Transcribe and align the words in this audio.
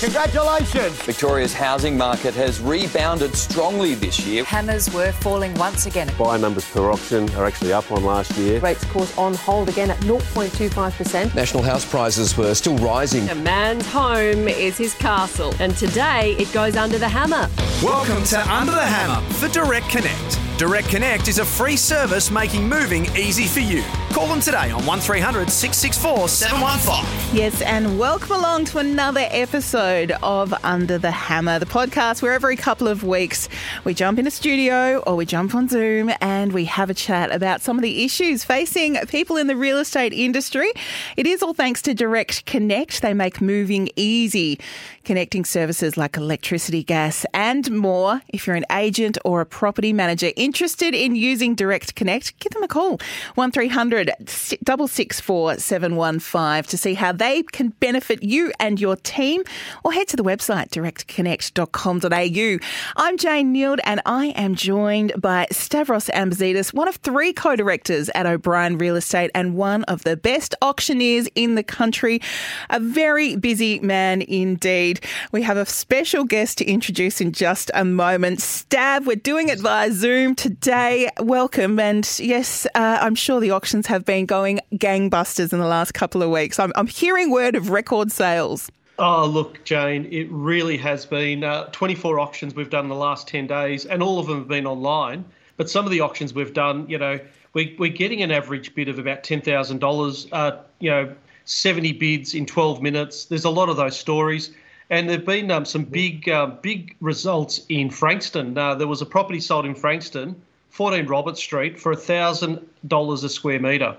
Congratulations! 0.00 0.94
Victoria's 1.02 1.52
housing 1.52 1.96
market 1.96 2.32
has 2.34 2.60
rebounded 2.60 3.34
strongly 3.34 3.94
this 3.94 4.24
year. 4.24 4.44
Hammers 4.44 4.88
were 4.94 5.10
falling 5.10 5.52
once 5.54 5.86
again. 5.86 6.08
Buy 6.16 6.36
numbers 6.36 6.70
per 6.70 6.88
auction 6.88 7.28
are 7.34 7.44
actually 7.44 7.72
up 7.72 7.90
on 7.90 8.04
last 8.04 8.30
year. 8.38 8.60
Rates, 8.60 8.84
of 8.84 8.90
course, 8.90 9.18
on 9.18 9.34
hold 9.34 9.68
again 9.68 9.90
at 9.90 9.98
0.25%. 10.02 11.34
National 11.34 11.64
house 11.64 11.84
prices 11.84 12.36
were 12.36 12.54
still 12.54 12.76
rising. 12.78 13.28
A 13.28 13.34
man's 13.34 13.88
home 13.88 14.46
is 14.46 14.78
his 14.78 14.94
castle, 14.94 15.52
and 15.58 15.76
today 15.76 16.36
it 16.38 16.52
goes 16.52 16.76
under 16.76 16.98
the 16.98 17.08
hammer. 17.08 17.48
Welcome 17.82 18.22
to 18.26 18.52
Under 18.52 18.70
the 18.70 18.80
Hammer 18.80 19.20
for 19.32 19.48
Direct 19.48 19.88
Connect. 19.88 20.47
Direct 20.58 20.88
Connect 20.88 21.28
is 21.28 21.38
a 21.38 21.44
free 21.44 21.76
service 21.76 22.32
making 22.32 22.68
moving 22.68 23.06
easy 23.16 23.46
for 23.46 23.60
you. 23.60 23.84
Call 24.10 24.26
them 24.26 24.40
today 24.40 24.72
on 24.72 24.84
1300 24.84 25.48
664 25.48 26.28
715. 26.28 27.36
Yes, 27.36 27.62
and 27.62 27.96
welcome 27.96 28.32
along 28.32 28.64
to 28.64 28.78
another 28.78 29.24
episode 29.30 30.10
of 30.20 30.52
Under 30.64 30.98
the 30.98 31.12
Hammer, 31.12 31.60
the 31.60 31.66
podcast 31.66 32.22
where 32.22 32.32
every 32.32 32.56
couple 32.56 32.88
of 32.88 33.04
weeks 33.04 33.48
we 33.84 33.94
jump 33.94 34.18
in 34.18 34.26
a 34.26 34.32
studio 34.32 34.98
or 35.06 35.14
we 35.14 35.24
jump 35.24 35.54
on 35.54 35.68
Zoom 35.68 36.10
and 36.20 36.52
we 36.52 36.64
have 36.64 36.90
a 36.90 36.94
chat 36.94 37.30
about 37.30 37.60
some 37.60 37.78
of 37.78 37.82
the 37.82 38.02
issues 38.02 38.42
facing 38.42 38.96
people 39.06 39.36
in 39.36 39.46
the 39.46 39.54
real 39.54 39.78
estate 39.78 40.12
industry. 40.12 40.72
It 41.16 41.28
is 41.28 41.40
all 41.40 41.54
thanks 41.54 41.82
to 41.82 41.94
Direct 41.94 42.46
Connect. 42.46 43.00
They 43.00 43.14
make 43.14 43.40
moving 43.40 43.90
easy, 43.94 44.58
connecting 45.04 45.44
services 45.44 45.96
like 45.96 46.16
electricity, 46.16 46.82
gas, 46.82 47.24
and 47.32 47.70
more. 47.70 48.22
If 48.30 48.48
you're 48.48 48.56
an 48.56 48.66
agent 48.72 49.18
or 49.24 49.40
a 49.40 49.46
property 49.46 49.92
manager 49.92 50.32
interested 50.48 50.94
in 50.94 51.14
using 51.14 51.54
Direct 51.54 51.94
Connect, 51.94 52.38
give 52.40 52.52
them 52.52 52.62
a 52.62 52.68
call 52.68 52.98
1300 53.34 54.14
664 54.26 55.58
715 55.58 56.62
to 56.70 56.78
see 56.78 56.94
how 56.94 57.12
they 57.12 57.42
can 57.42 57.68
benefit 57.80 58.22
you 58.22 58.50
and 58.58 58.80
your 58.80 58.96
team, 58.96 59.42
or 59.84 59.92
head 59.92 60.08
to 60.08 60.16
the 60.16 60.24
website 60.24 60.70
directconnect.com.au. 60.70 62.66
I'm 62.96 63.18
Jane 63.18 63.54
Neild 63.54 63.80
and 63.84 64.00
I 64.06 64.28
am 64.28 64.54
joined 64.54 65.20
by 65.20 65.46
Stavros 65.52 66.06
Ambazitis, 66.14 66.72
one 66.72 66.88
of 66.88 66.96
three 66.96 67.34
co 67.34 67.54
directors 67.54 68.08
at 68.14 68.24
O'Brien 68.24 68.78
Real 68.78 68.96
Estate 68.96 69.30
and 69.34 69.54
one 69.54 69.84
of 69.84 70.04
the 70.04 70.16
best 70.16 70.54
auctioneers 70.62 71.28
in 71.34 71.56
the 71.56 71.62
country. 71.62 72.22
A 72.70 72.80
very 72.80 73.36
busy 73.36 73.80
man 73.80 74.22
indeed. 74.22 75.04
We 75.30 75.42
have 75.42 75.58
a 75.58 75.66
special 75.66 76.24
guest 76.24 76.56
to 76.58 76.64
introduce 76.64 77.20
in 77.20 77.32
just 77.32 77.70
a 77.74 77.84
moment. 77.84 78.38
Stav, 78.38 79.04
we're 79.04 79.16
doing 79.16 79.50
it 79.50 79.60
via 79.60 79.92
Zoom 79.92 80.34
today. 80.38 81.10
Welcome. 81.18 81.80
And 81.80 82.08
yes, 82.18 82.64
uh, 82.74 82.98
I'm 83.02 83.16
sure 83.16 83.40
the 83.40 83.50
auctions 83.50 83.88
have 83.88 84.04
been 84.04 84.24
going 84.24 84.60
gangbusters 84.74 85.52
in 85.52 85.58
the 85.58 85.66
last 85.66 85.92
couple 85.92 86.22
of 86.22 86.30
weeks. 86.30 86.60
I'm, 86.60 86.72
I'm 86.76 86.86
hearing 86.86 87.30
word 87.30 87.56
of 87.56 87.70
record 87.70 88.12
sales. 88.12 88.70
Oh, 89.00 89.26
look, 89.26 89.62
Jane, 89.64 90.06
it 90.10 90.28
really 90.30 90.76
has 90.76 91.04
been 91.04 91.42
uh, 91.44 91.64
24 91.72 92.20
auctions 92.20 92.54
we've 92.54 92.70
done 92.70 92.84
in 92.84 92.88
the 92.88 92.96
last 92.96 93.28
10 93.28 93.48
days, 93.48 93.84
and 93.84 94.02
all 94.02 94.18
of 94.18 94.28
them 94.28 94.38
have 94.38 94.48
been 94.48 94.66
online. 94.66 95.24
But 95.56 95.68
some 95.68 95.84
of 95.84 95.90
the 95.90 96.00
auctions 96.00 96.32
we've 96.32 96.54
done, 96.54 96.88
you 96.88 96.98
know, 96.98 97.18
we, 97.52 97.74
we're 97.78 97.92
getting 97.92 98.22
an 98.22 98.30
average 98.30 98.74
bid 98.74 98.88
of 98.88 98.98
about 98.98 99.24
$10,000, 99.24 100.28
uh, 100.32 100.56
you 100.78 100.90
know, 100.90 101.14
70 101.46 101.92
bids 101.92 102.34
in 102.34 102.46
12 102.46 102.80
minutes. 102.80 103.24
There's 103.24 103.44
a 103.44 103.50
lot 103.50 103.68
of 103.68 103.76
those 103.76 103.98
stories. 103.98 104.52
And 104.90 105.08
there've 105.08 105.24
been 105.24 105.50
um, 105.50 105.64
some 105.64 105.84
big, 105.84 106.28
uh, 106.28 106.46
big 106.46 106.96
results 107.00 107.60
in 107.68 107.90
Frankston. 107.90 108.56
Uh, 108.56 108.74
there 108.74 108.86
was 108.86 109.02
a 109.02 109.06
property 109.06 109.40
sold 109.40 109.66
in 109.66 109.74
Frankston, 109.74 110.40
14 110.70 111.06
Robert 111.06 111.36
Street, 111.36 111.78
for 111.78 111.94
$1,000 111.94 113.24
a 113.24 113.28
square 113.28 113.60
metre. 113.60 113.96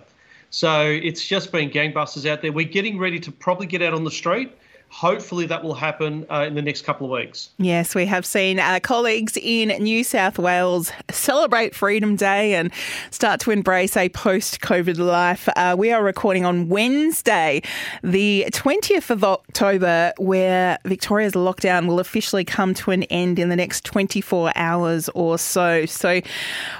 So 0.49 0.85
it's 0.87 1.25
just 1.25 1.51
been 1.51 1.69
gangbusters 1.69 2.27
out 2.27 2.41
there. 2.41 2.51
We're 2.51 2.67
getting 2.67 2.97
ready 2.97 3.19
to 3.19 3.31
probably 3.31 3.67
get 3.67 3.83
out 3.83 3.93
on 3.93 4.03
the 4.03 4.11
street 4.11 4.51
hopefully 4.89 5.45
that 5.45 5.63
will 5.63 5.75
happen 5.75 6.25
uh, 6.29 6.45
in 6.47 6.55
the 6.55 6.61
next 6.61 6.81
couple 6.83 7.05
of 7.05 7.11
weeks. 7.11 7.49
Yes, 7.57 7.93
we 7.93 8.05
have 8.07 8.25
seen 8.25 8.59
our 8.59 8.79
colleagues 8.79 9.37
in 9.37 9.69
New 9.83 10.03
South 10.03 10.39
Wales 10.39 10.91
celebrate 11.11 11.75
Freedom 11.75 12.15
Day 12.15 12.55
and 12.55 12.71
start 13.11 13.39
to 13.41 13.51
embrace 13.51 13.95
a 13.95 14.09
post 14.09 14.61
COVID 14.61 14.97
life. 14.97 15.47
Uh, 15.55 15.75
we 15.77 15.91
are 15.91 16.03
recording 16.03 16.43
on 16.43 16.69
Wednesday, 16.69 17.61
the 18.03 18.45
20th 18.51 19.11
of 19.11 19.23
October, 19.23 20.11
where 20.17 20.79
Victoria's 20.85 21.33
lockdown 21.33 21.87
will 21.87 21.99
officially 21.99 22.43
come 22.43 22.73
to 22.73 22.91
an 22.91 23.03
end 23.03 23.37
in 23.37 23.49
the 23.49 23.55
next 23.55 23.85
24 23.85 24.51
hours 24.55 25.07
or 25.09 25.37
so. 25.37 25.85
So, 25.85 26.21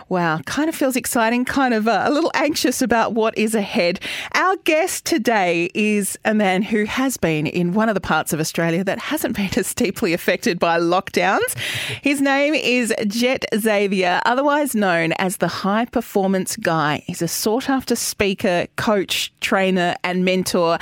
wow, 0.10 0.40
kind 0.46 0.68
of 0.68 0.76
feels 0.76 0.96
exciting, 0.96 1.46
kind 1.46 1.74
of 1.74 1.88
uh, 1.88 2.04
a 2.06 2.12
little 2.12 2.32
anxious 2.34 2.82
about 2.82 3.14
what 3.14 3.38
is 3.38 3.54
ahead. 3.54 4.00
Our 4.34 4.58
guest 4.58 5.06
today 5.06 5.70
is 5.76 6.18
a 6.26 6.34
man 6.34 6.64
who 6.64 6.86
has 6.86 7.18
been 7.18 7.46
in 7.46 7.74
one 7.74 7.88
of 7.88 7.96
the 7.96 7.99
parts 8.00 8.34
of 8.34 8.40
Australia 8.40 8.84
that 8.84 9.00
hasn't 9.00 9.36
been 9.36 9.50
as 9.58 9.74
deeply 9.74 10.14
affected 10.14 10.60
by 10.60 10.80
lockdowns. 10.80 11.58
His 12.02 12.22
name 12.22 12.54
is 12.54 12.94
Jet 13.08 13.46
Xavier, 13.56 14.22
otherwise 14.26 14.76
known 14.76 15.14
as 15.14 15.38
the 15.38 15.48
High 15.48 15.86
Performance 15.86 16.56
Guy. 16.56 17.04
He's 17.06 17.22
a 17.22 17.28
sought 17.28 17.70
after 17.70 17.96
speaker, 17.96 18.68
coach, 18.76 19.34
trainer, 19.42 19.96
and 20.04 20.26
mentor. 20.26 20.78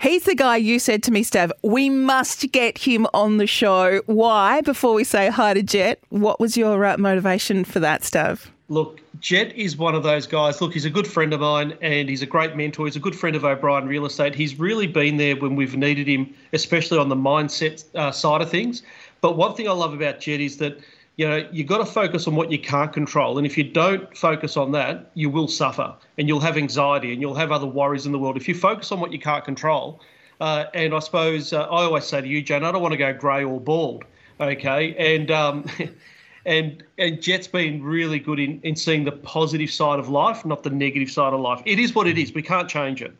He's 0.00 0.24
the 0.24 0.34
guy 0.34 0.56
you 0.56 0.78
said 0.78 1.02
to 1.04 1.10
me, 1.10 1.22
Stav, 1.22 1.50
we 1.62 1.90
must 1.90 2.50
get 2.52 2.78
him 2.78 3.06
on 3.14 3.36
the 3.36 3.46
show. 3.46 4.02
Why? 4.06 4.60
Before 4.60 4.94
we 4.94 5.04
say 5.04 5.28
hi 5.28 5.54
to 5.54 5.62
Jet, 5.62 6.00
what 6.08 6.40
was 6.40 6.56
your 6.56 6.84
uh, 6.84 6.96
motivation 6.98 7.64
for 7.64 7.80
that, 7.80 8.02
Stav? 8.02 8.46
Look, 8.68 9.00
Jet 9.20 9.54
is 9.54 9.76
one 9.76 9.94
of 9.94 10.02
those 10.02 10.26
guys. 10.26 10.60
Look, 10.60 10.72
he's 10.72 10.84
a 10.84 10.90
good 10.90 11.06
friend 11.06 11.32
of 11.32 11.40
mine 11.40 11.78
and 11.80 12.08
he's 12.08 12.22
a 12.22 12.26
great 12.26 12.56
mentor. 12.56 12.86
He's 12.86 12.96
a 12.96 13.00
good 13.00 13.14
friend 13.14 13.36
of 13.36 13.44
O'Brien 13.44 13.86
Real 13.86 14.06
Estate. 14.06 14.34
He's 14.34 14.58
really 14.58 14.88
been 14.88 15.18
there 15.18 15.36
when 15.36 15.54
we've 15.54 15.76
needed 15.76 16.08
him, 16.08 16.34
especially 16.52 16.98
on 16.98 17.08
the 17.08 17.16
mindset 17.16 17.84
uh, 17.94 18.10
side 18.10 18.42
of 18.42 18.50
things. 18.50 18.82
But 19.20 19.36
one 19.36 19.54
thing 19.54 19.68
I 19.68 19.72
love 19.72 19.94
about 19.94 20.18
Jet 20.18 20.40
is 20.40 20.58
that 20.58 20.80
you 21.16 21.26
know 21.28 21.48
you've 21.52 21.68
got 21.68 21.78
to 21.78 21.86
focus 21.86 22.26
on 22.26 22.34
what 22.34 22.50
you 22.50 22.58
can't 22.58 22.92
control, 22.92 23.38
and 23.38 23.46
if 23.46 23.56
you 23.56 23.64
don't 23.64 24.14
focus 24.16 24.56
on 24.56 24.72
that, 24.72 25.10
you 25.14 25.30
will 25.30 25.48
suffer 25.48 25.94
and 26.18 26.28
you'll 26.28 26.40
have 26.40 26.56
anxiety 26.56 27.12
and 27.12 27.22
you'll 27.22 27.34
have 27.34 27.52
other 27.52 27.66
worries 27.66 28.04
in 28.04 28.12
the 28.12 28.18
world. 28.18 28.36
If 28.36 28.48
you 28.48 28.54
focus 28.54 28.90
on 28.92 29.00
what 29.00 29.12
you 29.12 29.18
can't 29.18 29.44
control, 29.44 30.00
uh, 30.40 30.64
and 30.74 30.92
I 30.92 30.98
suppose 30.98 31.52
uh, 31.52 31.62
I 31.62 31.84
always 31.84 32.04
say 32.04 32.20
to 32.20 32.26
you, 32.26 32.42
Jane, 32.42 32.64
I 32.64 32.72
don't 32.72 32.82
want 32.82 32.92
to 32.92 32.98
go 32.98 33.12
grey 33.14 33.44
or 33.44 33.60
bald, 33.60 34.04
okay, 34.40 34.94
and 34.96 35.30
um, 35.30 35.64
and 36.46 36.82
and 36.96 37.20
Jet's 37.20 37.48
been 37.48 37.82
really 37.82 38.18
good 38.18 38.38
in, 38.38 38.60
in 38.62 38.76
seeing 38.76 39.04
the 39.04 39.12
positive 39.12 39.70
side 39.70 39.98
of 39.98 40.08
life, 40.08 40.46
not 40.46 40.62
the 40.62 40.70
negative 40.70 41.10
side 41.10 41.34
of 41.34 41.40
life. 41.40 41.60
It 41.66 41.78
is 41.78 41.94
what 41.94 42.06
it 42.06 42.16
is. 42.16 42.32
We 42.32 42.42
can't 42.42 42.68
change 42.68 43.02
it. 43.02 43.12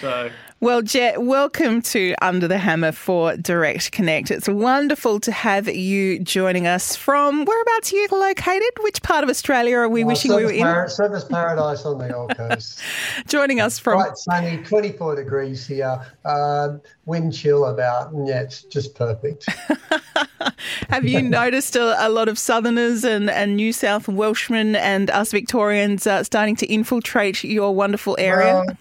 So 0.00 0.30
well, 0.64 0.80
Jet, 0.80 1.20
welcome 1.20 1.82
to 1.82 2.14
Under 2.22 2.48
the 2.48 2.56
Hammer 2.56 2.90
for 2.90 3.36
Direct 3.36 3.92
Connect. 3.92 4.30
It's 4.30 4.48
wonderful 4.48 5.20
to 5.20 5.30
have 5.30 5.68
you 5.68 6.20
joining 6.20 6.66
us 6.66 6.96
from 6.96 7.44
whereabouts 7.44 7.92
are 7.92 7.96
you 7.96 8.08
located? 8.10 8.70
Which 8.80 9.02
part 9.02 9.24
of 9.24 9.28
Australia 9.28 9.76
are 9.76 9.90
we 9.90 10.04
oh, 10.04 10.06
wishing 10.06 10.34
we 10.34 10.42
were 10.42 10.50
in? 10.50 10.62
Par- 10.62 10.86
Surfers 10.86 11.28
Paradise 11.28 11.84
on 11.84 11.98
the 11.98 12.08
Gold 12.08 12.34
Coast. 12.34 12.80
joining 13.26 13.60
us 13.60 13.78
from 13.78 14.00
quite 14.00 14.16
sunny, 14.16 14.56
24 14.62 15.16
degrees 15.16 15.66
here, 15.66 16.00
uh, 16.24 16.78
wind 17.04 17.34
chill 17.34 17.66
about, 17.66 18.12
and 18.12 18.26
yeah, 18.26 18.40
it's 18.40 18.62
just 18.62 18.94
perfect. 18.94 19.46
have 20.88 21.04
you 21.04 21.20
noticed 21.20 21.76
a, 21.76 22.06
a, 22.06 22.08
lot 22.08 22.28
of 22.28 22.38
Southerners 22.38 23.04
and, 23.04 23.28
and 23.28 23.56
New 23.56 23.74
South 23.74 24.08
Welshmen 24.08 24.76
and 24.76 25.10
us 25.10 25.30
Victorians 25.30 26.06
uh, 26.06 26.24
starting 26.24 26.56
to 26.56 26.66
infiltrate 26.72 27.44
your 27.44 27.74
wonderful 27.74 28.16
area? 28.18 28.64
Well, 28.66 28.78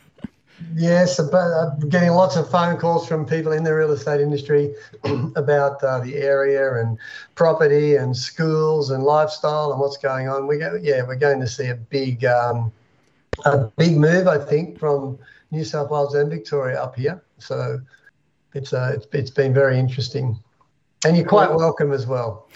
Yes, 0.76 1.20
but 1.20 1.36
I'm 1.36 1.90
getting 1.90 2.12
lots 2.12 2.36
of 2.36 2.50
phone 2.50 2.78
calls 2.78 3.08
from 3.08 3.26
people 3.26 3.52
in 3.52 3.64
the 3.64 3.74
real 3.74 3.92
estate 3.92 4.22
industry 4.22 4.74
about 5.36 5.84
uh, 5.84 6.00
the 6.00 6.16
area 6.16 6.76
and 6.76 6.98
property 7.36 7.96
and 7.96 8.16
schools 8.16 8.90
and 8.90 9.04
lifestyle 9.04 9.72
and 9.72 9.80
what's 9.80 9.98
going 9.98 10.28
on. 10.28 10.48
We 10.48 10.58
go, 10.58 10.80
yeah, 10.82 11.04
we're 11.06 11.16
going 11.16 11.40
to 11.40 11.48
see 11.48 11.68
a 11.68 11.76
big, 11.76 12.26
um, 12.26 12.72
a 13.46 13.66
big 13.78 13.98
move, 13.98 14.28
I 14.28 14.38
think, 14.38 14.80
from 14.80 15.20
New 15.52 15.64
South 15.64 15.90
Wales 15.90 16.16
and 16.16 16.30
Victoria 16.30 16.82
up 16.82 16.96
here. 16.96 17.22
So 17.38 17.80
it's 18.54 18.74
uh, 18.74 18.94
it's, 18.96 19.08
it's 19.12 19.32
been 19.32 19.54
very 19.54 19.80
interesting, 19.80 20.38
and 21.06 21.18
you're 21.18 21.28
quite 21.28 21.54
welcome 21.54 21.92
as 21.92 22.08
well. 22.08 22.48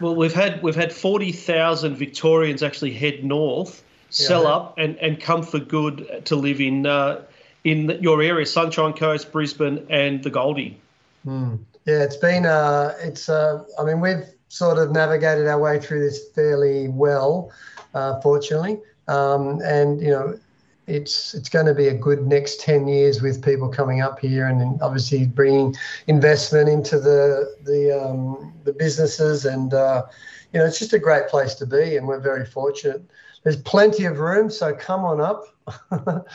Well, 0.00 0.14
we've 0.16 0.34
had 0.34 0.62
we've 0.62 0.74
had 0.74 0.92
forty 0.92 1.32
thousand 1.32 1.96
Victorians 1.96 2.62
actually 2.62 2.92
head 2.92 3.24
north, 3.24 3.84
sell 4.10 4.44
yeah. 4.44 4.48
up, 4.48 4.78
and, 4.78 4.96
and 4.98 5.20
come 5.20 5.42
for 5.42 5.58
good 5.58 6.22
to 6.26 6.36
live 6.36 6.60
in. 6.60 6.86
Uh, 6.86 7.22
in 7.64 7.90
your 8.00 8.22
area, 8.22 8.46
Sunshine 8.46 8.92
Coast, 8.92 9.32
Brisbane, 9.32 9.86
and 9.90 10.22
the 10.22 10.30
Goldie. 10.30 10.80
Mm. 11.26 11.58
Yeah, 11.86 12.02
it's 12.02 12.16
been. 12.16 12.46
Uh, 12.46 12.94
it's. 13.00 13.28
Uh, 13.28 13.64
I 13.78 13.84
mean, 13.84 14.00
we've 14.00 14.24
sort 14.48 14.78
of 14.78 14.92
navigated 14.92 15.46
our 15.46 15.58
way 15.58 15.80
through 15.80 16.00
this 16.00 16.28
fairly 16.34 16.88
well, 16.88 17.50
uh, 17.94 18.20
fortunately. 18.20 18.78
Um, 19.08 19.60
and 19.62 20.00
you 20.00 20.10
know, 20.10 20.38
it's 20.86 21.34
it's 21.34 21.48
going 21.48 21.66
to 21.66 21.74
be 21.74 21.88
a 21.88 21.94
good 21.94 22.26
next 22.26 22.60
ten 22.60 22.88
years 22.88 23.22
with 23.22 23.42
people 23.42 23.68
coming 23.68 24.00
up 24.00 24.18
here, 24.18 24.46
and 24.46 24.80
obviously 24.82 25.26
bringing 25.26 25.74
investment 26.06 26.68
into 26.68 26.98
the 26.98 27.56
the 27.64 27.98
um, 27.98 28.52
the 28.64 28.72
businesses, 28.72 29.44
and 29.44 29.74
uh, 29.74 30.04
you 30.52 30.60
know, 30.60 30.66
it's 30.66 30.78
just 30.78 30.92
a 30.92 30.98
great 30.98 31.28
place 31.28 31.54
to 31.56 31.66
be, 31.66 31.96
and 31.96 32.06
we're 32.06 32.20
very 32.20 32.46
fortunate. 32.46 33.02
There's 33.42 33.56
plenty 33.56 34.04
of 34.04 34.18
room, 34.18 34.50
so 34.50 34.74
come 34.74 35.04
on 35.04 35.20
up. 35.20 35.44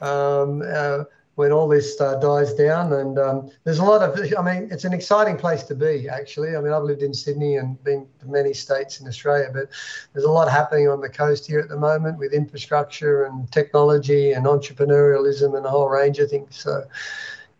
Um, 0.00 0.62
uh, 0.66 1.04
when 1.38 1.52
all 1.52 1.68
this 1.68 2.00
uh, 2.00 2.16
dies 2.16 2.52
down. 2.52 2.92
And 2.92 3.16
um, 3.16 3.48
there's 3.62 3.78
a 3.78 3.84
lot 3.84 4.02
of, 4.02 4.18
I 4.36 4.42
mean, 4.42 4.68
it's 4.72 4.82
an 4.82 4.92
exciting 4.92 5.36
place 5.36 5.62
to 5.64 5.74
be, 5.76 6.08
actually. 6.08 6.56
I 6.56 6.60
mean, 6.60 6.72
I've 6.72 6.82
lived 6.82 7.04
in 7.04 7.14
Sydney 7.14 7.58
and 7.58 7.82
been 7.84 8.08
to 8.18 8.26
many 8.26 8.52
states 8.52 9.00
in 9.00 9.06
Australia, 9.06 9.48
but 9.54 9.68
there's 10.12 10.24
a 10.24 10.30
lot 10.32 10.50
happening 10.50 10.88
on 10.88 11.00
the 11.00 11.08
coast 11.08 11.46
here 11.46 11.60
at 11.60 11.68
the 11.68 11.76
moment 11.76 12.18
with 12.18 12.32
infrastructure 12.32 13.26
and 13.26 13.48
technology 13.52 14.32
and 14.32 14.46
entrepreneurialism 14.46 15.56
and 15.56 15.64
a 15.64 15.70
whole 15.70 15.88
range 15.88 16.18
of 16.18 16.28
things. 16.28 16.58
So, 16.60 16.82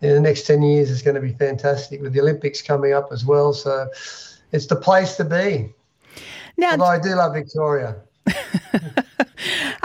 in 0.00 0.12
the 0.12 0.20
next 0.20 0.48
10 0.48 0.60
years 0.60 0.90
is 0.90 1.00
going 1.00 1.14
to 1.14 1.20
be 1.20 1.34
fantastic 1.34 2.02
with 2.02 2.12
the 2.12 2.20
Olympics 2.20 2.60
coming 2.60 2.94
up 2.94 3.12
as 3.12 3.24
well. 3.24 3.52
So, 3.52 3.88
it's 4.50 4.66
the 4.66 4.74
place 4.74 5.14
to 5.18 5.24
be. 5.24 5.72
Now, 6.56 6.72
Although 6.72 6.84
I 6.84 6.98
do 6.98 7.14
love 7.14 7.32
Victoria. 7.32 7.94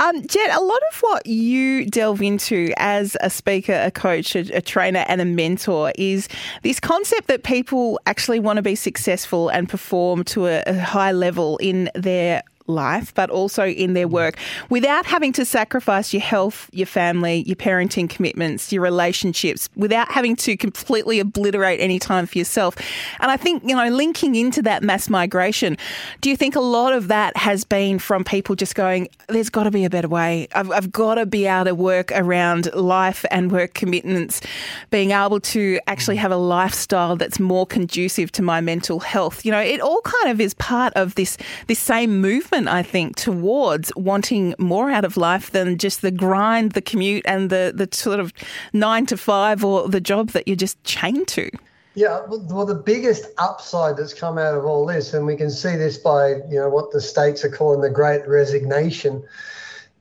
Um, 0.04 0.28
Jet, 0.28 0.54
a 0.54 0.60
lot 0.60 0.82
of 0.92 1.00
what 1.00 1.26
you 1.26 1.86
delve 1.86 2.22
into 2.22 2.74
as 2.76 3.16
a 3.22 3.30
speaker, 3.30 3.72
a 3.72 3.90
coach, 3.90 4.36
a, 4.36 4.40
a, 4.58 4.60
trainer, 4.60 5.06
and 5.08 5.22
a 5.22 5.26
mentor 5.26 5.94
is 5.96 6.28
this 6.62 6.82
concept 6.82 7.30
that 7.30 7.44
people 7.44 8.02
actually 8.06 8.42
want 8.42 8.58
to 8.58 8.62
be 8.62 8.76
successful 8.76 9.48
and 9.48 9.70
perform 9.70 10.26
to 10.26 10.48
a, 10.48 10.62
a 10.66 10.78
high 10.78 11.14
level 11.14 11.56
in 11.60 11.90
their 11.96 12.44
life, 12.68 13.14
but 13.14 13.30
also 13.30 13.66
in 13.68 13.94
their 13.94 14.08
mm. 14.08 14.12
work 14.12 14.38
without 14.70 15.06
having 15.06 15.34
to 15.34 15.46
sacrifice 15.46 16.14
your 16.14 16.22
health, 16.22 16.70
your 16.72 16.88
family, 16.88 17.44
your 17.46 17.56
parenting 17.56 18.10
commitments, 18.10 18.72
your 18.72 18.82
relationships, 18.82 19.70
without 19.76 20.12
having 20.12 20.36
to 20.36 20.56
completely 20.56 21.20
obliterate 21.20 21.80
any 21.80 22.00
time 22.00 22.26
for 22.26 22.38
yourself. 22.38 22.76
And 23.20 23.30
I 23.32 23.38
think, 23.38 23.64
you 23.64 23.76
know, 23.76 23.90
linking 23.90 24.36
into 24.36 24.62
that 24.64 24.84
mass 24.84 25.10
migration, 25.10 25.78
do 26.22 26.30
you 26.30 26.38
think 26.38 26.56
a 26.56 26.62
lot 26.62 26.94
of 26.94 27.08
that 27.10 27.36
has 27.36 27.64
been 27.64 28.00
from 28.00 28.24
people 28.24 28.56
just 28.56 28.76
going, 28.76 29.10
there's 29.28 29.50
got 29.50 29.64
to 29.64 29.72
be 29.72 29.86
a 29.86 29.90
better 29.90 30.08
way? 30.08 30.48
I've, 30.56 30.72
I've 30.72 30.92
got 30.92 31.16
to 31.16 31.26
be 31.26 31.46
able 31.46 31.66
to 31.66 31.76
work 31.76 32.12
around 32.14 32.74
life 32.74 33.26
and 33.32 33.52
work 33.52 33.74
commitments, 33.74 34.42
being 34.90 35.12
able 35.12 35.40
to 35.40 35.80
actually 35.88 36.18
mm. 36.18 36.22
have 36.22 36.32
a 36.32 36.38
lifestyle 36.38 37.16
that's 37.16 37.40
more 37.40 37.66
conducive 37.66 38.32
to 38.34 38.42
my 38.42 38.62
mental 38.62 39.00
health. 39.00 39.46
You 39.46 39.52
know, 39.52 39.60
it 39.60 39.82
all 39.82 40.02
kind 40.02 40.32
of 40.32 40.40
is 40.40 40.54
part 40.54 40.94
of 40.96 41.16
this, 41.16 41.38
this 41.68 41.80
same 41.80 42.22
movement 42.22 42.53
I 42.54 42.84
think, 42.84 43.16
towards 43.16 43.92
wanting 43.96 44.54
more 44.58 44.92
out 44.92 45.06
of 45.06 45.18
life 45.18 45.52
than 45.52 45.78
just 45.78 46.02
the 46.02 46.12
grind, 46.12 46.74
the 46.74 46.82
commute, 46.82 47.26
and 47.26 47.50
the, 47.50 47.74
the 47.76 47.90
sort 47.92 48.20
of 48.20 48.32
nine 48.72 49.06
to 49.08 49.18
five 49.18 49.64
or 49.64 49.90
the 49.90 50.00
job 50.02 50.30
that 50.30 50.48
you're 50.48 50.56
just 50.56 50.82
chained 50.84 51.28
to. 51.30 51.50
Yeah, 51.96 52.22
well, 52.28 52.66
the 52.66 52.76
biggest 52.76 53.26
upside 53.38 53.98
that's 53.98 54.14
come 54.14 54.38
out 54.38 54.56
of 54.56 54.66
all 54.66 54.86
this, 54.86 55.14
and 55.14 55.26
we 55.26 55.36
can 55.36 55.52
see 55.52 55.76
this 55.76 55.98
by 55.98 56.30
you 56.50 56.56
know 56.60 56.70
what 56.70 56.92
the 56.92 57.02
states 57.02 57.44
are 57.44 57.50
calling 57.50 57.82
the 57.82 57.90
Great 57.90 58.28
Resignation, 58.28 59.24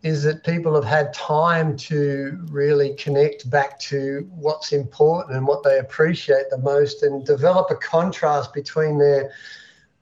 is 0.03 0.23
that 0.23 0.45
people 0.45 0.75
have 0.75 0.85
had 0.85 1.13
time 1.13 1.77
to 1.77 2.39
really 2.51 2.95
connect 2.95 3.49
back 3.51 3.79
to 3.81 4.29
what's 4.35 4.73
important 4.73 5.37
and 5.37 5.47
what 5.47 5.63
they 5.65 5.79
appreciate 5.79 6.51
the 6.51 6.59
most, 6.59 7.03
and 7.03 7.27
develop 7.27 7.71
a 7.71 7.77
contrast 7.77 8.55
between 8.55 8.99
their 8.99 9.33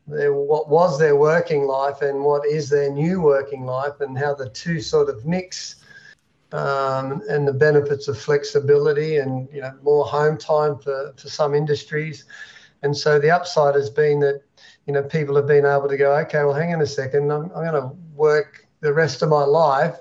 their, 0.06 0.32
what 0.32 0.68
was 0.68 0.98
their 0.98 1.16
working 1.16 1.64
life 1.64 2.02
and 2.02 2.24
what 2.24 2.46
is 2.46 2.68
their 2.68 2.90
new 2.90 3.20
working 3.20 3.64
life, 3.64 4.00
and 4.00 4.18
how 4.18 4.34
the 4.34 4.48
two 4.50 4.80
sort 4.80 5.08
of 5.08 5.24
mix, 5.24 5.76
um, 6.52 7.22
and 7.28 7.46
the 7.46 7.52
benefits 7.52 8.08
of 8.08 8.18
flexibility 8.18 9.18
and 9.18 9.48
you 9.52 9.60
know 9.60 9.72
more 9.82 10.04
home 10.04 10.36
time 10.36 10.78
for, 10.78 11.12
for 11.16 11.28
some 11.28 11.54
industries. 11.54 12.24
And 12.82 12.96
so 12.96 13.18
the 13.18 13.30
upside 13.30 13.74
has 13.74 13.90
been 13.90 14.20
that 14.20 14.42
you 14.86 14.92
know 14.92 15.02
people 15.02 15.36
have 15.36 15.46
been 15.46 15.66
able 15.66 15.88
to 15.88 15.96
go, 15.96 16.16
okay, 16.18 16.44
well, 16.44 16.54
hang 16.54 16.74
on 16.74 16.80
a 16.80 16.86
second, 16.86 17.30
I'm, 17.30 17.44
I'm 17.54 17.64
going 17.64 17.74
to 17.74 17.92
work 18.14 18.66
the 18.80 18.92
rest 18.92 19.22
of 19.22 19.28
my 19.28 19.44
life. 19.44 19.96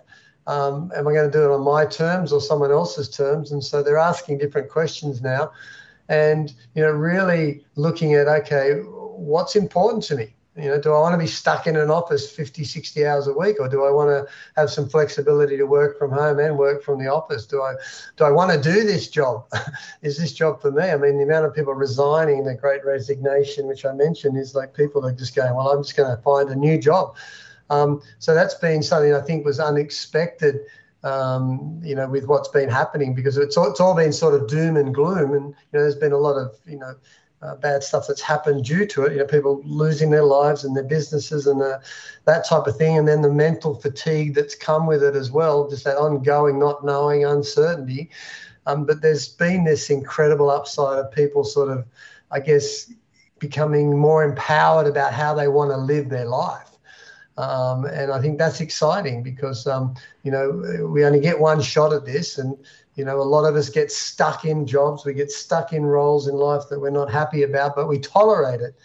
Um, 0.48 0.92
am 0.96 1.08
I 1.08 1.14
going 1.14 1.30
to 1.30 1.38
do 1.38 1.44
it 1.44 1.54
on 1.54 1.62
my 1.62 1.86
terms 1.86 2.34
or 2.34 2.42
someone 2.42 2.72
else's 2.72 3.10
terms? 3.10 3.52
And 3.52 3.64
so 3.64 3.84
they're 3.84 4.00
asking 4.00 4.40
different 4.40 4.70
questions 4.70 5.22
now, 5.22 5.52
and 6.08 6.54
you 6.74 6.82
know 6.82 6.92
really 6.92 7.66
looking 7.76 8.16
at 8.16 8.28
okay 8.28 8.82
what's 9.20 9.56
important 9.56 10.04
to 10.06 10.16
me? 10.16 10.34
You 10.56 10.70
know, 10.70 10.82
do 10.82 10.94
I 10.94 11.00
want 11.00 11.14
to 11.14 11.18
be 11.18 11.28
stuck 11.28 11.68
in 11.68 11.78
an 11.78 11.90
office 11.90 12.30
50, 12.30 12.64
60 12.64 13.06
hours 13.06 13.28
a 13.28 13.34
week, 13.34 13.58
or 13.60 13.70
do 13.70 13.86
I 13.86 13.92
want 13.92 14.10
to 14.10 14.32
have 14.58 14.70
some 14.70 14.90
flexibility 14.90 15.56
to 15.58 15.66
work 15.66 15.98
from 15.98 16.12
home 16.12 16.40
and 16.40 16.58
work 16.58 16.84
from 16.84 17.00
the 17.00 17.08
office? 17.08 17.46
Do 17.46 17.62
I 17.62 17.76
do 18.18 18.26
I 18.26 18.32
want 18.32 18.52
to 18.52 18.60
do 18.62 18.84
this 18.84 19.08
job? 19.10 19.46
is 20.02 20.18
this 20.18 20.34
job 20.34 20.62
for 20.62 20.72
me? 20.72 20.84
I 20.84 20.98
mean, 20.98 21.18
the 21.18 21.24
amount 21.24 21.46
of 21.46 21.54
people 21.54 21.74
resigning, 21.74 22.44
the 22.44 22.56
great 22.56 22.84
resignation, 22.84 23.68
which 23.68 23.86
I 23.86 23.94
mentioned, 23.94 24.38
is 24.38 24.54
like 24.54 24.74
people 24.74 25.06
are 25.06 25.14
just 25.14 25.36
going, 25.36 25.54
well, 25.56 25.70
I'm 25.70 25.84
just 25.84 25.96
going 25.96 26.14
to 26.14 26.22
find 26.24 26.50
a 26.50 26.56
new 26.56 26.78
job. 26.78 27.16
Um, 27.70 28.02
so 28.18 28.34
that's 28.34 28.56
been 28.56 28.84
something 28.84 29.14
I 29.14 29.22
think 29.22 29.46
was 29.46 29.60
unexpected. 29.60 30.62
Um, 31.02 31.80
you 31.82 31.96
know, 31.96 32.10
with 32.10 32.26
what's 32.26 32.50
been 32.50 32.68
happening 32.68 33.16
because 33.16 33.38
it's 33.38 33.56
all, 33.56 33.72
it's 33.72 33.80
all 33.80 33.96
been 33.96 34.12
sort 34.12 34.34
of 34.34 34.50
doom 34.50 34.76
and 34.76 34.94
gloom, 34.94 35.32
and 35.32 35.46
you 35.46 35.72
know, 35.72 35.80
there's 35.80 35.96
been 35.96 36.12
a 36.12 36.18
lot 36.18 36.36
of 36.36 36.58
you 36.66 36.78
know 36.78 36.96
uh, 37.42 37.56
bad 37.56 37.84
stuff 37.84 38.06
that's 38.08 38.22
happened 38.22 38.66
due 38.66 38.86
to 38.86 39.04
it. 39.04 39.14
You 39.14 39.20
know, 39.20 39.26
people 39.26 39.62
losing 39.66 40.10
their 40.10 40.24
lives 40.24 40.64
and 40.64 40.76
their 40.76 40.84
businesses 40.84 41.48
and 41.48 41.62
uh, 41.62 41.80
that 42.26 42.46
type 42.46 42.68
of 42.68 42.78
thing, 42.78 42.98
and 42.98 43.08
then 43.08 43.22
the 43.22 43.32
mental 43.32 43.76
fatigue 43.76 44.36
that's 44.36 44.56
come 44.56 44.86
with 44.86 45.04
it 45.04 45.16
as 45.16 45.32
well, 45.32 45.70
just 45.70 45.84
that 45.86 45.98
ongoing 45.98 46.60
not 46.60 46.84
knowing, 46.84 47.26
uncertainty. 47.26 48.10
Um, 48.66 48.86
but 48.86 49.02
there's 49.02 49.28
been 49.28 49.64
this 49.64 49.90
incredible 49.90 50.50
upside 50.50 51.00
of 51.00 51.12
people 51.12 51.44
sort 51.44 51.70
of, 51.70 51.86
I 52.30 52.40
guess, 52.40 52.92
becoming 53.40 53.98
more 53.98 54.24
empowered 54.24 54.86
about 54.86 55.14
how 55.14 55.34
they 55.34 55.48
want 55.48 55.72
to 55.72 55.78
live 55.78 56.10
their 56.10 56.26
life. 56.26 56.70
Um, 57.38 57.86
and 57.86 58.12
I 58.12 58.20
think 58.20 58.38
that's 58.38 58.60
exciting 58.60 59.24
because, 59.24 59.66
um, 59.66 59.96
you 60.24 60.32
know, 60.32 60.90
we 60.92 61.06
only 61.06 61.22
get 61.22 61.40
one 61.40 61.62
shot 61.62 61.94
at 61.94 62.06
this. 62.06 62.38
And, 62.38 62.58
you 63.00 63.06
know, 63.06 63.22
a 63.22 63.24
lot 63.24 63.46
of 63.46 63.56
us 63.56 63.70
get 63.70 63.90
stuck 63.92 64.44
in 64.44 64.68
jobs, 64.68 65.06
we 65.06 65.14
get 65.14 65.32
stuck 65.32 65.72
in 65.72 65.86
roles 65.86 66.28
in 66.28 66.36
life 66.36 66.64
that 66.70 66.78
we're 66.78 66.90
not 66.90 67.10
happy 67.10 67.44
about, 67.44 67.74
but 67.74 67.88
we 67.88 67.98
tolerate 67.98 68.60
it. 68.60 68.76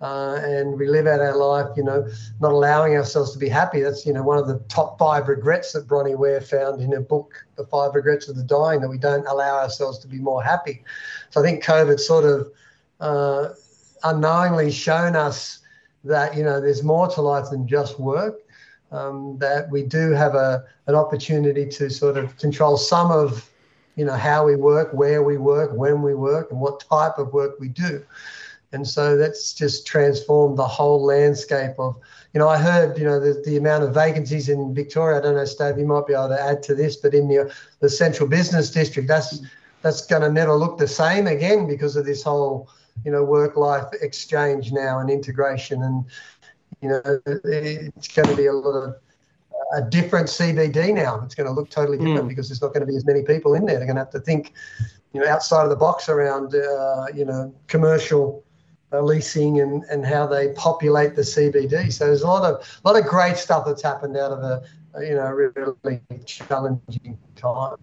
Uh, 0.00 0.36
and 0.42 0.78
we 0.78 0.86
live 0.88 1.06
out 1.06 1.20
our 1.20 1.36
life, 1.36 1.66
you 1.76 1.82
know, 1.82 2.08
not 2.40 2.52
allowing 2.52 2.96
ourselves 2.96 3.32
to 3.32 3.38
be 3.38 3.48
happy. 3.48 3.82
That's, 3.82 4.06
you 4.06 4.14
know, 4.14 4.22
one 4.22 4.38
of 4.38 4.46
the 4.46 4.58
top 4.68 4.98
five 4.98 5.28
regrets 5.28 5.72
that 5.72 5.86
Bronnie 5.86 6.16
Ware 6.16 6.40
found 6.40 6.80
in 6.80 6.92
her 6.92 7.00
book, 7.00 7.34
The 7.56 7.66
Five 7.66 7.94
Regrets 7.94 8.28
of 8.28 8.36
the 8.36 8.42
Dying, 8.42 8.80
that 8.80 8.88
we 8.88 8.96
don't 8.96 9.26
allow 9.26 9.58
ourselves 9.58 9.98
to 9.98 10.08
be 10.08 10.18
more 10.18 10.42
happy. 10.42 10.82
So 11.28 11.40
I 11.40 11.44
think 11.44 11.62
COVID 11.62 12.00
sort 12.00 12.24
of 12.24 12.50
uh, 13.00 13.54
unknowingly 14.02 14.70
shown 14.70 15.14
us 15.14 15.58
that, 16.04 16.34
you 16.36 16.44
know, 16.44 16.58
there's 16.58 16.82
more 16.82 17.08
to 17.08 17.20
life 17.20 17.50
than 17.50 17.68
just 17.68 18.00
work. 18.00 18.36
Um, 18.92 19.36
that 19.40 19.68
we 19.70 19.82
do 19.82 20.12
have 20.12 20.34
a 20.34 20.64
an 20.86 20.94
opportunity 20.94 21.66
to 21.66 21.90
sort 21.90 22.16
of 22.16 22.34
control 22.38 22.78
some 22.78 23.10
of 23.10 23.47
you 23.98 24.04
know 24.04 24.18
how 24.28 24.46
we 24.46 24.56
work, 24.56 24.88
where 24.92 25.22
we 25.22 25.36
work, 25.36 25.70
when 25.74 26.02
we 26.02 26.14
work, 26.14 26.50
and 26.50 26.60
what 26.60 26.80
type 26.80 27.18
of 27.18 27.32
work 27.32 27.58
we 27.58 27.68
do. 27.68 27.94
And 28.72 28.86
so 28.86 29.16
that's 29.16 29.54
just 29.54 29.86
transformed 29.86 30.56
the 30.58 30.66
whole 30.66 31.02
landscape 31.04 31.72
of, 31.78 31.96
you 32.32 32.38
know, 32.38 32.48
I 32.48 32.58
heard, 32.58 32.98
you 32.98 33.04
know, 33.04 33.18
the, 33.18 33.42
the 33.44 33.56
amount 33.56 33.82
of 33.84 33.94
vacancies 33.94 34.48
in 34.50 34.74
Victoria. 34.74 35.18
I 35.18 35.22
don't 35.22 35.36
know, 35.36 35.44
Steve, 35.46 35.78
you 35.78 35.86
might 35.86 36.06
be 36.06 36.12
able 36.12 36.28
to 36.28 36.40
add 36.40 36.62
to 36.64 36.74
this, 36.74 36.96
but 36.96 37.14
in 37.14 37.28
the, 37.28 37.52
the 37.80 37.88
central 37.88 38.28
business 38.28 38.70
district, 38.70 39.08
that's 39.08 39.40
that's 39.82 40.06
going 40.06 40.22
to 40.22 40.30
never 40.30 40.54
look 40.54 40.76
the 40.76 40.88
same 40.88 41.26
again 41.26 41.66
because 41.66 41.96
of 41.96 42.04
this 42.04 42.22
whole, 42.22 42.68
you 43.04 43.10
know, 43.12 43.24
work-life 43.24 43.86
exchange 44.02 44.70
now 44.70 44.98
and 44.98 45.08
integration. 45.08 45.82
And, 45.82 46.04
you 46.82 46.88
know, 46.90 47.02
it's 47.26 48.08
going 48.08 48.28
to 48.28 48.36
be 48.36 48.46
a 48.46 48.52
lot 48.52 48.76
of 48.82 48.96
a 49.74 49.82
different 49.82 50.28
CBD 50.28 50.94
now. 50.94 51.20
It's 51.24 51.34
going 51.34 51.46
to 51.46 51.52
look 51.52 51.70
totally 51.70 51.98
different 51.98 52.24
mm. 52.24 52.28
because 52.28 52.48
there's 52.48 52.62
not 52.62 52.68
going 52.68 52.80
to 52.80 52.86
be 52.86 52.96
as 52.96 53.04
many 53.04 53.22
people 53.22 53.54
in 53.54 53.66
there. 53.66 53.76
They're 53.76 53.86
going 53.86 53.96
to 53.96 54.02
have 54.02 54.10
to 54.10 54.20
think, 54.20 54.54
you 55.12 55.20
know, 55.20 55.28
outside 55.28 55.64
of 55.64 55.70
the 55.70 55.76
box 55.76 56.08
around, 56.08 56.54
uh, 56.54 57.06
you 57.14 57.24
know, 57.24 57.54
commercial 57.66 58.44
uh, 58.92 59.02
leasing 59.02 59.60
and, 59.60 59.84
and 59.84 60.06
how 60.06 60.26
they 60.26 60.52
populate 60.52 61.14
the 61.14 61.22
CBD. 61.22 61.92
So 61.92 62.06
there's 62.06 62.22
a 62.22 62.26
lot 62.26 62.44
of 62.44 62.80
a 62.84 62.88
lot 62.88 62.98
of 62.98 63.06
great 63.06 63.36
stuff 63.36 63.66
that's 63.66 63.82
happened 63.82 64.16
out 64.16 64.32
of 64.32 64.42
a, 64.42 64.62
you 65.00 65.14
know 65.14 65.30
really 65.30 66.00
challenging 66.24 67.18
time. 67.36 67.76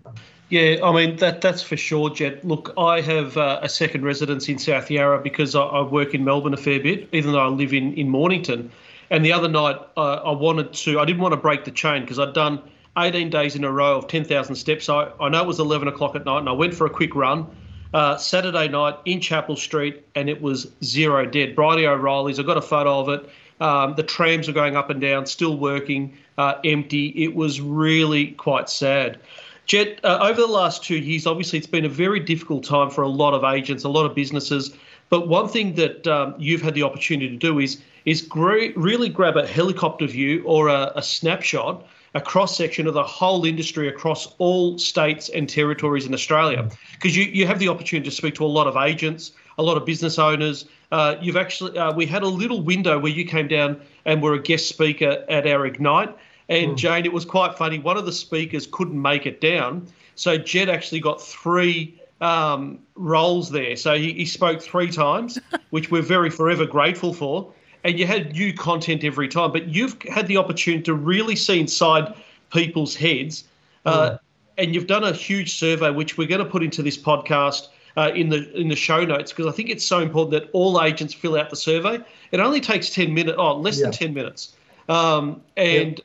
Yeah, 0.49 0.77
I 0.83 0.91
mean 0.91 1.15
that 1.17 1.41
that's 1.41 1.61
for 1.61 1.77
sure, 1.77 2.09
Jet. 2.09 2.43
Look, 2.45 2.73
I 2.77 3.01
have 3.01 3.37
uh, 3.37 3.59
a 3.61 3.69
second 3.69 4.03
residence 4.03 4.49
in 4.49 4.57
South 4.57 4.89
Yarra 4.91 5.19
because 5.21 5.55
I, 5.55 5.61
I, 5.61 5.81
work 5.81 6.13
in 6.13 6.23
Melbourne 6.23 6.53
a 6.53 6.57
fair 6.57 6.79
bit, 6.79 7.07
even 7.11 7.31
though 7.31 7.39
I 7.39 7.47
live 7.47 7.73
in 7.73 7.93
in 7.93 8.09
Mornington. 8.09 8.71
And 9.09 9.23
the 9.23 9.33
other 9.33 9.47
night, 9.47 9.77
uh, 9.97 10.15
I 10.15 10.31
wanted 10.31 10.73
to, 10.73 10.99
I 10.99 11.05
didn't 11.05 11.21
want 11.21 11.33
to 11.33 11.37
break 11.37 11.65
the 11.65 11.71
chain 11.71 12.01
because 12.01 12.19
I'd 12.19 12.33
done 12.33 12.61
18 12.97 13.29
days 13.29 13.55
in 13.55 13.63
a 13.63 13.71
row 13.71 13.97
of 13.97 14.07
10,000 14.07 14.55
steps. 14.55 14.89
I, 14.89 15.11
I 15.19 15.29
know 15.29 15.41
it 15.41 15.47
was 15.47 15.59
11 15.59 15.87
o'clock 15.87 16.15
at 16.15 16.25
night 16.25 16.39
and 16.39 16.49
I 16.49 16.53
went 16.53 16.73
for 16.73 16.85
a 16.85 16.89
quick 16.89 17.15
run. 17.15 17.47
Uh, 17.93 18.17
Saturday 18.17 18.67
night 18.67 18.95
in 19.05 19.21
Chapel 19.21 19.55
Street 19.55 20.03
and 20.15 20.29
it 20.29 20.41
was 20.41 20.71
zero 20.83 21.25
dead. 21.25 21.55
Bridie 21.55 21.87
O'Reilly's, 21.87 22.39
I 22.39 22.43
got 22.43 22.57
a 22.57 22.61
photo 22.61 22.99
of 22.99 23.09
it. 23.09 23.29
Um, 23.61 23.95
the 23.95 24.03
trams 24.03 24.49
are 24.49 24.53
going 24.53 24.75
up 24.75 24.89
and 24.89 24.99
down, 24.99 25.25
still 25.25 25.57
working, 25.57 26.17
uh, 26.37 26.55
empty. 26.65 27.07
It 27.15 27.35
was 27.35 27.61
really 27.61 28.31
quite 28.31 28.69
sad. 28.69 29.19
Jet, 29.65 29.99
uh, 30.03 30.19
over 30.21 30.39
the 30.39 30.47
last 30.47 30.83
two 30.83 30.97
years, 30.97 31.25
obviously 31.25 31.57
it's 31.57 31.67
been 31.67 31.85
a 31.85 31.89
very 31.89 32.19
difficult 32.19 32.63
time 32.63 32.89
for 32.89 33.01
a 33.01 33.07
lot 33.07 33.33
of 33.33 33.43
agents, 33.43 33.83
a 33.83 33.89
lot 33.89 34.05
of 34.05 34.15
businesses. 34.15 34.75
But 35.09 35.27
one 35.27 35.47
thing 35.47 35.75
that 35.75 36.07
um, 36.07 36.35
you've 36.37 36.61
had 36.61 36.73
the 36.73 36.83
opportunity 36.83 37.29
to 37.29 37.37
do 37.37 37.59
is 37.59 37.81
is 38.05 38.27
really 38.75 39.09
grab 39.09 39.35
a 39.35 39.47
helicopter 39.47 40.05
view 40.05 40.43
or 40.45 40.67
a, 40.67 40.91
a 40.95 41.01
snapshot 41.01 41.83
a 42.15 42.21
cross 42.21 42.57
section 42.57 42.87
of 42.87 42.93
the 42.93 43.03
whole 43.03 43.45
industry 43.45 43.89
across 43.89 44.33
all 44.37 44.77
states 44.79 45.29
and 45.29 45.49
territories 45.49 46.05
in 46.05 46.13
Australia. 46.13 46.67
Because 46.93 47.15
you, 47.15 47.25
you 47.25 47.45
have 47.45 47.59
the 47.59 47.67
opportunity 47.67 48.09
to 48.09 48.15
speak 48.15 48.35
to 48.35 48.45
a 48.45 48.47
lot 48.47 48.67
of 48.67 48.77
agents, 48.77 49.33
a 49.57 49.63
lot 49.63 49.75
of 49.75 49.85
business 49.85 50.17
owners. 50.17 50.65
Uh, 50.93 51.15
you've 51.21 51.35
actually 51.35 51.77
uh, 51.77 51.93
we 51.93 52.05
had 52.05 52.23
a 52.23 52.27
little 52.27 52.61
window 52.61 52.97
where 52.97 53.11
you 53.11 53.25
came 53.25 53.49
down 53.49 53.81
and 54.05 54.23
were 54.23 54.33
a 54.33 54.41
guest 54.41 54.69
speaker 54.69 55.25
at 55.27 55.45
our 55.45 55.65
Ignite. 55.65 56.15
And 56.49 56.71
mm. 56.71 56.77
Jane, 56.77 57.05
it 57.05 57.13
was 57.13 57.25
quite 57.25 57.57
funny. 57.57 57.79
One 57.79 57.97
of 57.97 58.05
the 58.05 58.11
speakers 58.11 58.67
couldn't 58.71 59.01
make 59.01 59.25
it 59.25 59.41
down, 59.41 59.87
so 60.15 60.37
Jet 60.37 60.69
actually 60.69 60.99
got 60.99 61.21
three 61.21 61.99
um, 62.21 62.79
roles 62.95 63.51
there. 63.51 63.75
So 63.75 63.95
he, 63.97 64.13
he 64.13 64.25
spoke 64.25 64.61
three 64.61 64.91
times, 64.91 65.39
which 65.69 65.91
we're 65.91 66.01
very 66.01 66.29
forever 66.29 66.65
grateful 66.65 67.13
for. 67.13 67.51
And 67.83 67.99
you 67.99 68.07
had 68.07 68.33
new 68.33 68.53
content 68.53 69.03
every 69.03 69.27
time, 69.27 69.51
but 69.51 69.67
you've 69.67 69.95
had 70.03 70.27
the 70.27 70.37
opportunity 70.37 70.83
to 70.83 70.93
really 70.93 71.35
see 71.35 71.59
inside 71.59 72.15
people's 72.51 72.95
heads. 72.95 73.43
Uh, 73.85 74.11
mm. 74.11 74.19
And 74.57 74.73
you've 74.73 74.87
done 74.87 75.03
a 75.03 75.11
huge 75.11 75.53
survey, 75.53 75.91
which 75.91 76.17
we're 76.17 76.27
going 76.27 76.43
to 76.43 76.49
put 76.49 76.63
into 76.63 76.81
this 76.81 76.97
podcast 76.97 77.67
uh, 77.97 78.11
in 78.15 78.29
the 78.29 78.51
in 78.59 78.69
the 78.69 78.75
show 78.75 79.05
notes 79.05 79.31
because 79.31 79.47
I 79.47 79.51
think 79.51 79.69
it's 79.69 79.85
so 79.85 79.99
important 79.99 80.31
that 80.31 80.49
all 80.53 80.81
agents 80.81 81.13
fill 81.13 81.37
out 81.37 81.49
the 81.49 81.55
survey. 81.55 81.99
It 82.31 82.39
only 82.39 82.61
takes 82.61 82.89
ten 82.89 83.13
minutes, 83.13 83.37
oh, 83.37 83.57
less 83.57 83.77
yeah. 83.77 83.83
than 83.83 83.91
ten 83.91 84.13
minutes. 84.13 84.55
Um, 84.87 85.41
and 85.57 85.97
yeah. 85.97 86.04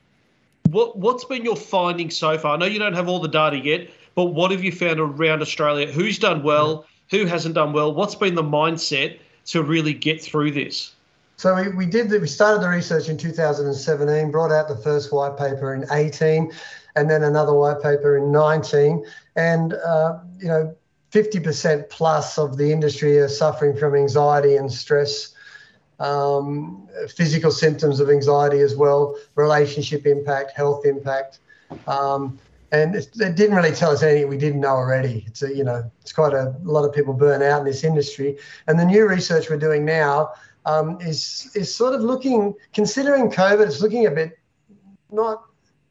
What 0.73 0.99
what's 0.99 1.25
been 1.25 1.45
your 1.45 1.57
finding 1.57 2.11
so 2.11 2.37
far? 2.39 2.55
I 2.55 2.57
know 2.57 2.67
you 2.67 2.79
don't 2.79 2.95
have 2.95 3.09
all 3.09 3.21
the 3.21 3.29
data 3.29 3.59
yet, 3.59 3.91
but 4.15 4.27
what 4.27 4.51
have 4.51 4.63
you 4.63 4.73
found 4.73 5.01
around 5.01 5.43
Australia? 5.43 5.91
Who's 5.91 6.19
done 6.19 6.43
well? 6.43 6.87
Who 7.11 7.27
hasn't 7.27 7.55
done 7.55 7.73
well? 7.73 7.93
What's 7.93 8.15
been 8.15 8.35
the 8.35 8.43
mindset 8.43 9.19
to 9.47 9.63
really 9.63 9.95
get 9.95 10.23
through 10.23 10.53
this? 10.53 10.95
So 11.37 11.55
we, 11.55 11.69
we 11.71 11.87
did 11.87 12.11
the, 12.11 12.21
we 12.21 12.27
started 12.27 12.63
the 12.63 12.69
research 12.69 13.09
in 13.09 13.17
2017, 13.17 14.31
brought 14.31 14.53
out 14.53 14.69
the 14.69 14.77
first 14.77 15.13
white 15.13 15.39
paper 15.39 15.75
in 15.75 15.87
18, 15.91 16.53
and 16.97 17.11
then 17.11 17.23
another 17.23 17.55
white 17.55 17.81
paper 17.83 18.19
in 18.19 18.31
19, 18.31 19.05
and 19.37 19.73
uh, 19.73 20.19
you 20.39 20.49
know 20.49 20.77
50% 21.13 21.89
plus 21.89 22.39
of 22.39 22.57
the 22.57 22.71
industry 22.71 23.19
are 23.19 23.29
suffering 23.29 23.77
from 23.77 23.95
anxiety 23.95 24.57
and 24.57 24.71
stress, 24.71 25.35
um, 26.01 26.89
physical 27.15 27.51
symptoms 27.51 28.01
of 28.01 28.11
anxiety 28.11 28.61
as 28.61 28.75
well, 28.75 29.17
relationship 29.35 30.07
impact, 30.07 30.53
health 30.53 30.85
impact. 30.87 31.39
Um, 31.87 32.39
and 32.73 32.95
it, 32.95 33.09
it, 33.21 33.37
didn't 33.37 33.57
really 33.57 33.73
tell 33.73 33.91
us 33.91 34.03
anything 34.03 34.29
we 34.29 34.39
didn't 34.39 34.61
know 34.61 34.71
already. 34.71 35.25
It's 35.27 35.43
a, 35.43 35.55
you 35.55 35.65
know, 35.65 35.91
it's 36.01 36.13
quite 36.13 36.33
a, 36.33 36.49
a, 36.49 36.71
lot 36.71 36.85
of 36.85 36.95
people 36.95 37.13
burn 37.13 37.43
out 37.43 37.61
in 37.61 37.67
this 37.67 37.85
industry. 37.85 38.39
And 38.67 38.79
the 38.79 38.85
new 38.85 39.07
research 39.09 39.51
we're 39.51 39.59
doing 39.59 39.85
now 39.85 40.33
um, 40.67 41.01
is 41.01 41.51
is 41.55 41.75
sort 41.75 41.95
of 41.95 42.01
looking, 42.01 42.55
considering 42.73 43.31
COVID, 43.31 43.67
it's 43.67 43.81
looking 43.81 44.07
a 44.07 44.11
bit 44.11 44.39
not 45.11 45.45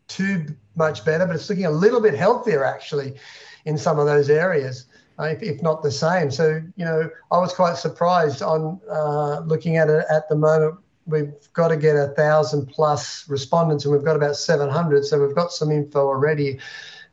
too 0.08 0.46
much 0.75 1.04
better, 1.06 1.25
but 1.25 1.36
it's 1.36 1.50
looking 1.50 1.66
a 1.66 1.72
little 1.72 2.01
bit 2.01 2.16
healthier 2.16 2.63
actually 2.63 3.16
in 3.66 3.78
some 3.78 4.00
of 4.00 4.06
those 4.06 4.30
areas. 4.30 4.86
If, 5.20 5.44
if, 5.44 5.62
not 5.62 5.84
the 5.84 5.92
same. 5.92 6.32
So, 6.32 6.62
you 6.78 6.86
know, 6.86 7.10
I 7.32 7.40
was 7.40 7.54
quite 7.54 7.76
surprised 7.76 8.42
on 8.42 8.80
uh, 8.90 9.42
looking 9.42 9.76
at 9.76 9.90
it 9.90 10.06
at 10.10 10.30
the 10.30 10.36
moment. 10.36 10.76
We've 11.08 11.34
got 11.54 11.70
to 11.70 11.78
get 11.78 11.96
a 11.96 12.10
thousand 12.10 12.68
plus 12.68 13.28
respondents, 13.28 13.84
and 13.84 13.94
we've 13.94 14.04
got 14.04 14.16
about 14.16 14.38
700. 14.38 15.06
So 15.06 15.26
we've 15.26 15.36
got 15.36 15.52
some 15.52 15.72
info 15.72 16.08
already, 16.08 16.60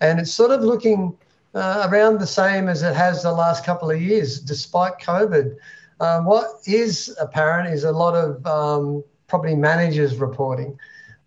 and 0.00 0.20
it's 0.20 0.32
sort 0.32 0.52
of 0.52 0.62
looking 0.62 1.16
uh, 1.54 1.88
around 1.90 2.20
the 2.20 2.26
same 2.26 2.68
as 2.68 2.82
it 2.82 2.94
has 2.94 3.22
the 3.22 3.32
last 3.32 3.64
couple 3.64 3.90
of 3.90 4.00
years, 4.00 4.40
despite 4.40 4.98
COVID. 4.98 5.56
Um, 6.00 6.26
what 6.26 6.60
is 6.66 7.16
apparent 7.18 7.72
is 7.72 7.84
a 7.84 7.92
lot 7.92 8.14
of 8.14 8.46
um, 8.46 9.02
property 9.26 9.56
managers 9.56 10.16
reporting. 10.16 10.78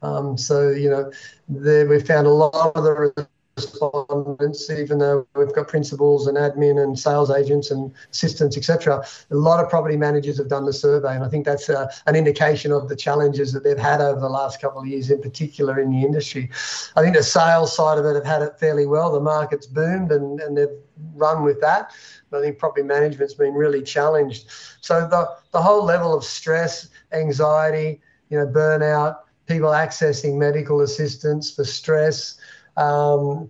Um, 0.02 0.38
so, 0.38 0.70
you 0.70 0.90
know, 0.90 1.12
there 1.50 1.88
we 1.88 2.00
found 2.00 2.28
a 2.28 2.32
lot 2.32 2.72
of 2.76 2.84
the 2.84 3.28
respondents, 3.66 4.70
even 4.70 5.00
though 5.00 5.28
we've 5.36 5.54
got 5.54 5.68
principals 5.68 6.28
and 6.28 6.38
admin 6.38 6.82
and 6.82 6.98
sales 6.98 7.30
agents 7.30 7.72
and 7.72 7.92
assistants, 8.12 8.58
etc. 8.58 9.06
A 9.32 9.36
lot 9.36 9.64
of 9.64 9.70
property 9.70 9.98
managers 9.98 10.38
have 10.38 10.50
done 10.50 10.66
the 10.66 10.74
survey, 10.74 11.16
and 11.16 11.24
I 11.24 11.30
think 11.30 11.46
that's 11.46 11.70
uh, 11.70 11.92
an 12.08 12.16
indication 12.16 12.72
of 12.72 12.90
the 12.90 12.96
challenges 12.96 13.54
that 13.54 13.64
they've 13.64 13.78
had 13.78 14.02
over 14.02 14.20
the 14.20 14.30
last 14.30 14.62
couple 14.62 14.82
of 14.82 14.88
years, 14.88 15.12
in 15.12 15.22
particular 15.22 15.80
in 15.80 15.92
the 15.92 16.02
industry. 16.02 16.50
I 16.96 17.02
think 17.02 17.16
the 17.16 17.24
sales 17.24 17.76
side 17.76 17.98
of 17.98 18.06
it 18.06 18.16
have 18.16 18.26
had 18.26 18.42
it 18.42 18.60
fairly 18.60 18.86
well. 18.86 19.12
The 19.12 19.20
market's 19.20 19.68
boomed, 19.68 20.12
and, 20.12 20.40
and 20.40 20.58
they've 20.58 20.78
run 21.16 21.44
with 21.44 21.62
that. 21.62 21.92
But 22.30 22.40
I 22.40 22.42
think 22.42 22.58
property 22.58 22.84
management's 22.84 23.34
been 23.34 23.54
really 23.54 23.82
challenged. 23.82 24.48
So 24.82 25.08
the 25.08 25.30
the 25.52 25.62
whole 25.62 25.84
level 25.84 26.16
of 26.16 26.24
stress, 26.24 26.90
anxiety, 27.12 28.02
you 28.30 28.38
know, 28.38 28.48
burnout, 28.48 29.18
people 29.50 29.72
accessing 29.72 30.38
medical 30.38 30.82
assistance 30.82 31.54
for 31.54 31.64
stress 31.64 32.39
um, 32.80 33.50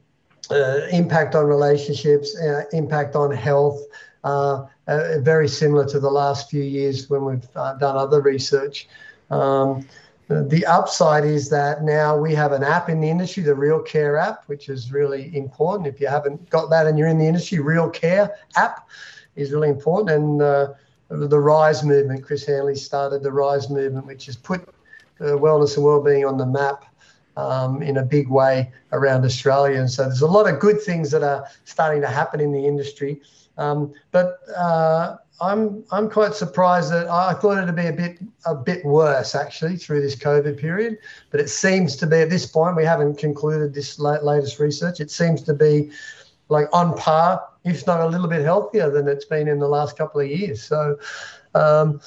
uh, 0.51 0.87
impact 0.91 1.35
on 1.35 1.45
relationships, 1.45 2.37
uh, 2.39 2.63
impact 2.73 3.15
on 3.15 3.31
health, 3.31 3.79
uh, 4.23 4.65
uh, 4.87 5.19
very 5.19 5.47
similar 5.47 5.85
to 5.87 5.99
the 5.99 6.09
last 6.09 6.49
few 6.49 6.63
years 6.63 7.09
when 7.09 7.23
we've 7.23 7.47
uh, 7.55 7.75
done 7.75 7.95
other 7.95 8.21
research. 8.21 8.87
Um, 9.29 9.87
the 10.27 10.63
upside 10.65 11.25
is 11.25 11.49
that 11.49 11.83
now 11.83 12.15
we 12.15 12.35
have 12.35 12.51
an 12.51 12.63
app 12.63 12.89
in 12.89 13.01
the 13.01 13.09
industry, 13.09 13.41
the 13.41 13.55
Real 13.55 13.81
Care 13.81 14.17
app, 14.17 14.43
which 14.47 14.69
is 14.69 14.91
really 14.91 15.35
important. 15.35 15.87
If 15.87 15.99
you 15.99 16.07
haven't 16.07 16.49
got 16.49 16.69
that 16.69 16.85
and 16.85 16.99
you're 16.99 17.07
in 17.07 17.17
the 17.17 17.27
industry, 17.27 17.59
Real 17.59 17.89
Care 17.89 18.35
app 18.55 18.87
is 19.35 19.51
really 19.51 19.69
important. 19.69 20.11
And 20.11 20.41
uh, 20.41 20.73
the 21.09 21.39
Rise 21.39 21.83
movement, 21.83 22.23
Chris 22.23 22.45
Hanley 22.45 22.75
started 22.75 23.23
the 23.23 23.31
Rise 23.31 23.71
movement, 23.71 24.05
which 24.05 24.27
has 24.27 24.35
put 24.35 24.69
wellness 25.19 25.75
and 25.75 25.85
well-being 25.85 26.25
on 26.25 26.37
the 26.37 26.45
map 26.45 26.85
um, 27.39 27.81
in 27.81 27.97
a 27.97 28.03
big 28.03 28.27
way 28.27 28.69
around 28.91 29.23
Australia. 29.23 29.79
And 29.79 29.89
so 29.89 30.03
there's 30.03 30.21
a 30.21 30.27
lot 30.27 30.51
of 30.51 30.59
good 30.59 30.81
things 30.81 31.11
that 31.11 31.23
are 31.23 31.45
starting 31.63 32.01
to 32.01 32.07
happen 32.07 32.39
in 32.39 32.51
the 32.51 32.65
industry. 32.65 33.21
Um, 33.57 33.93
but 34.11 34.39
uh, 34.55 35.17
I'm 35.41 35.83
I'm 35.91 36.09
quite 36.09 36.33
surprised 36.33 36.91
that 36.91 37.07
I 37.07 37.33
thought 37.33 37.57
it'd 37.57 37.75
be 37.75 37.87
a 37.87 37.93
bit 37.93 38.19
a 38.45 38.55
bit 38.55 38.83
worse 38.85 39.35
actually 39.35 39.77
through 39.77 40.01
this 40.01 40.15
COVID 40.15 40.57
period. 40.57 40.97
But 41.31 41.39
it 41.39 41.49
seems 41.49 41.95
to 41.97 42.07
be 42.07 42.17
at 42.17 42.29
this 42.29 42.45
point 42.45 42.75
we 42.75 42.85
haven't 42.85 43.17
concluded 43.17 43.73
this 43.73 43.99
latest 43.99 44.59
research. 44.59 44.99
It 44.99 45.11
seems 45.11 45.41
to 45.43 45.53
be 45.53 45.91
like 46.49 46.67
on 46.73 46.97
par, 46.97 47.41
if 47.63 47.85
not 47.87 48.01
a 48.01 48.07
little 48.07 48.27
bit 48.27 48.43
healthier 48.43 48.89
than 48.89 49.07
it's 49.07 49.25
been 49.25 49.47
in 49.47 49.59
the 49.59 49.67
last 49.67 49.97
couple 49.97 50.19
of 50.19 50.27
years. 50.27 50.61
So 50.61 50.97
um, 51.55 52.01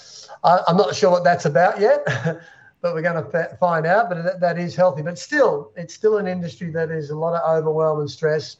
I, 0.44 0.58
I'm 0.66 0.76
not 0.76 0.94
sure 0.94 1.10
what 1.10 1.24
that's 1.24 1.46
about 1.46 1.80
yet. 1.80 2.06
but 2.82 2.94
we're 2.94 3.00
going 3.02 3.24
to 3.24 3.56
find 3.58 3.86
out. 3.86 4.10
But 4.10 4.22
that, 4.24 4.40
that 4.40 4.58
is 4.58 4.76
healthy. 4.76 5.02
But 5.02 5.18
still, 5.18 5.72
it's 5.76 5.94
still 5.94 6.18
an 6.18 6.26
industry 6.26 6.70
that 6.70 6.90
is 6.90 7.10
a 7.10 7.16
lot 7.16 7.40
of 7.40 7.58
overwhelm 7.58 8.00
and 8.00 8.10
stress. 8.10 8.56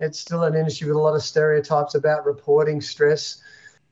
It's 0.00 0.18
still 0.18 0.44
an 0.44 0.54
industry 0.54 0.86
with 0.86 0.96
a 0.96 1.00
lot 1.00 1.14
of 1.14 1.22
stereotypes 1.22 1.96
about 1.96 2.24
reporting 2.24 2.80
stress. 2.80 3.42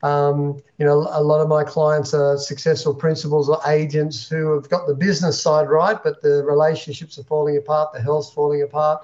Um, 0.03 0.61
you 0.77 0.85
know, 0.85 1.07
a 1.11 1.21
lot 1.21 1.41
of 1.41 1.49
my 1.49 1.63
clients 1.63 2.13
are 2.13 2.37
successful 2.37 2.93
principals 2.93 3.49
or 3.49 3.59
agents 3.67 4.29
who 4.29 4.53
have 4.53 4.69
got 4.69 4.87
the 4.87 4.93
business 4.93 5.41
side 5.41 5.69
right, 5.69 6.01
but 6.01 6.21
the 6.21 6.43
relationships 6.45 7.17
are 7.17 7.23
falling 7.23 7.57
apart, 7.57 7.93
the 7.93 7.99
health's 7.99 8.31
falling 8.31 8.61
apart, 8.61 9.03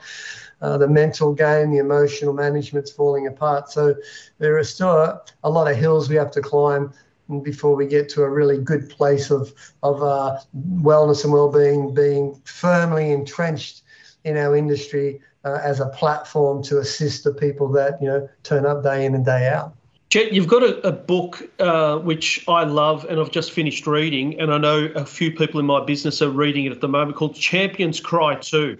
uh, 0.61 0.77
the 0.77 0.87
mental 0.87 1.33
game, 1.33 1.71
the 1.71 1.79
emotional 1.79 2.31
management's 2.31 2.91
falling 2.91 3.25
apart. 3.25 3.71
So 3.71 3.95
there 4.37 4.57
are 4.57 4.63
still 4.63 4.91
a, 4.91 5.21
a 5.43 5.49
lot 5.49 5.69
of 5.69 5.75
hills 5.75 6.09
we 6.09 6.15
have 6.15 6.31
to 6.31 6.41
climb 6.41 6.93
before 7.41 7.75
we 7.75 7.87
get 7.87 8.09
to 8.09 8.23
a 8.23 8.29
really 8.29 8.57
good 8.57 8.89
place 8.89 9.31
of 9.31 9.53
of 9.81 10.01
uh, 10.01 10.37
wellness 10.81 11.23
and 11.23 11.33
well-being 11.33 11.93
being 11.93 12.39
firmly 12.45 13.11
entrenched 13.11 13.81
in 14.23 14.37
our 14.37 14.55
industry 14.55 15.19
uh, 15.45 15.59
as 15.63 15.79
a 15.79 15.87
platform 15.87 16.63
to 16.63 16.79
assist 16.79 17.23
the 17.23 17.33
people 17.33 17.67
that 17.69 18.01
you 18.01 18.07
know 18.07 18.27
turn 18.43 18.65
up 18.65 18.83
day 18.83 19.05
in 19.05 19.15
and 19.15 19.25
day 19.25 19.47
out. 19.47 19.75
Jet, 20.09 20.31
you've 20.31 20.47
got 20.47 20.61
a, 20.61 20.87
a 20.87 20.91
book 20.91 21.49
uh, 21.59 21.97
which 21.97 22.45
I 22.47 22.65
love 22.65 23.03
and 23.05 23.19
I've 23.19 23.31
just 23.31 23.51
finished 23.51 23.87
reading, 23.87 24.39
and 24.39 24.53
I 24.53 24.57
know 24.57 24.91
a 24.95 25.05
few 25.05 25.31
people 25.31 25.59
in 25.59 25.65
my 25.65 25.83
business 25.83 26.21
are 26.21 26.29
reading 26.29 26.65
it 26.65 26.71
at 26.71 26.81
the 26.81 26.87
moment 26.87 27.17
called 27.17 27.35
Champions 27.35 27.99
Cry 27.99 28.35
Too. 28.35 28.77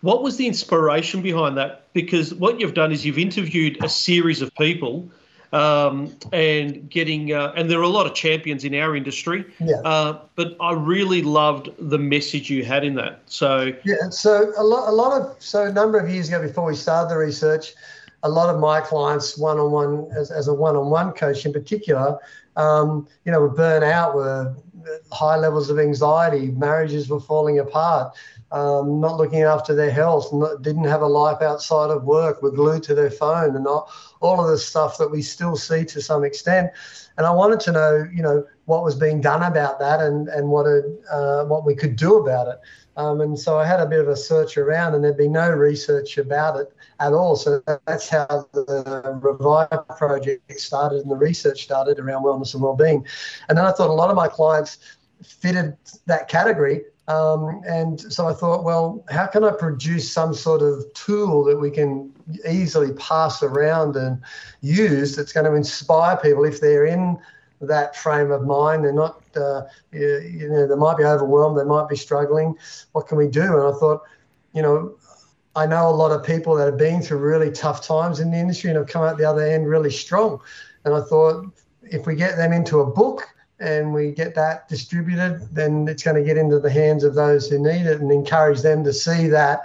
What 0.00 0.22
was 0.22 0.38
the 0.38 0.46
inspiration 0.46 1.20
behind 1.20 1.58
that? 1.58 1.92
Because 1.92 2.32
what 2.32 2.58
you've 2.58 2.72
done 2.72 2.92
is 2.92 3.04
you've 3.04 3.18
interviewed 3.18 3.84
a 3.84 3.88
series 3.90 4.40
of 4.40 4.54
people 4.54 5.10
um, 5.52 6.14
and 6.32 6.88
getting 6.88 7.32
uh, 7.32 7.52
and 7.56 7.70
there 7.70 7.78
are 7.78 7.82
a 7.82 7.88
lot 7.88 8.06
of 8.06 8.14
champions 8.14 8.64
in 8.64 8.74
our 8.74 8.94
industry. 8.94 9.44
Yeah. 9.58 9.76
Uh, 9.84 10.20
but 10.36 10.56
I 10.60 10.72
really 10.72 11.22
loved 11.22 11.70
the 11.78 11.98
message 11.98 12.50
you 12.50 12.64
had 12.64 12.84
in 12.84 12.94
that. 12.94 13.22
So 13.26 13.72
yeah. 13.84 14.10
So 14.10 14.52
a 14.56 14.62
lot, 14.62 14.88
a 14.88 14.92
lot 14.92 15.20
of 15.20 15.36
so 15.38 15.64
a 15.64 15.72
number 15.72 15.98
of 15.98 16.08
years 16.08 16.28
ago, 16.28 16.40
before 16.40 16.66
we 16.66 16.76
started 16.76 17.10
the 17.10 17.18
research, 17.18 17.74
a 18.22 18.28
lot 18.28 18.54
of 18.54 18.60
my 18.60 18.80
clients, 18.80 19.38
one 19.38 19.58
on 19.58 19.70
one 19.70 20.08
as, 20.16 20.30
as 20.30 20.48
a 20.48 20.54
one 20.54 20.76
on 20.76 20.90
one 20.90 21.12
coach 21.12 21.44
in 21.44 21.52
particular, 21.52 22.18
um, 22.56 23.08
you 23.24 23.32
know, 23.32 23.40
were 23.40 23.48
burnt 23.48 23.84
out, 23.84 24.14
were 24.14 24.54
high 25.12 25.36
levels 25.36 25.70
of 25.70 25.78
anxiety, 25.78 26.50
marriages 26.50 27.08
were 27.08 27.20
falling 27.20 27.58
apart, 27.58 28.14
um, 28.52 29.00
not 29.00 29.16
looking 29.16 29.42
after 29.42 29.74
their 29.74 29.90
health, 29.90 30.32
not, 30.32 30.62
didn't 30.62 30.84
have 30.84 31.02
a 31.02 31.06
life 31.06 31.40
outside 31.42 31.90
of 31.90 32.04
work, 32.04 32.42
were 32.42 32.50
glued 32.50 32.82
to 32.84 32.94
their 32.94 33.10
phone, 33.10 33.56
and 33.56 33.66
all, 33.66 33.90
all 34.20 34.42
of 34.42 34.50
the 34.50 34.58
stuff 34.58 34.98
that 34.98 35.10
we 35.10 35.22
still 35.22 35.56
see 35.56 35.84
to 35.84 36.00
some 36.00 36.24
extent. 36.24 36.70
And 37.16 37.26
I 37.26 37.30
wanted 37.30 37.60
to 37.60 37.72
know, 37.72 38.08
you 38.12 38.22
know, 38.22 38.44
what 38.64 38.82
was 38.82 38.94
being 38.94 39.20
done 39.20 39.42
about 39.42 39.78
that 39.80 40.00
and 40.00 40.28
and 40.28 40.48
what 40.48 40.66
it, 40.66 40.84
uh, 41.10 41.44
what 41.44 41.66
we 41.66 41.74
could 41.74 41.96
do 41.96 42.18
about 42.18 42.48
it. 42.48 42.58
Um, 43.00 43.22
and 43.22 43.38
so 43.38 43.58
I 43.58 43.66
had 43.66 43.80
a 43.80 43.86
bit 43.86 44.00
of 44.00 44.08
a 44.08 44.16
search 44.16 44.58
around, 44.58 44.94
and 44.94 45.02
there'd 45.02 45.16
be 45.16 45.28
no 45.28 45.48
research 45.48 46.18
about 46.18 46.60
it 46.60 46.68
at 47.00 47.14
all. 47.14 47.34
So 47.34 47.62
that's 47.86 48.10
how 48.10 48.26
the 48.52 49.18
Revive 49.22 49.88
project 49.96 50.52
started 50.60 51.00
and 51.00 51.10
the 51.10 51.16
research 51.16 51.62
started 51.62 51.98
around 51.98 52.24
wellness 52.24 52.52
and 52.52 52.62
well-being. 52.62 53.06
And 53.48 53.56
then 53.56 53.64
I 53.64 53.72
thought 53.72 53.88
a 53.88 53.94
lot 53.94 54.10
of 54.10 54.16
my 54.16 54.28
clients 54.28 54.78
fitted 55.22 55.78
that 56.06 56.28
category. 56.28 56.82
Um, 57.08 57.62
and 57.66 57.98
so 58.12 58.28
I 58.28 58.34
thought, 58.34 58.64
well, 58.64 59.02
how 59.08 59.26
can 59.26 59.44
I 59.44 59.52
produce 59.52 60.12
some 60.12 60.34
sort 60.34 60.60
of 60.60 60.84
tool 60.92 61.42
that 61.44 61.58
we 61.58 61.70
can 61.70 62.12
easily 62.48 62.92
pass 62.94 63.42
around 63.42 63.96
and 63.96 64.20
use 64.60 65.16
that's 65.16 65.32
going 65.32 65.46
to 65.46 65.54
inspire 65.54 66.18
people 66.18 66.44
if 66.44 66.60
they're 66.60 66.84
in 66.84 67.18
that 67.60 67.96
frame 67.96 68.30
of 68.30 68.44
mind. 68.44 68.84
They're 68.84 68.92
not, 68.92 69.22
uh, 69.36 69.62
you 69.92 70.48
know, 70.48 70.66
they 70.66 70.74
might 70.74 70.96
be 70.96 71.04
overwhelmed, 71.04 71.58
they 71.58 71.64
might 71.64 71.88
be 71.88 71.96
struggling. 71.96 72.56
What 72.92 73.06
can 73.06 73.18
we 73.18 73.28
do? 73.28 73.42
And 73.42 73.74
I 73.74 73.78
thought, 73.78 74.02
you 74.54 74.62
know, 74.62 74.96
I 75.56 75.66
know 75.66 75.88
a 75.88 75.90
lot 75.90 76.12
of 76.12 76.24
people 76.24 76.54
that 76.56 76.66
have 76.66 76.78
been 76.78 77.02
through 77.02 77.18
really 77.18 77.50
tough 77.50 77.86
times 77.86 78.20
in 78.20 78.30
the 78.30 78.38
industry 78.38 78.70
and 78.70 78.78
have 78.78 78.86
come 78.86 79.02
out 79.02 79.18
the 79.18 79.24
other 79.24 79.42
end 79.42 79.68
really 79.68 79.90
strong. 79.90 80.40
And 80.84 80.94
I 80.94 81.00
thought, 81.00 81.46
if 81.82 82.06
we 82.06 82.14
get 82.14 82.36
them 82.36 82.52
into 82.52 82.80
a 82.80 82.86
book 82.86 83.28
and 83.58 83.92
we 83.92 84.12
get 84.12 84.34
that 84.36 84.68
distributed, 84.68 85.48
then 85.52 85.88
it's 85.88 86.02
going 86.02 86.16
to 86.16 86.22
get 86.22 86.38
into 86.38 86.60
the 86.60 86.70
hands 86.70 87.04
of 87.04 87.14
those 87.14 87.48
who 87.48 87.58
need 87.58 87.86
it 87.86 88.00
and 88.00 88.10
encourage 88.10 88.62
them 88.62 88.84
to 88.84 88.92
see 88.92 89.26
that, 89.28 89.62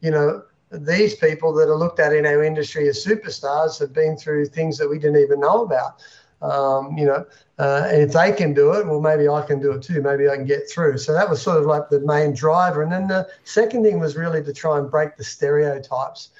you 0.00 0.10
know, 0.10 0.42
these 0.70 1.14
people 1.14 1.54
that 1.54 1.68
are 1.68 1.76
looked 1.76 2.00
at 2.00 2.12
in 2.12 2.26
our 2.26 2.42
industry 2.42 2.88
as 2.88 3.02
superstars 3.02 3.78
have 3.78 3.92
been 3.92 4.16
through 4.16 4.46
things 4.46 4.76
that 4.76 4.88
we 4.88 4.98
didn't 4.98 5.22
even 5.22 5.40
know 5.40 5.62
about. 5.62 6.02
Um, 6.40 6.96
you 6.96 7.04
know, 7.04 7.26
uh, 7.58 7.88
and 7.88 8.02
if 8.02 8.12
they 8.12 8.30
can 8.30 8.54
do 8.54 8.72
it, 8.74 8.86
well, 8.86 9.00
maybe 9.00 9.28
I 9.28 9.42
can 9.42 9.60
do 9.60 9.72
it 9.72 9.82
too. 9.82 10.00
Maybe 10.00 10.28
I 10.28 10.36
can 10.36 10.46
get 10.46 10.70
through. 10.70 10.98
So 10.98 11.12
that 11.12 11.28
was 11.28 11.42
sort 11.42 11.58
of 11.58 11.66
like 11.66 11.88
the 11.88 12.00
main 12.00 12.32
driver. 12.32 12.82
And 12.82 12.92
then 12.92 13.08
the 13.08 13.28
second 13.44 13.82
thing 13.82 13.98
was 13.98 14.16
really 14.16 14.42
to 14.44 14.52
try 14.52 14.78
and 14.78 14.88
break 14.88 15.16
the 15.16 15.24
stereotypes. 15.24 16.30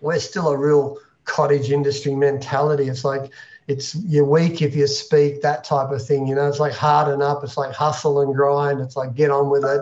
We're 0.00 0.20
still 0.20 0.48
a 0.48 0.56
real 0.56 0.98
cottage 1.24 1.72
industry 1.72 2.14
mentality. 2.14 2.88
It's 2.88 3.04
like 3.04 3.32
it's 3.66 3.94
you're 3.96 4.24
weak 4.24 4.62
if 4.62 4.74
you 4.74 4.86
speak, 4.86 5.42
that 5.42 5.62
type 5.62 5.90
of 5.90 6.04
thing. 6.04 6.26
You 6.26 6.34
know, 6.34 6.48
it's 6.48 6.60
like 6.60 6.72
harden 6.72 7.20
up. 7.20 7.44
It's 7.44 7.56
like 7.56 7.72
hustle 7.72 8.20
and 8.22 8.34
grind. 8.34 8.80
It's 8.80 8.96
like 8.96 9.14
get 9.14 9.30
on 9.30 9.50
with 9.50 9.64
it. 9.64 9.80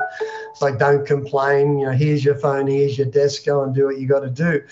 It's 0.50 0.60
like 0.60 0.78
don't 0.78 1.06
complain. 1.06 1.78
You 1.78 1.86
know, 1.86 1.92
here's 1.92 2.24
your 2.24 2.34
phone, 2.34 2.66
here's 2.66 2.98
your 2.98 3.06
desk, 3.06 3.44
go 3.44 3.62
and 3.62 3.74
do 3.74 3.84
what 3.84 3.98
you 3.98 4.08
got 4.08 4.20
to 4.20 4.30
do. 4.30 4.62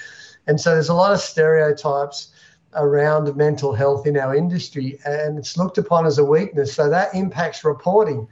And 0.46 0.60
so 0.60 0.74
there's 0.74 0.88
a 0.88 0.94
lot 0.94 1.12
of 1.12 1.20
stereotypes 1.20 2.33
around 2.74 3.34
mental 3.36 3.72
health 3.72 4.06
in 4.06 4.16
our 4.16 4.34
industry, 4.34 4.98
and 5.04 5.38
it's 5.38 5.56
looked 5.56 5.78
upon 5.78 6.06
as 6.06 6.18
a 6.18 6.24
weakness. 6.24 6.74
So 6.74 6.88
that 6.90 7.14
impacts 7.14 7.64
reporting, 7.64 8.28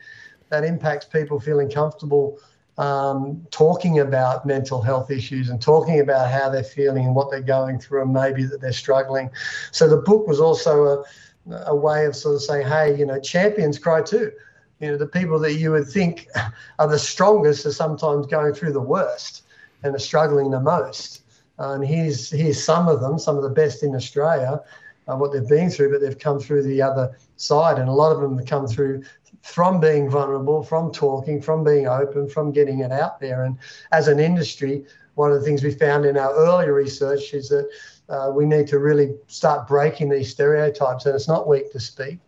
that 0.48 0.64
impacts 0.64 1.06
people 1.06 1.40
feeling 1.40 1.70
comfortable 1.70 2.38
um, 2.78 3.46
talking 3.50 3.98
about 3.98 4.46
mental 4.46 4.80
health 4.80 5.10
issues 5.10 5.50
and 5.50 5.60
talking 5.60 6.00
about 6.00 6.30
how 6.30 6.48
they're 6.48 6.64
feeling 6.64 7.04
and 7.04 7.14
what 7.14 7.30
they're 7.30 7.42
going 7.42 7.78
through, 7.78 8.02
and 8.02 8.12
maybe 8.12 8.44
that 8.44 8.60
they're 8.60 8.72
struggling. 8.72 9.30
So 9.70 9.88
the 9.88 9.98
book 9.98 10.26
was 10.26 10.40
also 10.40 10.84
a 10.84 11.04
a 11.50 11.74
way 11.74 12.06
of 12.06 12.14
sort 12.14 12.36
of 12.36 12.42
saying, 12.42 12.66
hey, 12.66 12.96
you 12.96 13.06
know, 13.06 13.20
champions 13.20 13.78
cry 13.78 14.02
too. 14.02 14.32
You 14.80 14.88
know, 14.88 14.96
the 14.96 15.06
people 15.06 15.38
that 15.40 15.54
you 15.54 15.72
would 15.72 15.88
think 15.88 16.28
are 16.78 16.88
the 16.88 16.98
strongest 16.98 17.66
are 17.66 17.72
sometimes 17.72 18.26
going 18.26 18.54
through 18.54 18.72
the 18.72 18.80
worst 18.80 19.44
and 19.82 19.94
are 19.94 20.00
struggling 20.00 20.50
the 20.50 20.60
most. 20.60 21.21
And 21.62 21.84
here's 21.84 22.28
here's 22.30 22.62
some 22.62 22.88
of 22.88 23.00
them, 23.00 23.18
some 23.18 23.36
of 23.36 23.44
the 23.44 23.50
best 23.50 23.84
in 23.84 23.94
Australia, 23.94 24.60
uh, 25.06 25.16
what 25.16 25.32
they've 25.32 25.48
been 25.48 25.70
through, 25.70 25.92
but 25.92 26.00
they've 26.00 26.18
come 26.18 26.40
through 26.40 26.64
the 26.64 26.82
other 26.82 27.16
side, 27.36 27.78
and 27.78 27.88
a 27.88 27.92
lot 27.92 28.12
of 28.12 28.20
them 28.20 28.36
have 28.36 28.46
come 28.46 28.66
through 28.66 29.02
from 29.42 29.80
being 29.80 30.10
vulnerable, 30.10 30.62
from 30.62 30.92
talking, 30.92 31.40
from 31.40 31.62
being 31.62 31.86
open, 31.86 32.28
from 32.28 32.52
getting 32.52 32.80
it 32.80 32.90
out 32.90 33.20
there. 33.20 33.44
And 33.44 33.56
as 33.92 34.08
an 34.08 34.18
industry, 34.18 34.84
one 35.14 35.30
of 35.30 35.38
the 35.38 35.44
things 35.44 35.62
we 35.62 35.72
found 35.72 36.04
in 36.04 36.16
our 36.16 36.32
earlier 36.34 36.72
research 36.72 37.32
is 37.32 37.48
that 37.48 37.68
uh, 38.08 38.30
we 38.34 38.44
need 38.44 38.66
to 38.68 38.78
really 38.78 39.14
start 39.28 39.68
breaking 39.68 40.08
these 40.08 40.30
stereotypes, 40.30 41.06
and 41.06 41.14
it's 41.14 41.28
not 41.28 41.48
weak 41.48 41.70
to 41.72 41.80
speak. 41.80 42.18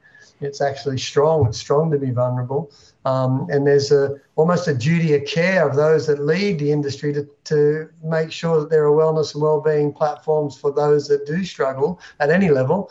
It's 0.41 0.61
actually 0.61 0.99
strong. 0.99 1.47
It's 1.49 1.59
strong 1.59 1.91
to 1.91 1.99
be 1.99 2.11
vulnerable. 2.11 2.71
Um, 3.05 3.47
and 3.51 3.67
there's 3.67 3.93
a, 3.93 4.17
almost 4.37 4.67
a 4.67 4.75
duty 4.75 5.15
of 5.15 5.27
care 5.27 5.69
of 5.69 5.77
those 5.77 6.07
that 6.07 6.21
lead 6.21 6.59
the 6.59 6.73
industry 6.73 7.13
to, 7.13 7.29
to 7.45 7.91
make 8.03 8.33
sure 8.33 8.61
that 8.61 8.71
there 8.71 8.87
are 8.87 8.97
wellness 8.97 9.35
and 9.35 9.43
well-being 9.43 9.93
platforms 9.93 10.57
for 10.57 10.73
those 10.73 11.07
that 11.09 11.27
do 11.27 11.45
struggle 11.45 12.01
at 12.21 12.31
any 12.31 12.51
level. 12.51 12.91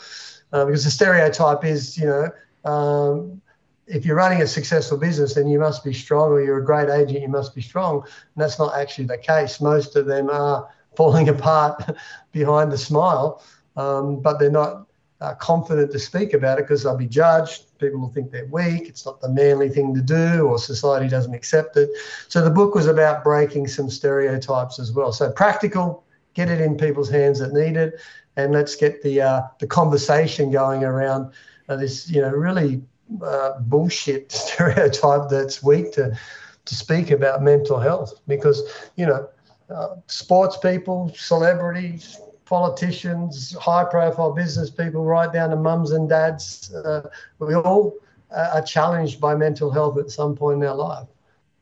Uh, 0.51 0.65
because 0.65 0.83
the 0.83 0.91
stereotype 0.91 1.65
is, 1.65 1.97
you 1.97 2.05
know, 2.05 2.29
um, 2.69 3.41
if 3.87 4.05
you're 4.05 4.15
running 4.15 4.41
a 4.41 4.47
successful 4.47 4.97
business, 4.97 5.33
then 5.33 5.47
you 5.47 5.59
must 5.59 5.83
be 5.83 5.93
strong, 5.93 6.31
or 6.31 6.41
you're 6.41 6.59
a 6.59 6.65
great 6.65 6.89
agent, 6.89 7.21
you 7.21 7.27
must 7.27 7.53
be 7.53 7.61
strong. 7.61 8.01
And 8.01 8.43
that's 8.43 8.59
not 8.59 8.77
actually 8.77 9.05
the 9.05 9.17
case. 9.17 9.59
Most 9.59 9.95
of 9.95 10.05
them 10.05 10.29
are 10.29 10.69
falling 10.95 11.29
apart 11.29 11.83
behind 12.31 12.71
the 12.71 12.77
smile, 12.77 13.43
um, 13.75 14.21
but 14.21 14.39
they're 14.39 14.51
not 14.51 14.85
uh, 15.23 15.33
confident 15.35 15.89
to 15.89 15.99
speak 15.99 16.33
about 16.33 16.59
it 16.59 16.63
because 16.63 16.83
they'll 16.83 16.97
be 16.97 17.07
judged. 17.07 17.77
People 17.79 18.01
will 18.01 18.09
think 18.09 18.29
they're 18.29 18.45
weak. 18.47 18.89
It's 18.89 19.05
not 19.05 19.21
the 19.21 19.29
manly 19.29 19.69
thing 19.69 19.95
to 19.95 20.01
do, 20.01 20.47
or 20.47 20.59
society 20.59 21.07
doesn't 21.07 21.33
accept 21.33 21.77
it. 21.77 21.89
So 22.27 22.43
the 22.43 22.49
book 22.49 22.75
was 22.75 22.87
about 22.87 23.23
breaking 23.23 23.67
some 23.69 23.89
stereotypes 23.89 24.79
as 24.79 24.91
well. 24.91 25.13
So 25.13 25.31
practical, 25.31 26.03
get 26.33 26.49
it 26.49 26.59
in 26.59 26.75
people's 26.75 27.09
hands 27.09 27.39
that 27.39 27.53
need 27.53 27.77
it, 27.77 28.01
and 28.35 28.51
let's 28.51 28.75
get 28.75 29.01
the 29.01 29.21
uh, 29.21 29.41
the 29.59 29.67
conversation 29.67 30.51
going 30.51 30.83
around 30.83 31.31
uh, 31.69 31.77
this, 31.77 32.09
you 32.09 32.19
know, 32.21 32.31
really 32.31 32.81
uh, 33.23 33.59
bullshit 33.61 34.29
stereotype 34.31 35.29
that's 35.29 35.63
weak 35.63 35.93
to 35.93 36.17
to 36.65 36.75
speak 36.75 37.11
about 37.11 37.41
mental 37.41 37.79
health 37.79 38.13
because 38.27 38.61
you 38.97 39.05
know 39.05 39.29
uh, 39.69 39.95
sports 40.07 40.57
people, 40.57 41.13
celebrities, 41.15 42.19
politicians, 42.45 43.55
high 43.59 43.83
profile 43.85 44.31
business 44.31 44.69
people, 44.69 45.03
right 45.03 45.31
down 45.31 45.49
to 45.51 45.55
mums 45.55 45.91
and 45.91 46.09
dads. 46.09 46.73
Uh, 46.73 47.09
we 47.39 47.55
all 47.55 47.93
uh, 48.35 48.51
are 48.53 48.61
challenged 48.61 49.19
by 49.19 49.35
mental 49.35 49.71
health 49.71 49.97
at 49.97 50.11
some 50.11 50.35
point 50.35 50.61
in 50.61 50.69
our 50.69 50.75
life, 50.75 51.07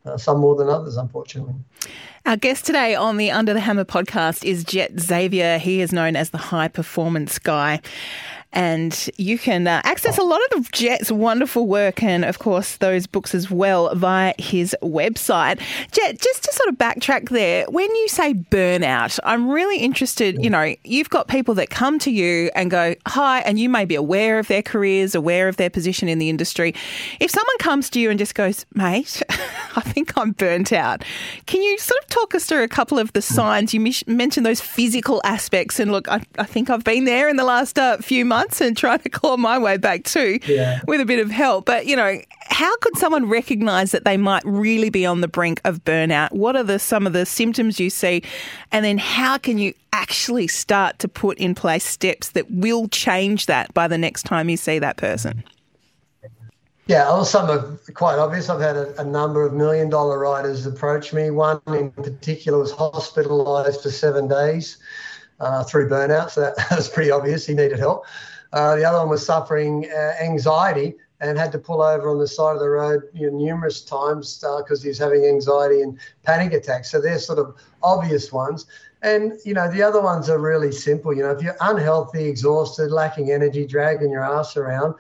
uh, 0.06 0.18
some 0.18 0.40
more 0.40 0.56
than 0.56 0.70
others, 0.70 0.98
unfortunately. 0.98 1.56
Our 2.26 2.38
guest 2.38 2.66
today 2.66 2.94
on 2.94 3.18
the 3.18 3.32
Under 3.32 3.54
the 3.54 3.60
Hammer 3.60 3.86
podcast 3.86 4.44
is 4.44 4.64
Jet 4.64 5.00
Xavier. 5.00 5.58
He 5.58 5.82
is 5.82 5.92
known 5.92 6.16
as 6.16 6.30
the 6.30 6.38
high 6.38 6.68
performance 6.68 7.40
guy. 7.40 7.82
And 8.54 9.10
you 9.18 9.40
can 9.40 9.66
uh, 9.66 9.82
access 9.86 10.18
a 10.18 10.24
lot 10.24 10.42
of 10.56 10.72
Jet's 10.72 11.12
wonderful 11.12 11.68
work 11.68 12.04
and, 12.04 12.26
of 12.26 12.40
course, 12.40 12.78
those 12.78 13.08
books 13.08 13.34
as 13.34 13.50
well 13.50 13.96
via 13.96 14.34
his 14.38 14.76
website. 14.82 15.62
Jet, 15.92 16.20
just 16.20 16.44
to 16.44 16.54
sort 16.54 16.70
of 16.70 16.76
backtrack 16.76 17.30
there, 17.30 17.66
when 17.70 17.90
you 17.96 18.08
say 18.10 18.34
burnout, 18.34 19.20
I'm 19.24 19.50
really 19.50 19.78
interested. 19.78 20.44
You 20.44 20.50
know, 20.50 20.76
you've 20.84 21.10
got 21.10 21.30
people 21.30 21.54
that 21.56 21.70
come 21.70 21.98
to 22.00 22.12
you 22.12 22.52
and 22.54 22.70
go, 22.70 22.96
Hi, 23.08 23.40
and 23.40 23.58
you 23.58 23.70
may 23.70 23.86
be 23.86 23.96
aware 23.96 24.38
of 24.38 24.48
their 24.48 24.62
careers, 24.62 25.16
aware 25.16 25.48
of 25.48 25.56
their 25.56 25.70
position 25.70 26.10
in 26.10 26.20
the 26.20 26.30
industry. 26.30 26.76
If 27.22 27.32
someone 27.32 27.58
comes 27.60 27.90
to 27.92 28.02
you 28.02 28.10
and 28.10 28.20
just 28.20 28.36
goes, 28.36 28.66
Mate, 28.74 29.24
I 29.30 29.82
think 29.82 30.18
I'm 30.18 30.32
burnt 30.32 30.74
out, 30.74 31.06
can 31.46 31.62
you 31.62 31.78
sort 31.78 32.02
of 32.04 32.10
talk 32.10 32.36
us 32.36 32.46
through 32.46 32.64
a 32.64 32.68
couple 32.68 33.00
of 33.00 33.14
the 33.14 33.22
signs? 33.22 33.74
You 33.74 33.80
mentioned 34.08 34.46
those 34.46 34.60
physical 34.60 35.22
aspects. 35.24 35.80
And 35.80 35.92
look, 35.92 36.10
I, 36.10 36.22
I 36.38 36.44
think 36.44 36.70
I've 36.70 36.84
been 36.84 37.06
there 37.06 37.30
in 37.30 37.38
the 37.38 37.46
last 37.46 37.80
uh, 37.80 37.98
few 37.98 38.26
months 38.26 38.41
months 38.42 38.62
and 38.62 38.76
trying 38.76 39.00
to 39.00 39.10
claw 39.10 39.38
my 39.38 39.58
way 39.58 39.78
back 39.78 40.04
too 40.04 40.40
yeah. 40.46 40.82
with 40.88 41.00
a 41.00 41.06
bit 41.06 41.20
of 41.20 41.30
help. 41.30 41.66
But, 41.66 41.86
you 41.86 41.96
know, 41.96 42.20
how 42.48 42.76
could 42.78 42.98
someone 42.98 43.30
recognize 43.30 43.92
that 43.92 44.04
they 44.04 44.18
might 44.18 44.44
really 44.46 44.90
be 44.90 45.06
on 45.06 45.22
the 45.22 45.28
brink 45.28 45.62
of 45.64 45.84
burnout? 45.84 46.32
What 46.32 46.56
are 46.56 46.64
the 46.64 46.80
some 46.80 47.08
of 47.08 47.14
the 47.14 47.26
symptoms 47.26 47.80
you 47.80 47.90
see? 47.90 48.24
And 48.72 48.84
then 48.84 48.98
how 48.98 49.38
can 49.38 49.58
you 49.58 49.74
actually 49.94 50.48
start 50.48 51.00
to 51.00 51.08
put 51.08 51.38
in 51.38 51.56
place 51.56 51.84
steps 51.84 52.30
that 52.30 52.50
will 52.50 52.88
change 52.88 53.46
that 53.46 53.74
by 53.74 53.88
the 53.88 53.98
next 53.98 54.24
time 54.24 54.50
you 54.50 54.58
see 54.58 54.80
that 54.80 54.98
person? 54.98 55.44
Yeah, 56.88 57.06
well, 57.06 57.24
some 57.24 57.50
are 57.50 57.78
quite 57.94 58.18
obvious. 58.18 58.50
I've 58.50 58.60
had 58.60 58.76
a, 58.76 59.00
a, 59.00 59.04
number 59.06 59.46
of 59.46 59.54
million 59.54 59.90
dollar 59.90 60.20
riders 60.20 60.66
approach 60.66 61.14
me. 61.14 61.30
One 61.30 61.62
in 61.68 61.92
particular 61.92 62.58
was 62.58 62.72
hospitalized 62.72 63.82
for 63.82 63.92
seven 63.92 64.28
days 64.28 64.78
uh, 65.40 65.64
through 65.64 65.90
burnout, 65.90 66.32
so 66.32 66.42
that, 66.42 66.58
that 66.70 66.76
was 66.76 66.90
pretty 66.90 67.12
obvious. 67.12 67.46
He 67.46 67.54
needed 67.54 67.80
help. 67.80 68.06
Uh, 68.54 68.76
the 68.76 68.84
other 68.84 69.00
one 69.00 69.10
was 69.10 69.26
suffering 69.26 69.90
uh, 69.92 70.14
anxiety 70.22 70.96
and 71.22 71.38
had 71.38 71.52
to 71.52 71.60
pull 71.60 71.82
over 71.82 72.10
on 72.10 72.18
the 72.18 72.28
side 72.28 72.54
of 72.54 72.60
the 72.60 72.70
road 72.70 73.04
you 73.14 73.30
know, 73.30 73.38
numerous 73.38 73.82
times 73.82 74.40
because 74.40 74.84
uh, 74.84 74.88
he's 74.88 74.98
having 74.98 75.26
anxiety 75.26 75.82
and 75.82 76.00
panic 76.24 76.52
attacks. 76.52 76.92
So 76.92 77.00
they're 77.00 77.20
sort 77.20 77.40
of 77.40 77.56
obvious 77.84 78.32
ones. 78.32 78.66
And, 79.04 79.34
you 79.46 79.54
know, 79.54 79.72
the 79.72 79.82
other 79.82 80.02
ones 80.02 80.30
are 80.30 80.40
really 80.40 80.72
simple. 80.72 81.14
You 81.14 81.24
know, 81.24 81.32
if 81.32 81.42
you're 81.42 81.58
unhealthy, 81.62 82.26
exhausted, 82.26 82.92
lacking 82.92 83.32
energy, 83.32 83.66
dragging 83.66 84.12
your 84.12 84.24
ass 84.24 84.58
around, 84.58 84.96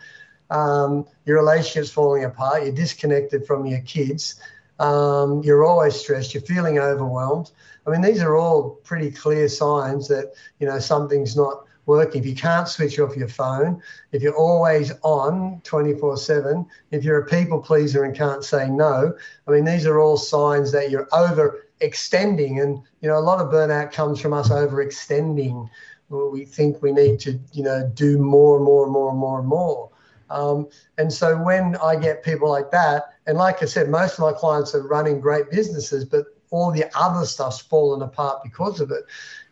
um, 0.50 1.06
your 1.26 1.38
relationship's 1.38 1.92
falling 1.92 2.24
apart, 2.24 2.64
you're 2.64 2.74
disconnected 2.74 3.46
from 3.46 3.66
your 3.66 3.82
kids, 3.82 4.40
um, 4.80 5.42
you're 5.44 5.64
always 5.64 5.96
stressed, 5.96 6.34
you're 6.34 6.44
feeling 6.44 6.80
overwhelmed. 6.80 7.52
I 7.86 7.92
mean, 7.92 8.02
these 8.02 8.22
are 8.22 8.36
all 8.36 8.72
pretty 8.84 9.12
clear 9.12 9.48
signs 9.48 10.08
that, 10.08 10.34
you 10.60 10.68
know, 10.68 10.80
something's 10.80 11.36
not 11.36 11.66
working. 11.86 12.22
If 12.22 12.28
you 12.28 12.36
can't 12.36 12.68
switch 12.68 13.00
off 13.00 13.16
your 13.16 13.28
phone, 13.28 13.82
if 14.12 14.22
you're 14.22 14.36
always 14.36 14.92
on 15.04 15.62
24 15.64 16.18
7, 16.18 16.66
if 16.92 17.04
you're 17.04 17.20
a 17.20 17.26
people 17.26 17.60
pleaser 17.60 18.04
and 18.04 18.16
can't 18.16 18.44
say 18.44 18.70
no, 18.70 19.14
I 19.48 19.52
mean, 19.52 19.66
these 19.66 19.86
are 19.86 20.00
all 20.00 20.18
signs 20.18 20.72
that 20.72 20.92
you're 20.92 21.08
overextending. 21.08 22.62
And, 22.62 22.82
you 23.02 23.10
know, 23.10 23.18
a 23.18 23.20
lot 23.20 23.40
of 23.40 23.52
burnout 23.52 23.92
comes 23.92 24.20
from 24.20 24.34
us 24.34 24.50
overextending. 24.50 25.70
We 26.10 26.46
think 26.46 26.82
we 26.82 26.92
need 26.92 27.20
to, 27.22 27.40
you 27.54 27.64
know, 27.64 27.90
do 27.94 28.18
more 28.18 28.58
and 28.58 28.66
more 28.66 28.84
and 28.84 28.92
more 28.92 29.10
and 29.10 29.20
more 29.20 29.40
and 29.40 29.48
more. 29.48 29.90
Um, 30.30 30.68
and 30.98 31.12
so 31.12 31.38
when 31.38 31.76
I 31.78 31.96
get 31.98 32.24
people 32.24 32.50
like 32.50 32.72
that, 32.72 33.16
and 33.28 33.38
like 33.38 33.62
I 33.62 33.66
said, 33.66 33.90
most 33.90 34.14
of 34.14 34.20
my 34.20 34.34
clients 34.34 34.74
are 34.74 34.88
running 34.88 35.20
great 35.20 35.52
businesses, 35.52 36.06
but 36.06 36.26
all 36.52 36.72
the 36.72 36.86
other 36.98 37.26
stuff's 37.26 37.60
fallen 37.60 38.02
apart 38.02 38.44
because 38.44 38.80
of 38.80 38.92
it. 38.92 39.04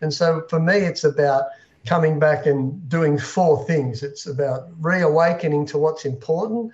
And 0.02 0.14
so 0.14 0.46
for 0.50 0.60
me, 0.60 0.78
it's 0.78 1.04
about 1.04 1.46
coming 1.86 2.20
back 2.20 2.46
and 2.46 2.88
doing 2.90 3.18
four 3.18 3.66
things. 3.66 4.04
It's 4.04 4.28
about 4.28 4.70
reawakening 4.80 5.66
to 5.68 5.78
what's 5.78 6.06
important, 6.06 6.72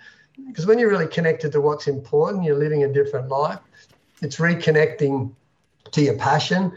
because 0.48 0.66
when 0.66 0.80
you're 0.80 0.90
really 0.90 1.08
connected 1.08 1.52
to 1.54 1.62
what's 1.62 1.88
important, 1.88 2.44
you're 2.44 2.58
living 2.58 2.84
a 2.84 2.92
different 2.92 3.30
life. 3.30 3.60
It's 4.22 4.38
reconnecting 4.38 5.32
to 5.92 6.02
your 6.02 6.18
passion. 6.18 6.72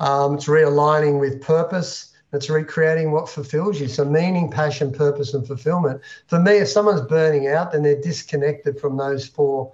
Um, 0.00 0.34
it's 0.34 0.46
realigning 0.46 1.20
with 1.20 1.40
purpose. 1.40 2.12
It's 2.32 2.50
recreating 2.50 3.12
what 3.12 3.28
fulfills 3.28 3.80
you. 3.80 3.88
So, 3.88 4.04
meaning, 4.04 4.50
passion, 4.50 4.92
purpose, 4.92 5.32
and 5.32 5.46
fulfillment. 5.46 6.02
For 6.26 6.40
me, 6.40 6.58
if 6.58 6.68
someone's 6.68 7.00
burning 7.02 7.48
out, 7.48 7.72
then 7.72 7.82
they're 7.82 8.00
disconnected 8.00 8.80
from 8.80 8.96
those 8.96 9.26
four 9.26 9.72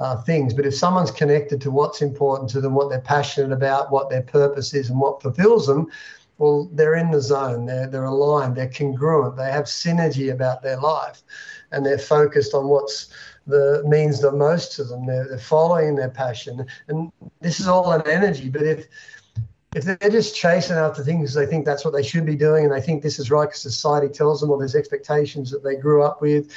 uh, 0.00 0.16
things. 0.22 0.54
But 0.54 0.66
if 0.66 0.74
someone's 0.74 1.10
connected 1.10 1.60
to 1.60 1.70
what's 1.70 2.00
important 2.00 2.48
to 2.50 2.60
them, 2.60 2.74
what 2.74 2.88
they're 2.88 3.00
passionate 3.00 3.52
about, 3.52 3.92
what 3.92 4.08
their 4.08 4.22
purpose 4.22 4.72
is, 4.72 4.88
and 4.88 4.98
what 4.98 5.20
fulfills 5.20 5.66
them, 5.66 5.88
well, 6.40 6.70
they're 6.72 6.94
in 6.94 7.10
the 7.10 7.20
zone. 7.20 7.66
They're, 7.66 7.86
they're 7.86 8.04
aligned. 8.04 8.56
They're 8.56 8.70
congruent. 8.70 9.36
They 9.36 9.52
have 9.52 9.64
synergy 9.64 10.32
about 10.32 10.62
their 10.62 10.80
life, 10.80 11.22
and 11.70 11.84
they're 11.84 11.98
focused 11.98 12.54
on 12.54 12.66
what's 12.66 13.12
the 13.46 13.82
means 13.86 14.22
the 14.22 14.32
most 14.32 14.72
to 14.76 14.84
them. 14.84 15.04
They're, 15.06 15.28
they're 15.28 15.38
following 15.38 15.96
their 15.96 16.08
passion, 16.08 16.66
and 16.88 17.12
this 17.42 17.60
is 17.60 17.68
all 17.68 17.92
an 17.92 18.02
energy. 18.06 18.48
But 18.48 18.62
if 18.62 18.86
if 19.74 19.84
they're 19.84 20.10
just 20.10 20.34
chasing 20.34 20.76
after 20.76 21.04
things, 21.04 21.34
they 21.34 21.44
think 21.44 21.66
that's 21.66 21.84
what 21.84 21.92
they 21.92 22.02
should 22.02 22.24
be 22.24 22.36
doing, 22.36 22.64
and 22.64 22.72
they 22.72 22.80
think 22.80 23.02
this 23.02 23.18
is 23.18 23.30
right 23.30 23.46
because 23.46 23.60
society 23.60 24.08
tells 24.08 24.40
them, 24.40 24.50
or 24.50 24.58
there's 24.58 24.74
expectations 24.74 25.50
that 25.50 25.62
they 25.62 25.76
grew 25.76 26.02
up 26.02 26.22
with. 26.22 26.50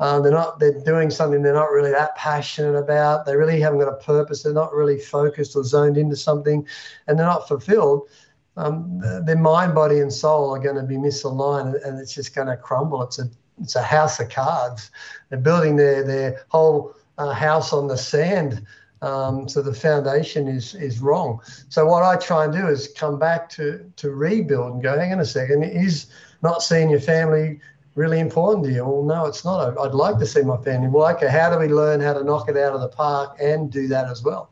Um, 0.00 0.22
they're 0.22 0.32
not. 0.32 0.58
They're 0.58 0.80
doing 0.80 1.10
something 1.10 1.42
they're 1.42 1.52
not 1.52 1.70
really 1.70 1.90
that 1.90 2.16
passionate 2.16 2.78
about. 2.78 3.26
They 3.26 3.36
really 3.36 3.60
haven't 3.60 3.80
got 3.80 3.92
a 3.92 4.02
purpose. 4.02 4.42
They're 4.42 4.54
not 4.54 4.72
really 4.72 4.98
focused 4.98 5.56
or 5.56 5.62
zoned 5.62 5.98
into 5.98 6.16
something, 6.16 6.66
and 7.06 7.18
they're 7.18 7.26
not 7.26 7.46
fulfilled. 7.48 8.08
Um, 8.56 9.00
their 9.24 9.36
mind, 9.36 9.74
body, 9.74 10.00
and 10.00 10.12
soul 10.12 10.54
are 10.54 10.58
going 10.58 10.76
to 10.76 10.82
be 10.82 10.96
misaligned, 10.96 11.84
and 11.84 11.98
it's 11.98 12.14
just 12.14 12.34
going 12.34 12.48
to 12.48 12.56
crumble. 12.56 13.02
It's 13.02 13.18
a 13.18 13.28
it's 13.60 13.76
a 13.76 13.82
house 13.82 14.20
of 14.20 14.28
cards. 14.28 14.90
They're 15.28 15.38
building 15.38 15.76
their 15.76 16.02
their 16.02 16.44
whole 16.48 16.94
uh, 17.18 17.32
house 17.32 17.72
on 17.72 17.88
the 17.88 17.96
sand. 17.96 18.64
Um, 19.02 19.46
so 19.46 19.60
the 19.60 19.74
foundation 19.74 20.48
is 20.48 20.74
is 20.74 21.00
wrong. 21.00 21.40
So 21.68 21.84
what 21.86 22.02
I 22.02 22.16
try 22.16 22.44
and 22.44 22.52
do 22.52 22.66
is 22.66 22.88
come 22.88 23.18
back 23.18 23.50
to 23.50 23.90
to 23.96 24.10
rebuild 24.10 24.72
and 24.74 24.82
go. 24.82 24.98
Hang 24.98 25.12
on 25.12 25.20
a 25.20 25.26
second. 25.26 25.64
Is 25.64 26.06
not 26.42 26.62
seeing 26.62 26.90
your 26.90 27.00
family 27.00 27.60
really 27.94 28.20
important 28.20 28.64
to 28.66 28.72
you? 28.72 28.84
Well, 28.84 29.02
no, 29.02 29.26
it's 29.26 29.44
not. 29.44 29.76
I'd 29.78 29.94
like 29.94 30.18
to 30.18 30.26
see 30.26 30.42
my 30.42 30.58
family. 30.58 30.88
Well, 30.88 31.08
okay, 31.16 31.28
how 31.28 31.50
do 31.50 31.58
we 31.58 31.68
learn 31.68 32.00
how 32.00 32.12
to 32.12 32.24
knock 32.24 32.48
it 32.48 32.56
out 32.56 32.74
of 32.74 32.80
the 32.80 32.88
park 32.88 33.36
and 33.40 33.70
do 33.70 33.88
that 33.88 34.08
as 34.08 34.22
well? 34.22 34.50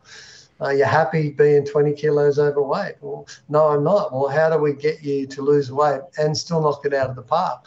Are 0.60 0.74
you 0.74 0.84
happy 0.84 1.30
being 1.30 1.64
20 1.64 1.92
kilos 1.94 2.38
overweight? 2.38 2.94
Well, 3.00 3.26
no, 3.48 3.68
I'm 3.68 3.84
not. 3.84 4.12
Well, 4.12 4.28
how 4.28 4.50
do 4.50 4.58
we 4.58 4.72
get 4.72 5.02
you 5.02 5.26
to 5.26 5.42
lose 5.42 5.70
weight 5.72 6.00
and 6.18 6.36
still 6.36 6.62
knock 6.62 6.84
it 6.86 6.94
out 6.94 7.10
of 7.10 7.16
the 7.16 7.22
park? 7.22 7.66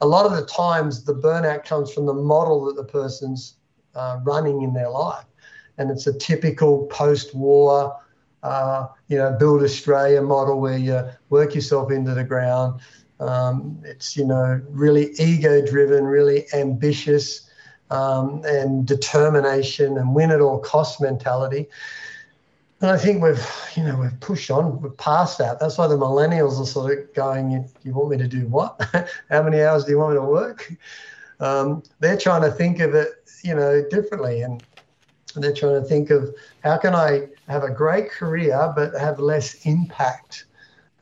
A 0.00 0.06
lot 0.06 0.26
of 0.26 0.32
the 0.32 0.44
times, 0.46 1.04
the 1.04 1.14
burnout 1.14 1.64
comes 1.64 1.92
from 1.92 2.06
the 2.06 2.14
model 2.14 2.64
that 2.66 2.76
the 2.76 2.84
person's 2.84 3.54
uh, 3.94 4.18
running 4.24 4.62
in 4.62 4.74
their 4.74 4.90
life. 4.90 5.24
And 5.78 5.90
it's 5.90 6.06
a 6.06 6.18
typical 6.18 6.86
post 6.86 7.34
war, 7.34 7.96
uh, 8.42 8.88
you 9.08 9.16
know, 9.16 9.32
build 9.38 9.62
Australia 9.62 10.20
model 10.20 10.60
where 10.60 10.76
you 10.76 11.02
work 11.30 11.54
yourself 11.54 11.90
into 11.90 12.14
the 12.14 12.24
ground, 12.24 12.80
um, 13.20 13.80
it's 13.84 14.16
you 14.16 14.26
know 14.26 14.60
really 14.68 15.12
ego 15.18 15.64
driven, 15.64 16.04
really 16.04 16.46
ambitious, 16.52 17.48
um, 17.90 18.42
and 18.44 18.86
determination 18.86 19.96
and 19.98 20.14
win 20.14 20.30
at 20.30 20.40
all 20.40 20.58
cost 20.58 21.00
mentality. 21.00 21.68
And 22.80 22.90
I 22.90 22.98
think 22.98 23.22
we've 23.22 23.46
you 23.76 23.84
know 23.84 23.96
we've 23.96 24.20
pushed 24.20 24.50
on, 24.50 24.80
we've 24.80 24.96
passed 24.96 25.38
that. 25.38 25.60
That's 25.60 25.78
why 25.78 25.86
the 25.86 25.96
millennials 25.96 26.60
are 26.60 26.66
sort 26.66 26.98
of 26.98 27.14
going, 27.14 27.50
"You, 27.50 27.64
you 27.82 27.94
want 27.94 28.10
me 28.10 28.18
to 28.18 28.28
do 28.28 28.46
what? 28.46 28.80
How 29.30 29.42
many 29.42 29.62
hours 29.62 29.84
do 29.84 29.92
you 29.92 29.98
want 29.98 30.14
me 30.14 30.20
to 30.20 30.26
work?" 30.26 30.72
Um, 31.40 31.82
they're 32.00 32.16
trying 32.16 32.42
to 32.42 32.50
think 32.50 32.80
of 32.80 32.94
it 32.94 33.08
you 33.42 33.54
know 33.54 33.84
differently 33.90 34.42
and 34.42 34.62
they're 35.36 35.52
trying 35.52 35.80
to 35.80 35.86
think 35.86 36.10
of 36.10 36.34
how 36.62 36.78
can 36.78 36.94
I 36.94 37.28
have 37.48 37.62
a 37.62 37.70
great 37.70 38.10
career 38.10 38.72
but 38.74 38.94
have 38.94 39.18
less 39.18 39.66
impact. 39.66 40.46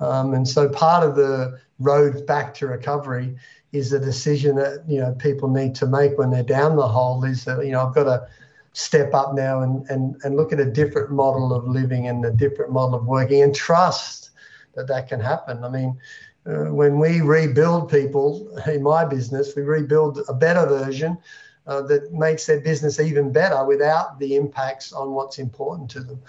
Um, 0.00 0.34
and 0.34 0.46
so 0.48 0.68
part 0.68 1.06
of 1.06 1.14
the 1.14 1.60
road 1.78 2.26
back 2.26 2.54
to 2.54 2.66
recovery 2.66 3.36
is 3.72 3.92
a 3.92 3.98
decision 3.98 4.56
that 4.56 4.84
you 4.88 5.00
know 5.00 5.12
people 5.14 5.48
need 5.48 5.74
to 5.76 5.86
make 5.86 6.18
when 6.18 6.30
they're 6.30 6.42
down 6.42 6.76
the 6.76 6.88
hole 6.88 7.24
is 7.24 7.44
that 7.44 7.64
you 7.64 7.72
know 7.72 7.86
I've 7.86 7.94
got 7.94 8.04
to 8.04 8.26
step 8.72 9.12
up 9.14 9.34
now 9.34 9.60
and 9.60 9.88
and, 9.90 10.16
and 10.24 10.36
look 10.36 10.52
at 10.52 10.60
a 10.60 10.64
different 10.64 11.10
model 11.10 11.52
of 11.52 11.66
living 11.66 12.08
and 12.08 12.24
a 12.24 12.30
different 12.30 12.72
model 12.72 12.94
of 12.94 13.04
working 13.06 13.42
and 13.42 13.54
trust 13.54 14.30
that 14.74 14.88
that 14.88 15.08
can 15.08 15.20
happen. 15.20 15.64
I 15.64 15.68
mean, 15.68 15.98
uh, 16.46 16.72
when 16.72 16.98
we 16.98 17.20
rebuild 17.20 17.90
people 17.90 18.58
in 18.66 18.82
my 18.82 19.04
business, 19.04 19.54
we 19.54 19.62
rebuild 19.62 20.20
a 20.28 20.34
better 20.34 20.66
version 20.66 21.18
uh, 21.66 21.82
that 21.82 22.12
makes 22.12 22.46
their 22.46 22.60
business 22.60 22.98
even 22.98 23.32
better 23.32 23.64
without 23.64 24.18
the 24.18 24.36
impacts 24.36 24.92
on 24.92 25.12
what's 25.12 25.38
important 25.38 25.90
to 25.90 26.00
them. 26.00 26.22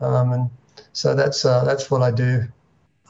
Um, 0.00 0.32
and 0.32 0.50
so 0.92 1.14
that's 1.14 1.44
uh, 1.44 1.64
that's 1.64 1.90
what 1.90 2.02
I 2.02 2.10
do 2.10 2.44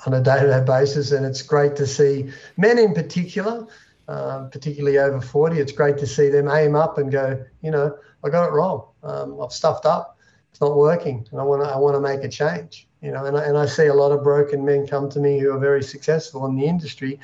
on 0.04 0.14
a 0.14 0.22
day-to-day 0.22 0.64
basis, 0.64 1.12
and 1.12 1.24
it's 1.24 1.42
great 1.42 1.74
to 1.76 1.86
see 1.86 2.30
men 2.56 2.78
in 2.78 2.94
particular, 2.94 3.66
uh, 4.06 4.44
particularly 4.44 4.98
over 4.98 5.20
40. 5.20 5.58
It's 5.58 5.72
great 5.72 5.98
to 5.98 6.06
see 6.06 6.28
them 6.28 6.48
aim 6.48 6.76
up 6.76 6.98
and 6.98 7.10
go, 7.10 7.44
you 7.62 7.70
know, 7.70 7.96
I 8.26 8.30
got 8.30 8.48
it 8.48 8.52
wrong. 8.52 8.84
Um, 9.02 9.40
I've 9.40 9.52
stuffed 9.52 9.86
up. 9.86 10.18
It's 10.50 10.60
not 10.60 10.76
working, 10.76 11.26
and 11.30 11.40
I 11.40 11.44
want 11.44 11.62
to 11.62 11.68
I 11.68 11.76
want 11.76 11.94
to 11.96 12.00
make 12.00 12.24
a 12.24 12.28
change. 12.28 12.86
You 13.02 13.12
know, 13.12 13.24
and 13.26 13.36
I, 13.36 13.44
and 13.44 13.56
I 13.56 13.66
see 13.66 13.86
a 13.86 13.94
lot 13.94 14.10
of 14.10 14.24
broken 14.24 14.64
men 14.64 14.86
come 14.86 15.08
to 15.10 15.20
me 15.20 15.38
who 15.38 15.52
are 15.52 15.58
very 15.58 15.82
successful 15.82 16.46
in 16.46 16.56
the 16.56 16.64
industry, 16.64 17.20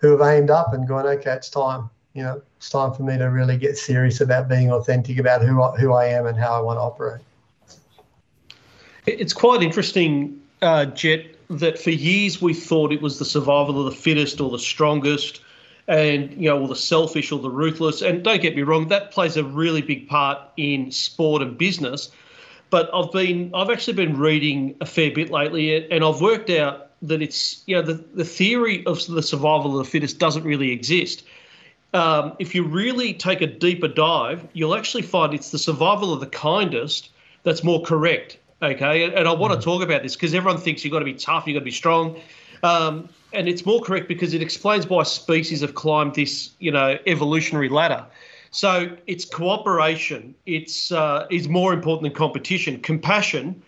who 0.00 0.16
have 0.16 0.20
aimed 0.20 0.50
up 0.50 0.74
and 0.74 0.86
gone, 0.86 1.06
okay, 1.06 1.32
it's 1.32 1.48
time. 1.48 1.88
You 2.12 2.22
know, 2.22 2.42
it's 2.58 2.70
time 2.70 2.92
for 2.92 3.02
me 3.02 3.18
to 3.18 3.24
really 3.24 3.56
get 3.56 3.76
serious 3.76 4.20
about 4.20 4.48
being 4.48 4.70
authentic 4.70 5.18
about 5.18 5.42
who 5.42 5.62
I, 5.62 5.76
who 5.76 5.92
I 5.92 6.06
am 6.06 6.26
and 6.26 6.38
how 6.38 6.52
I 6.52 6.60
want 6.60 6.76
to 6.76 6.82
operate. 6.82 7.22
It's 9.06 9.32
quite 9.32 9.62
interesting, 9.62 10.40
uh, 10.62 10.84
Jet, 10.86 11.26
that 11.50 11.78
for 11.78 11.90
years 11.90 12.40
we 12.40 12.54
thought 12.54 12.92
it 12.92 13.02
was 13.02 13.18
the 13.18 13.24
survival 13.24 13.84
of 13.84 13.92
the 13.92 13.98
fittest 13.98 14.40
or 14.40 14.50
the 14.50 14.58
strongest 14.58 15.40
and 15.86 16.32
you 16.32 16.48
know 16.48 16.60
or 16.60 16.68
the 16.68 16.76
selfish 16.76 17.32
or 17.32 17.38
the 17.38 17.50
ruthless. 17.50 18.02
And 18.02 18.22
don't 18.22 18.40
get 18.40 18.56
me 18.56 18.62
wrong 18.62 18.88
that 18.88 19.10
plays 19.10 19.36
a 19.36 19.44
really 19.44 19.82
big 19.82 20.08
part 20.08 20.38
in 20.56 20.90
sport 20.90 21.42
and 21.42 21.56
business. 21.56 22.10
But 22.70 22.90
i've 22.92 23.12
been 23.12 23.50
i've 23.54 23.70
actually 23.70 23.94
been 23.94 24.18
reading 24.18 24.74
a 24.80 24.86
fair 24.86 25.12
bit 25.12 25.30
lately 25.30 25.88
and 25.90 26.02
i've 26.02 26.20
worked 26.20 26.50
out 26.50 26.90
that 27.02 27.22
it's 27.22 27.62
you 27.66 27.76
know 27.76 27.82
the, 27.82 27.94
the 28.14 28.24
theory 28.24 28.84
of 28.86 29.06
the 29.06 29.22
survival 29.22 29.78
of 29.78 29.84
the 29.84 29.90
fittest 29.90 30.18
doesn't 30.18 30.44
really 30.44 30.72
exist. 30.72 31.24
Um, 31.92 32.34
if 32.40 32.56
you 32.56 32.64
really 32.64 33.14
take 33.14 33.40
a 33.40 33.46
deeper 33.46 33.86
dive 33.86 34.44
you'll 34.52 34.74
actually 34.74 35.02
find 35.02 35.32
it's 35.34 35.50
the 35.50 35.58
survival 35.58 36.12
of 36.12 36.18
the 36.18 36.26
kindest 36.26 37.10
that's 37.44 37.62
more 37.62 37.82
correct 37.82 38.38
Okay, 38.64 39.04
and 39.04 39.28
I 39.28 39.32
want 39.32 39.52
to 39.52 39.58
mm. 39.58 39.62
talk 39.62 39.82
about 39.82 40.02
this 40.02 40.14
because 40.14 40.32
everyone 40.32 40.60
thinks 40.60 40.84
you've 40.84 40.92
got 40.92 41.00
to 41.00 41.04
be 41.04 41.14
tough, 41.14 41.46
you've 41.46 41.54
got 41.54 41.60
to 41.60 41.64
be 41.64 41.70
strong, 41.70 42.18
um, 42.64 43.08
and 43.34 43.48
it's 43.48 43.66
more 43.66 43.80
correct 43.82 44.08
because 44.08 44.32
it 44.32 44.40
explains 44.40 44.88
why 44.88 45.02
species 45.02 45.60
have 45.60 45.74
climbed 45.74 46.14
this, 46.14 46.50
you 46.60 46.72
know, 46.72 46.98
evolutionary 47.06 47.68
ladder. 47.68 48.04
So 48.50 48.96
it's 49.06 49.24
cooperation. 49.24 50.34
It's 50.46 50.90
uh, 50.90 51.26
is 51.30 51.48
more 51.48 51.74
important 51.74 52.04
than 52.04 52.16
competition. 52.16 52.80
Compassion, 52.80 53.60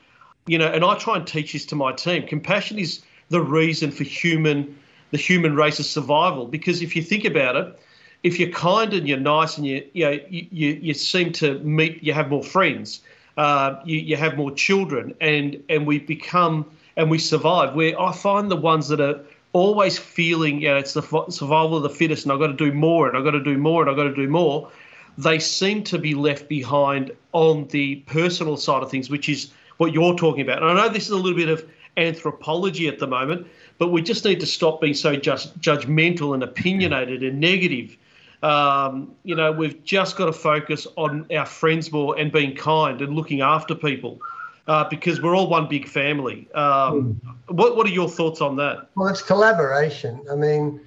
you 0.46 0.56
know, 0.56 0.66
and 0.66 0.84
I 0.84 0.96
try 0.96 1.16
and 1.16 1.26
teach 1.26 1.52
this 1.52 1.66
to 1.66 1.74
my 1.74 1.92
team. 1.92 2.26
Compassion 2.26 2.78
is 2.78 3.02
the 3.28 3.40
reason 3.40 3.90
for 3.90 4.04
human, 4.04 4.78
the 5.10 5.18
human 5.18 5.54
race's 5.56 5.90
survival. 5.90 6.46
Because 6.46 6.80
if 6.80 6.96
you 6.96 7.02
think 7.02 7.24
about 7.24 7.56
it, 7.56 7.78
if 8.22 8.38
you're 8.40 8.50
kind 8.50 8.94
and 8.94 9.06
you're 9.06 9.18
nice 9.18 9.58
and 9.58 9.66
you, 9.66 9.84
you 9.92 10.04
know, 10.04 10.18
you, 10.30 10.46
you, 10.50 10.68
you 10.80 10.94
seem 10.94 11.32
to 11.32 11.58
meet, 11.58 12.02
you 12.02 12.14
have 12.14 12.30
more 12.30 12.42
friends 12.42 13.00
uh, 13.36 13.80
you, 13.84 13.98
you 13.98 14.16
have 14.16 14.36
more 14.36 14.50
children, 14.50 15.14
and 15.20 15.62
and 15.68 15.86
we 15.86 15.98
become 15.98 16.64
and 16.96 17.10
we 17.10 17.18
survive. 17.18 17.74
Where 17.74 18.00
I 18.00 18.12
find 18.12 18.50
the 18.50 18.56
ones 18.56 18.88
that 18.88 19.00
are 19.00 19.20
always 19.52 19.98
feeling, 19.98 20.60
you 20.60 20.68
know, 20.68 20.76
it's 20.76 20.92
the 20.92 21.02
survival 21.30 21.76
of 21.76 21.82
the 21.82 21.90
fittest, 21.90 22.24
and 22.24 22.32
I've 22.32 22.38
got 22.38 22.48
to 22.48 22.52
do 22.52 22.72
more, 22.72 23.08
and 23.08 23.16
I've 23.16 23.24
got 23.24 23.32
to 23.32 23.42
do 23.42 23.56
more, 23.58 23.82
and 23.82 23.90
I've 23.90 23.96
got 23.96 24.04
to 24.04 24.14
do 24.14 24.28
more. 24.28 24.70
They 25.18 25.38
seem 25.38 25.82
to 25.84 25.98
be 25.98 26.14
left 26.14 26.48
behind 26.48 27.10
on 27.32 27.66
the 27.68 27.96
personal 28.06 28.56
side 28.56 28.82
of 28.82 28.90
things, 28.90 29.08
which 29.08 29.28
is 29.28 29.50
what 29.78 29.92
you're 29.92 30.14
talking 30.14 30.42
about. 30.42 30.62
And 30.62 30.70
I 30.70 30.74
know 30.74 30.88
this 30.92 31.04
is 31.04 31.10
a 31.10 31.16
little 31.16 31.36
bit 31.36 31.48
of 31.48 31.64
anthropology 31.96 32.88
at 32.88 32.98
the 32.98 33.06
moment, 33.06 33.46
but 33.78 33.88
we 33.88 34.02
just 34.02 34.24
need 34.24 34.40
to 34.40 34.46
stop 34.46 34.80
being 34.80 34.94
so 34.94 35.16
just 35.16 35.58
judgmental 35.60 36.34
and 36.34 36.42
opinionated 36.42 37.22
and 37.22 37.40
negative. 37.40 37.96
Um, 38.42 39.14
you 39.24 39.34
know, 39.34 39.52
we've 39.52 39.82
just 39.84 40.16
got 40.16 40.26
to 40.26 40.32
focus 40.32 40.86
on 40.96 41.26
our 41.34 41.46
friends 41.46 41.90
more 41.90 42.18
and 42.18 42.30
being 42.30 42.54
kind 42.54 43.00
and 43.00 43.14
looking 43.14 43.40
after 43.40 43.74
people. 43.74 44.20
Uh, 44.66 44.88
because 44.88 45.22
we're 45.22 45.36
all 45.36 45.48
one 45.48 45.68
big 45.68 45.86
family. 45.86 46.48
Um, 46.54 47.20
what 47.48 47.76
What 47.76 47.86
are 47.86 47.90
your 47.90 48.08
thoughts 48.08 48.40
on 48.40 48.56
that? 48.56 48.90
Well, 48.96 49.06
it's 49.08 49.22
collaboration. 49.22 50.20
I 50.30 50.34
mean, 50.34 50.80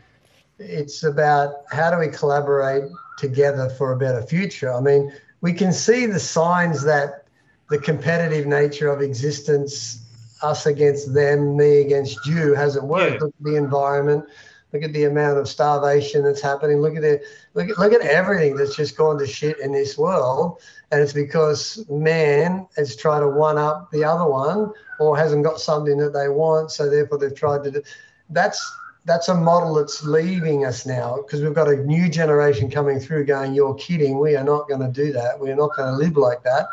it's 0.60 1.04
about 1.04 1.64
how 1.72 1.90
do 1.90 1.98
we 1.98 2.10
collaborate 2.10 2.84
together 3.18 3.70
for 3.70 3.94
a 3.94 3.98
better 3.98 4.22
future. 4.22 4.74
I 4.74 4.82
mean, 4.82 5.14
we 5.42 5.54
can 5.54 5.72
see 5.72 6.06
the 6.06 6.20
signs 6.20 6.84
that 6.84 7.26
the 7.70 7.78
competitive 7.78 8.46
nature 8.48 8.92
of 8.92 9.02
existence, 9.02 10.04
us 10.42 10.66
against 10.66 11.14
them, 11.14 11.56
me 11.56 11.82
against 11.82 12.26
you, 12.26 12.56
hasn't 12.56 12.86
worked. 12.86 13.14
Yeah. 13.14 13.20
Look 13.20 13.36
at 13.40 13.44
the 13.44 13.56
environment. 13.56 14.26
Look 14.72 14.84
at 14.84 14.94
the 14.94 15.06
amount 15.06 15.40
of 15.40 15.48
starvation 15.48 16.24
that's 16.24 16.42
happening. 16.42 16.82
Look 16.82 16.96
at 16.96 17.04
it. 17.04 17.24
Look 17.56 17.70
at, 17.70 17.78
look 17.80 17.94
at 17.94 18.02
everything 18.02 18.56
that's 18.56 18.76
just 18.76 18.96
gone 18.96 19.18
to 19.18 19.26
shit 19.26 19.60
in 19.60 19.72
this 19.72 19.98
world. 19.98 20.62
And 20.92 21.02
it's 21.02 21.14
because 21.14 21.86
man 21.90 22.68
has 22.76 22.96
tried 22.96 23.22
to 23.22 23.28
one 23.28 23.58
up 23.58 23.92
the 23.92 24.04
other 24.04 24.30
one 24.30 24.72
or 25.00 25.18
hasn't 25.18 25.44
got 25.44 25.60
something 25.60 25.98
that 25.98 26.14
they 26.14 26.30
want. 26.30 26.72
So 26.72 26.90
therefore 26.90 27.18
they've 27.18 27.34
tried 27.34 27.64
to 27.64 27.72
do 27.72 27.82
that's 28.30 28.76
that's 29.06 29.30
a 29.30 29.34
model 29.34 29.74
that's 29.74 30.04
leaving 30.04 30.66
us 30.66 30.86
now 30.86 31.18
because 31.18 31.42
we've 31.42 31.54
got 31.54 31.68
a 31.68 31.78
new 31.78 32.10
generation 32.10 32.70
coming 32.70 33.00
through 33.00 33.26
going, 33.26 33.54
You're 33.54 33.76
kidding, 33.76 34.20
we 34.20 34.36
are 34.36 34.44
not 34.44 34.68
going 34.68 34.82
to 34.82 34.92
do 34.92 35.12
that. 35.14 35.40
We're 35.40 35.56
not 35.56 35.76
going 35.76 35.92
to 35.92 35.98
live 35.98 36.18
like 36.18 36.44
that. 36.44 36.68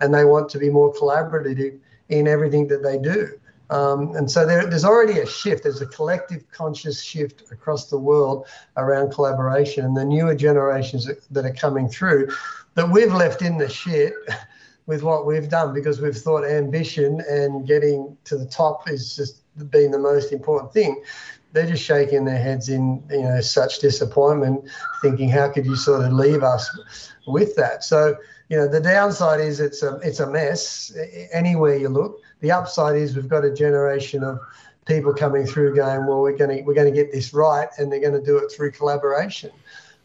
And 0.00 0.12
they 0.12 0.24
want 0.24 0.48
to 0.50 0.58
be 0.58 0.70
more 0.70 0.92
collaborative 0.92 1.78
in 2.08 2.26
everything 2.26 2.66
that 2.68 2.82
they 2.82 2.98
do. 2.98 3.39
Um, 3.70 4.16
and 4.16 4.28
so 4.28 4.44
there, 4.44 4.66
there's 4.66 4.84
already 4.84 5.20
a 5.20 5.26
shift. 5.26 5.62
There's 5.62 5.80
a 5.80 5.86
collective 5.86 6.50
conscious 6.50 7.02
shift 7.02 7.50
across 7.52 7.88
the 7.88 7.98
world 7.98 8.46
around 8.76 9.12
collaboration. 9.12 9.84
And 9.84 9.96
the 9.96 10.04
newer 10.04 10.34
generations 10.34 11.08
that 11.30 11.44
are 11.44 11.54
coming 11.54 11.88
through 11.88 12.30
that 12.74 12.90
we've 12.90 13.12
left 13.12 13.42
in 13.42 13.58
the 13.58 13.68
shit 13.68 14.12
with 14.86 15.02
what 15.04 15.24
we've 15.24 15.48
done 15.48 15.72
because 15.72 16.00
we've 16.00 16.16
thought 16.16 16.44
ambition 16.44 17.20
and 17.28 17.66
getting 17.66 18.16
to 18.24 18.36
the 18.36 18.46
top 18.46 18.90
is 18.90 19.14
just 19.14 19.42
been 19.70 19.92
the 19.92 19.98
most 19.98 20.32
important 20.32 20.72
thing. 20.72 21.02
They're 21.52 21.66
just 21.66 21.84
shaking 21.84 22.24
their 22.24 22.40
heads 22.40 22.68
in 22.68 23.02
you 23.10 23.22
know 23.22 23.40
such 23.40 23.80
disappointment, 23.80 24.68
thinking 25.02 25.28
how 25.28 25.48
could 25.48 25.66
you 25.66 25.76
sort 25.76 26.04
of 26.04 26.12
leave 26.12 26.42
us 26.42 26.68
with 27.26 27.56
that? 27.56 27.82
So 27.84 28.16
you 28.48 28.56
know 28.56 28.68
the 28.68 28.80
downside 28.80 29.40
is 29.40 29.60
it's 29.60 29.82
a 29.82 29.96
it's 29.96 30.20
a 30.20 30.30
mess 30.30 30.92
anywhere 31.32 31.76
you 31.76 31.88
look. 31.88 32.20
The 32.40 32.52
upside 32.52 32.96
is 32.96 33.16
we've 33.16 33.28
got 33.28 33.44
a 33.44 33.52
generation 33.52 34.24
of 34.24 34.40
people 34.86 35.14
coming 35.14 35.46
through 35.46 35.74
going, 35.74 36.06
well, 36.06 36.20
we're 36.20 36.36
going 36.36 36.58
to 36.58 36.62
we're 36.62 36.74
going 36.74 36.92
to 36.92 37.02
get 37.02 37.12
this 37.12 37.32
right, 37.32 37.68
and 37.78 37.90
they're 37.90 38.00
going 38.00 38.18
to 38.18 38.24
do 38.24 38.38
it 38.38 38.50
through 38.50 38.72
collaboration. 38.72 39.50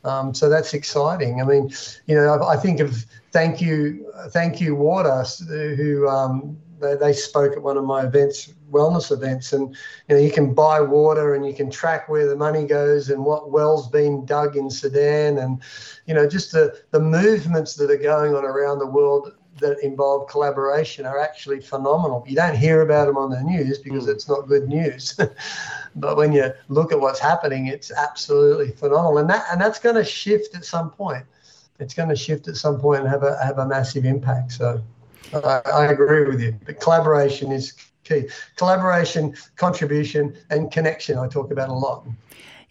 Um, 0.04 0.34
so 0.36 0.50
that's 0.50 0.74
exciting. 0.74 1.41
I 1.41 1.45
mean, 1.45 1.71
you 2.06 2.15
know, 2.15 2.36
I, 2.36 2.54
I 2.54 2.58
think 2.58 2.80
of 2.80 3.06
thank 3.32 3.60
you, 3.60 4.12
thank 4.30 4.62
you, 4.62 4.76
Water, 4.76 5.24
who 5.48 6.08
um, 6.08 6.58
they, 6.80 6.95
they, 6.95 7.13
spoke 7.13 7.54
at 7.54 7.63
one 7.63 7.76
of 7.76 7.86
my 7.86 8.06
events, 8.06 8.54
wellness 8.71 9.12
events, 9.12 9.52
and 9.54 9.76
you 10.08 10.15
know, 10.15 10.21
you 10.21 10.32
can 10.32 10.54
buy 10.54 10.80
water 10.80 11.34
and 11.34 11.45
you 11.45 11.54
can 11.54 11.71
track 11.71 12.08
where 12.08 12.28
the 12.28 12.36
money 12.36 12.65
goes 12.65 13.10
and 13.10 13.26
what 13.26 13.52
wells 13.52 13.89
being 13.89 14.26
dug 14.26 14.56
in 14.56 14.69
Sudan, 14.69 15.39
and 15.39 15.62
you 16.06 16.13
know, 16.13 16.28
just 16.28 16.52
the 16.52 16.80
the 16.91 17.00
movements 17.00 17.74
that 17.76 17.89
are 17.89 17.98
going 17.98 18.36
on 18.36 18.45
around 18.45 18.80
the 18.80 18.88
world 18.88 19.34
that 19.60 19.80
involve 19.82 20.28
collaboration 20.30 21.06
are 21.06 21.20
actually 21.20 21.62
phenomenal. 21.62 22.24
You 22.28 22.36
don't 22.36 22.56
hear 22.56 22.82
about 22.82 23.06
them 23.08 23.18
on 23.18 23.30
the 23.30 23.41
news 23.41 23.80
because 23.80 24.06
mm. 24.06 24.10
it's 24.10 24.28
not 24.28 24.48
good 24.48 24.68
news. 24.68 25.18
but 25.96 26.18
when 26.18 26.34
you 26.34 26.52
look 26.68 26.91
at 26.91 27.00
what's 27.00 27.20
happening, 27.20 27.68
it's 27.68 27.91
absolutely 27.91 28.72
phenomenal. 28.72 29.20
And 29.20 29.30
that 29.30 29.46
and 29.52 29.60
that's 29.60 29.80
going 29.80 29.96
to 29.96 30.04
shift 30.04 30.56
at 30.56 30.65
some 30.65 30.91
point. 30.91 31.26
It's 31.80 31.94
going 31.94 32.10
to 32.10 32.15
shift 32.15 32.48
at 32.48 32.56
some 32.56 32.80
point 32.80 33.02
and 33.02 33.10
have 33.10 33.24
a 33.24 33.38
have 33.44 33.58
a 33.60 33.65
massive 33.65 34.06
impact. 34.06 34.54
So 34.54 34.82
I, 35.34 35.62
I 35.65 35.86
agree 35.86 36.26
with 36.26 36.41
you. 36.41 36.60
But 36.65 36.80
collaboration 36.80 37.52
is 37.52 37.74
key. 38.04 38.30
Collaboration, 38.56 39.36
contribution, 39.56 40.38
and 40.50 40.72
connection. 40.72 41.18
I 41.18 41.28
talk 41.28 41.52
about 41.52 41.70
a 41.70 41.74
lot. 41.74 42.06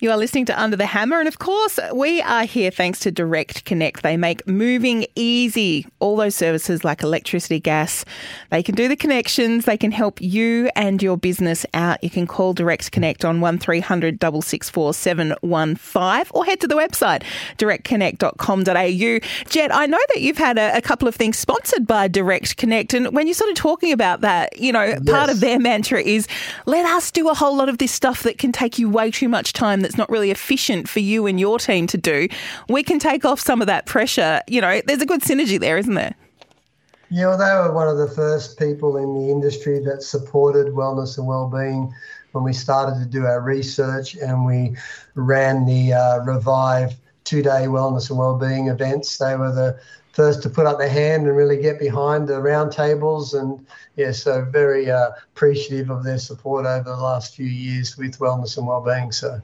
You 0.01 0.11
are 0.11 0.17
listening 0.17 0.45
to 0.47 0.61
Under 0.61 0.77
the 0.77 0.87
Hammer, 0.87 1.21
and 1.21 1.29
of 1.29 1.39
course, 1.39 1.79
we 1.95 2.21
are 2.23 2.43
here 2.43 2.73
thanks 2.73 2.99
to 3.01 3.13
Direct 3.13 3.65
Connect. 3.65 4.03
They 4.03 4.17
make 4.17 4.45
moving 4.45 5.07
easy. 5.15 5.87
All 6.01 6.17
those 6.17 6.35
services 6.35 6.83
like 6.83 7.05
electricity, 7.05 7.61
gas, 7.61 8.05
they 8.51 8.61
can 8.61 8.75
do 8.75 8.89
the 8.89 8.97
connections, 8.97 9.67
they 9.67 9.77
can 9.77 9.93
help 9.93 10.21
you 10.21 10.69
and 10.75 11.01
your 11.01 11.17
business 11.17 11.65
out. 11.75 12.03
You 12.03 12.11
can 12.11 12.27
call 12.27 12.55
Direct 12.55 12.91
Connect 12.91 13.25
on 13.25 13.41
1300 13.41 14.21
664 14.21 14.95
715 14.95 16.25
or 16.35 16.45
head 16.45 16.61
to 16.61 16.67
the 16.67 16.75
website 16.75 17.23
directconnect.com.au. 17.59 19.49
Jet, 19.49 19.75
I 19.75 19.87
know 19.87 20.01
that 20.09 20.21
you've 20.21 20.39
had 20.39 20.59
a, 20.59 20.77
a, 20.77 20.81
couple 20.81 21.07
of 21.07 21.15
things 21.15 21.39
sponsored 21.39 21.87
by 21.87 22.09
Direct 22.09 22.57
Connect, 22.57 22.95
and 22.95 23.15
when 23.15 23.29
you're 23.29 23.35
sort 23.35 23.51
of 23.51 23.57
talking 23.57 23.93
about 23.93 24.23
that, 24.23 24.59
you 24.59 24.73
know, 24.73 24.83
yes. 24.83 25.05
part 25.09 25.31
of 25.31 25.39
their 25.39 25.61
mantra 25.61 26.03
is 26.03 26.27
let 26.67 26.85
us 26.85 27.13
do 27.13 27.29
a 27.29 27.35
whole 27.35 27.57
lot 27.57 27.69
of 27.69 27.79
this 27.79 27.93
stuff 27.93 28.25
that 28.25 28.39
can 28.39 28.51
take 28.51 28.77
you 28.77 28.91
way 28.91 29.13
too 29.13 29.29
much 29.29 29.53
time 29.53 29.84
that's 29.85 29.97
not 29.97 30.11
really 30.11 30.33
efficient 30.33 30.89
for 30.89 31.01
you 31.01 31.27
and 31.27 31.39
your 31.39 31.59
team 31.61 31.87
to 31.87 31.97
do, 31.99 32.27
we 32.69 32.83
can 32.83 32.99
take 32.99 33.25
off 33.25 33.39
some 33.39 33.61
of 33.61 33.69
that 33.69 33.87
pressure. 33.87 34.41
You 34.49 34.61
know, 34.61 34.81
there's 34.87 35.03
a 35.03 35.07
good 35.07 35.21
synergy 35.21 35.61
there, 35.61 35.79
isn't 35.79 35.95
there? 35.95 36.15
Yeah, 37.11 37.29
well, 37.29 37.39
they 37.39 37.69
were 37.69 37.73
one 37.73 37.87
of 37.87 37.99
the 37.99 38.09
first 38.09 38.59
people 38.59 38.97
in 38.97 39.15
the 39.15 39.31
industry 39.31 39.79
that 39.85 40.03
supported 40.03 40.69
wellness 40.69 41.17
and 41.17 41.27
well-being 41.29 41.95
when 42.33 42.43
we 42.43 42.53
started 42.53 42.99
to 42.99 43.07
do 43.07 43.27
our 43.27 43.41
research 43.41 44.17
and 44.17 44.45
we 44.45 44.77
ran 45.15 45.65
the 45.67 45.93
uh, 45.93 46.25
Revive 46.25 46.95
two-day 47.23 47.67
wellness 47.67 48.11
and 48.11 48.19
well-being 48.19 48.67
events. 48.67 49.19
They 49.19 49.37
were 49.37 49.53
the 49.53 49.79
first 50.13 50.43
to 50.43 50.51
put 50.51 50.67
up 50.67 50.79
their 50.79 50.89
hand 50.89 51.27
and 51.27 51.37
really 51.37 51.61
get 51.61 51.79
behind 51.79 52.27
the 52.27 52.35
roundtables. 52.35 53.39
And 53.39 53.65
yeah, 53.97 54.13
so 54.13 54.45
very 54.45 54.91
uh, 54.91 55.11
appreciative 55.35 55.91
of 55.91 56.03
their 56.05 56.19
support 56.19 56.67
over 56.67 56.89
the 56.89 56.97
last 56.97 57.37
few 57.37 57.47
years 57.47 57.97
with 57.97 58.19
wellness 58.19 58.57
and 58.57 58.67
well-being. 58.67 59.13
So. 59.13 59.41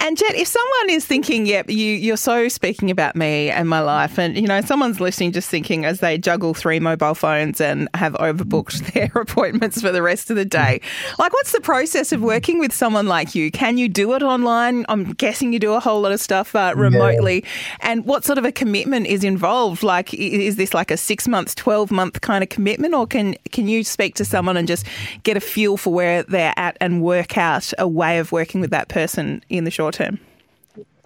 And 0.00 0.18
Jet, 0.18 0.34
if 0.34 0.48
someone 0.48 0.90
is 0.90 1.06
thinking, 1.06 1.46
yep, 1.46 1.70
you, 1.70 1.92
you're 1.92 2.18
so 2.18 2.48
speaking 2.48 2.90
about 2.90 3.16
me 3.16 3.48
and 3.48 3.68
my 3.68 3.80
life, 3.80 4.18
and 4.18 4.36
you 4.36 4.46
know, 4.46 4.60
someone's 4.60 5.00
listening 5.00 5.32
just 5.32 5.48
thinking 5.48 5.86
as 5.86 6.00
they 6.00 6.18
juggle 6.18 6.52
three 6.52 6.78
mobile 6.78 7.14
phones 7.14 7.58
and 7.58 7.88
have 7.94 8.12
overbooked 8.14 8.92
their 8.92 9.10
appointments 9.14 9.80
for 9.80 9.90
the 9.90 10.02
rest 10.02 10.30
of 10.30 10.36
the 10.36 10.44
day, 10.44 10.80
like 11.18 11.32
what's 11.32 11.52
the 11.52 11.60
process 11.60 12.12
of 12.12 12.20
working 12.20 12.58
with 12.58 12.72
someone 12.72 13.06
like 13.06 13.34
you? 13.34 13.50
Can 13.50 13.78
you 13.78 13.88
do 13.88 14.12
it 14.12 14.22
online? 14.22 14.84
I'm 14.88 15.12
guessing 15.14 15.52
you 15.52 15.58
do 15.58 15.72
a 15.72 15.80
whole 15.80 16.02
lot 16.02 16.12
of 16.12 16.20
stuff 16.20 16.54
uh, 16.54 16.74
remotely. 16.76 17.36
Yeah. 17.36 17.76
And 17.80 18.04
what 18.04 18.24
sort 18.24 18.36
of 18.36 18.44
a 18.44 18.52
commitment 18.52 19.06
is 19.06 19.24
involved? 19.24 19.82
Like, 19.82 20.12
is 20.12 20.56
this 20.56 20.74
like 20.74 20.90
a 20.90 20.96
six 20.98 21.26
months, 21.26 21.54
12 21.54 21.90
month 21.90 22.20
kind 22.20 22.42
of 22.42 22.50
commitment, 22.50 22.94
or 22.94 23.06
can, 23.06 23.36
can 23.52 23.68
you 23.68 23.82
speak 23.82 24.16
to 24.16 24.24
someone 24.24 24.56
and 24.56 24.68
just 24.68 24.84
get 25.22 25.36
a 25.36 25.40
feel 25.40 25.76
for 25.76 25.94
where 25.94 26.24
they're 26.24 26.54
at 26.56 26.76
and 26.80 27.02
work 27.02 27.38
out 27.38 27.72
a 27.78 27.88
way 27.88 28.18
of 28.18 28.32
working 28.32 28.60
with 28.60 28.70
that 28.70 28.88
person 28.88 29.42
in 29.48 29.64
the 29.64 29.70
short 29.70 29.83
term? 29.92 30.18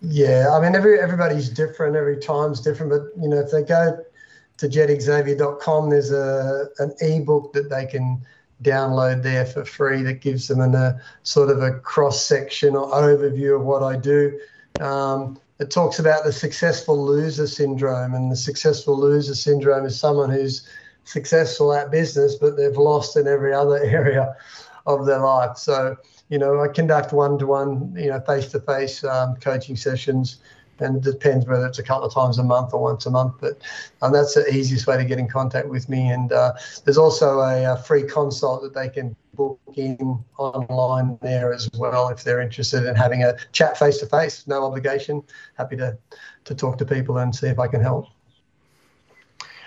Yeah, 0.00 0.50
I 0.52 0.60
mean, 0.60 0.76
every 0.76 1.00
everybody's 1.00 1.48
different. 1.48 1.96
Every 1.96 2.18
time's 2.18 2.60
different. 2.60 2.92
But 2.92 3.20
you 3.20 3.28
know, 3.28 3.38
if 3.40 3.50
they 3.50 3.62
go 3.62 3.98
to 4.58 4.68
jetxavier.com, 4.68 5.90
there's 5.90 6.12
a 6.12 6.68
an 6.78 6.92
ebook 7.00 7.52
that 7.54 7.70
they 7.70 7.86
can 7.86 8.24
download 8.62 9.22
there 9.22 9.46
for 9.46 9.64
free 9.64 10.02
that 10.02 10.20
gives 10.20 10.48
them 10.48 10.60
a 10.60 11.00
sort 11.22 11.48
of 11.48 11.62
a 11.62 11.78
cross 11.80 12.24
section 12.24 12.74
or 12.74 12.90
overview 12.90 13.56
of 13.56 13.62
what 13.62 13.82
I 13.82 13.96
do. 13.96 14.38
Um, 14.80 15.38
it 15.60 15.70
talks 15.70 15.98
about 15.98 16.24
the 16.24 16.32
successful 16.32 17.04
loser 17.04 17.46
syndrome, 17.46 18.14
and 18.14 18.30
the 18.30 18.36
successful 18.36 18.98
loser 18.98 19.34
syndrome 19.34 19.84
is 19.84 19.98
someone 19.98 20.30
who's 20.30 20.68
successful 21.04 21.72
at 21.72 21.90
business, 21.90 22.36
but 22.36 22.56
they've 22.56 22.76
lost 22.76 23.16
in 23.16 23.26
every 23.26 23.52
other 23.52 23.78
area 23.82 24.36
of 24.86 25.06
their 25.06 25.20
life. 25.20 25.56
So 25.56 25.96
you 26.28 26.38
know, 26.38 26.60
I 26.60 26.68
conduct 26.68 27.12
one-to-one, 27.12 27.94
you 27.96 28.10
know, 28.10 28.20
face-to-face 28.20 29.04
um, 29.04 29.36
coaching 29.36 29.76
sessions, 29.76 30.40
and 30.80 30.96
it 30.96 31.02
depends 31.02 31.46
whether 31.46 31.66
it's 31.66 31.78
a 31.78 31.82
couple 31.82 32.06
of 32.06 32.14
times 32.14 32.38
a 32.38 32.44
month 32.44 32.72
or 32.72 32.80
once 32.80 33.06
a 33.06 33.10
month. 33.10 33.34
But 33.40 33.58
um, 34.02 34.12
that's 34.12 34.34
the 34.34 34.48
easiest 34.54 34.86
way 34.86 34.96
to 34.96 35.04
get 35.04 35.18
in 35.18 35.28
contact 35.28 35.68
with 35.68 35.88
me. 35.88 36.10
And 36.10 36.30
uh, 36.30 36.52
there's 36.84 36.98
also 36.98 37.40
a, 37.40 37.72
a, 37.72 37.76
free 37.78 38.04
consult 38.04 38.62
that 38.62 38.74
they 38.74 38.88
can 38.88 39.16
book 39.34 39.58
in 39.74 40.22
online 40.36 41.18
there 41.22 41.52
as 41.52 41.68
well 41.76 42.08
if 42.08 42.22
they're 42.24 42.40
interested 42.40 42.84
in 42.84 42.94
having 42.94 43.24
a 43.24 43.36
chat 43.52 43.78
face-to-face, 43.78 44.46
no 44.46 44.64
obligation. 44.64 45.22
Happy 45.56 45.76
to 45.76 45.96
to 46.44 46.54
talk 46.54 46.78
to 46.78 46.84
people 46.84 47.18
and 47.18 47.34
see 47.34 47.46
if 47.46 47.58
I 47.58 47.68
can 47.68 47.80
help. 47.82 48.06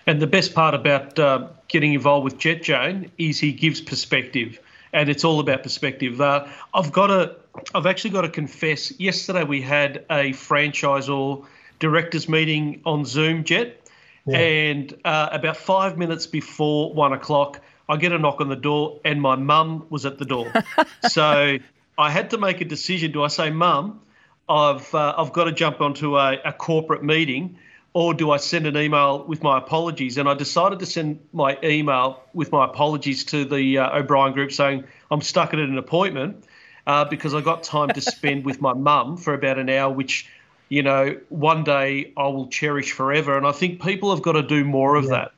And 0.07 0.19
the 0.19 0.27
best 0.27 0.55
part 0.55 0.73
about 0.73 1.19
uh, 1.19 1.47
getting 1.67 1.93
involved 1.93 2.23
with 2.23 2.37
Jet 2.39 2.63
Jane 2.63 3.11
is 3.17 3.39
he 3.39 3.53
gives 3.53 3.79
perspective 3.81 4.59
and 4.93 5.09
it's 5.09 5.23
all 5.23 5.39
about 5.39 5.63
perspective. 5.63 6.19
Uh, 6.19 6.47
I've 6.73 6.91
got 6.91 7.07
to, 7.07 7.35
I've 7.73 7.85
actually 7.85 8.11
got 8.11 8.21
to 8.21 8.29
confess. 8.29 8.97
Yesterday 8.99 9.43
we 9.43 9.61
had 9.61 10.05
a 10.09 10.33
franchise 10.33 11.09
or 11.09 11.45
directors 11.79 12.29
meeting 12.29 12.81
on 12.85 13.05
Zoom, 13.05 13.43
Jet, 13.43 13.81
yeah. 14.25 14.37
and 14.37 14.93
uh, 15.03 15.29
about 15.31 15.57
five 15.57 15.97
minutes 15.97 16.27
before 16.27 16.93
one 16.93 17.13
o'clock, 17.13 17.61
I 17.89 17.97
get 17.97 18.11
a 18.11 18.19
knock 18.19 18.39
on 18.39 18.49
the 18.49 18.55
door, 18.55 18.99
and 19.03 19.21
my 19.21 19.35
mum 19.35 19.85
was 19.89 20.05
at 20.05 20.17
the 20.17 20.25
door. 20.25 20.51
so 21.09 21.57
I 21.97 22.09
had 22.09 22.29
to 22.29 22.37
make 22.37 22.61
a 22.61 22.65
decision. 22.65 23.11
Do 23.11 23.23
I 23.23 23.27
say, 23.27 23.49
Mum, 23.49 23.99
I've 24.47 24.93
uh, 24.95 25.15
I've 25.17 25.33
got 25.33 25.45
to 25.45 25.51
jump 25.51 25.81
onto 25.81 26.17
a, 26.17 26.37
a 26.45 26.53
corporate 26.53 27.03
meeting? 27.03 27.57
Or 27.93 28.13
do 28.13 28.31
I 28.31 28.37
send 28.37 28.67
an 28.67 28.77
email 28.77 29.23
with 29.25 29.43
my 29.43 29.57
apologies? 29.57 30.17
And 30.17 30.29
I 30.29 30.33
decided 30.33 30.79
to 30.79 30.85
send 30.85 31.19
my 31.33 31.57
email 31.63 32.23
with 32.33 32.51
my 32.51 32.65
apologies 32.65 33.25
to 33.25 33.43
the 33.43 33.79
uh, 33.79 33.99
O'Brien 33.99 34.33
Group 34.33 34.51
saying 34.51 34.85
I'm 35.09 35.21
stuck 35.21 35.53
at 35.53 35.59
an 35.59 35.77
appointment 35.77 36.45
uh, 36.87 37.05
because 37.05 37.33
I 37.33 37.41
got 37.41 37.63
time 37.63 37.89
to 37.89 38.01
spend 38.01 38.45
with 38.45 38.61
my 38.61 38.73
mum 38.73 39.17
for 39.17 39.33
about 39.33 39.59
an 39.59 39.69
hour, 39.69 39.91
which, 39.91 40.27
you 40.69 40.83
know, 40.83 41.17
one 41.29 41.63
day 41.63 42.13
I 42.15 42.27
will 42.27 42.47
cherish 42.47 42.93
forever. 42.93 43.37
And 43.37 43.45
I 43.45 43.51
think 43.51 43.81
people 43.81 44.09
have 44.11 44.21
got 44.21 44.33
to 44.33 44.43
do 44.43 44.63
more 44.63 44.95
of 44.95 45.05
yeah. 45.05 45.09
that. 45.09 45.31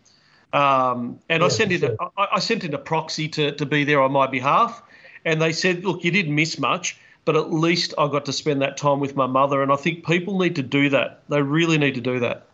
Um, 0.54 1.20
and 1.30 1.42
yeah, 1.42 1.48
I 1.48 1.50
sent 1.50 1.72
in 1.72 1.84
a, 1.84 1.96
I, 2.16 2.28
I 2.34 2.40
sent 2.40 2.64
in 2.64 2.76
a 2.76 2.78
proxy 2.78 3.28
to, 3.30 3.54
to 3.54 3.66
be 3.66 3.84
there 3.84 4.00
on 4.00 4.12
my 4.12 4.28
behalf, 4.28 4.84
and 5.26 5.42
they 5.42 5.52
said, 5.52 5.84
look, 5.84 6.04
you 6.04 6.12
didn't 6.12 6.36
miss 6.36 6.60
much 6.60 6.96
but 7.26 7.36
at 7.36 7.52
least 7.52 7.94
I 7.98 8.08
got 8.08 8.26
to 8.26 8.34
spend 8.34 8.62
that 8.62 8.78
time 8.78 9.00
with 9.00 9.16
my 9.16 9.28
mother. 9.28 9.62
And 9.62 9.72
I 9.72 9.76
think 9.76 10.06
people 10.06 10.40
need 10.40 10.56
to 10.56 10.64
do 10.64 10.90
that. 10.90 11.24
They 11.30 11.42
really 11.42 11.78
need 11.78 11.96
to 11.96 12.02
do 12.02 12.20
that. 12.20 12.46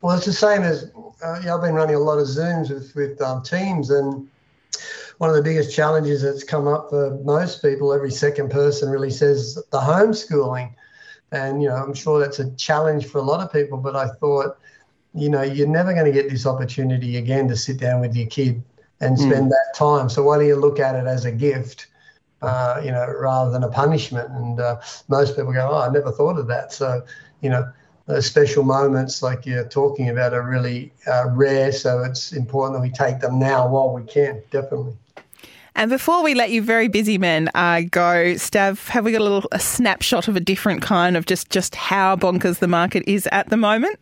Well, 0.00 0.16
it's 0.16 0.26
the 0.26 0.32
same 0.32 0.62
as 0.62 0.90
uh, 1.24 1.42
I've 1.52 1.62
been 1.62 1.74
running 1.74 1.96
a 1.96 2.00
lot 2.00 2.18
of 2.18 2.26
Zooms 2.26 2.70
with, 2.70 2.94
with 2.94 3.20
um, 3.20 3.42
teams, 3.42 3.90
and 3.90 4.28
one 5.18 5.28
of 5.28 5.36
the 5.36 5.42
biggest 5.42 5.74
challenges 5.74 6.22
that's 6.22 6.44
come 6.44 6.68
up 6.68 6.90
for 6.90 7.18
most 7.24 7.62
people, 7.62 7.92
every 7.92 8.12
second 8.12 8.50
person 8.50 8.88
really 8.88 9.10
says 9.10 9.56
the 9.72 9.80
homeschooling. 9.80 10.72
And, 11.32 11.60
you 11.60 11.68
know, 11.68 11.74
I'm 11.74 11.94
sure 11.94 12.20
that's 12.20 12.38
a 12.38 12.50
challenge 12.52 13.06
for 13.06 13.18
a 13.18 13.22
lot 13.22 13.40
of 13.40 13.52
people, 13.52 13.78
but 13.78 13.96
I 13.96 14.08
thought, 14.20 14.56
you 15.14 15.28
know, 15.28 15.42
you're 15.42 15.66
never 15.66 15.92
going 15.92 16.06
to 16.06 16.12
get 16.12 16.30
this 16.30 16.46
opportunity 16.46 17.16
again 17.16 17.48
to 17.48 17.56
sit 17.56 17.78
down 17.78 18.00
with 18.00 18.14
your 18.14 18.28
kid 18.28 18.62
and 19.00 19.16
hmm. 19.16 19.30
spend 19.30 19.46
mm. 19.46 19.50
that 19.50 19.74
time. 19.74 20.08
So 20.08 20.22
why 20.22 20.38
don't 20.38 20.46
you 20.46 20.56
look 20.56 20.78
at 20.78 20.94
it 20.94 21.06
as 21.06 21.24
a 21.24 21.32
gift? 21.32 21.88
Uh, 22.42 22.80
you 22.84 22.90
know, 22.90 23.06
rather 23.18 23.50
than 23.50 23.64
a 23.64 23.68
punishment. 23.68 24.30
And 24.30 24.60
uh, 24.60 24.80
most 25.08 25.36
people 25.36 25.52
go, 25.52 25.68
oh, 25.70 25.80
I 25.80 25.90
never 25.90 26.12
thought 26.12 26.38
of 26.38 26.46
that. 26.48 26.72
So, 26.72 27.04
you 27.40 27.50
know, 27.50 27.70
those 28.06 28.26
special 28.26 28.64
moments 28.64 29.22
like 29.22 29.44
you're 29.44 29.68
talking 29.68 30.08
about 30.08 30.32
are 30.32 30.42
really 30.42 30.92
uh, 31.06 31.26
rare. 31.30 31.72
So 31.72 32.02
it's 32.02 32.32
important 32.32 32.78
that 32.78 32.82
we 32.82 32.90
take 32.90 33.20
them 33.20 33.38
now 33.38 33.68
while 33.68 33.92
we 33.92 34.02
can, 34.04 34.42
definitely. 34.50 34.94
And 35.74 35.90
before 35.90 36.24
we 36.24 36.34
let 36.34 36.50
you 36.50 36.60
very 36.60 36.88
busy 36.88 37.18
men 37.18 37.50
uh, 37.54 37.82
go, 37.82 38.34
Stav, 38.34 38.88
have 38.88 39.04
we 39.04 39.12
got 39.12 39.20
a 39.20 39.24
little 39.24 39.48
a 39.52 39.60
snapshot 39.60 40.26
of 40.26 40.34
a 40.34 40.40
different 40.40 40.82
kind 40.82 41.16
of 41.16 41.26
just 41.26 41.50
just 41.50 41.76
how 41.76 42.16
bonkers 42.16 42.58
the 42.58 42.66
market 42.66 43.04
is 43.06 43.28
at 43.30 43.48
the 43.48 43.56
moment? 43.56 43.96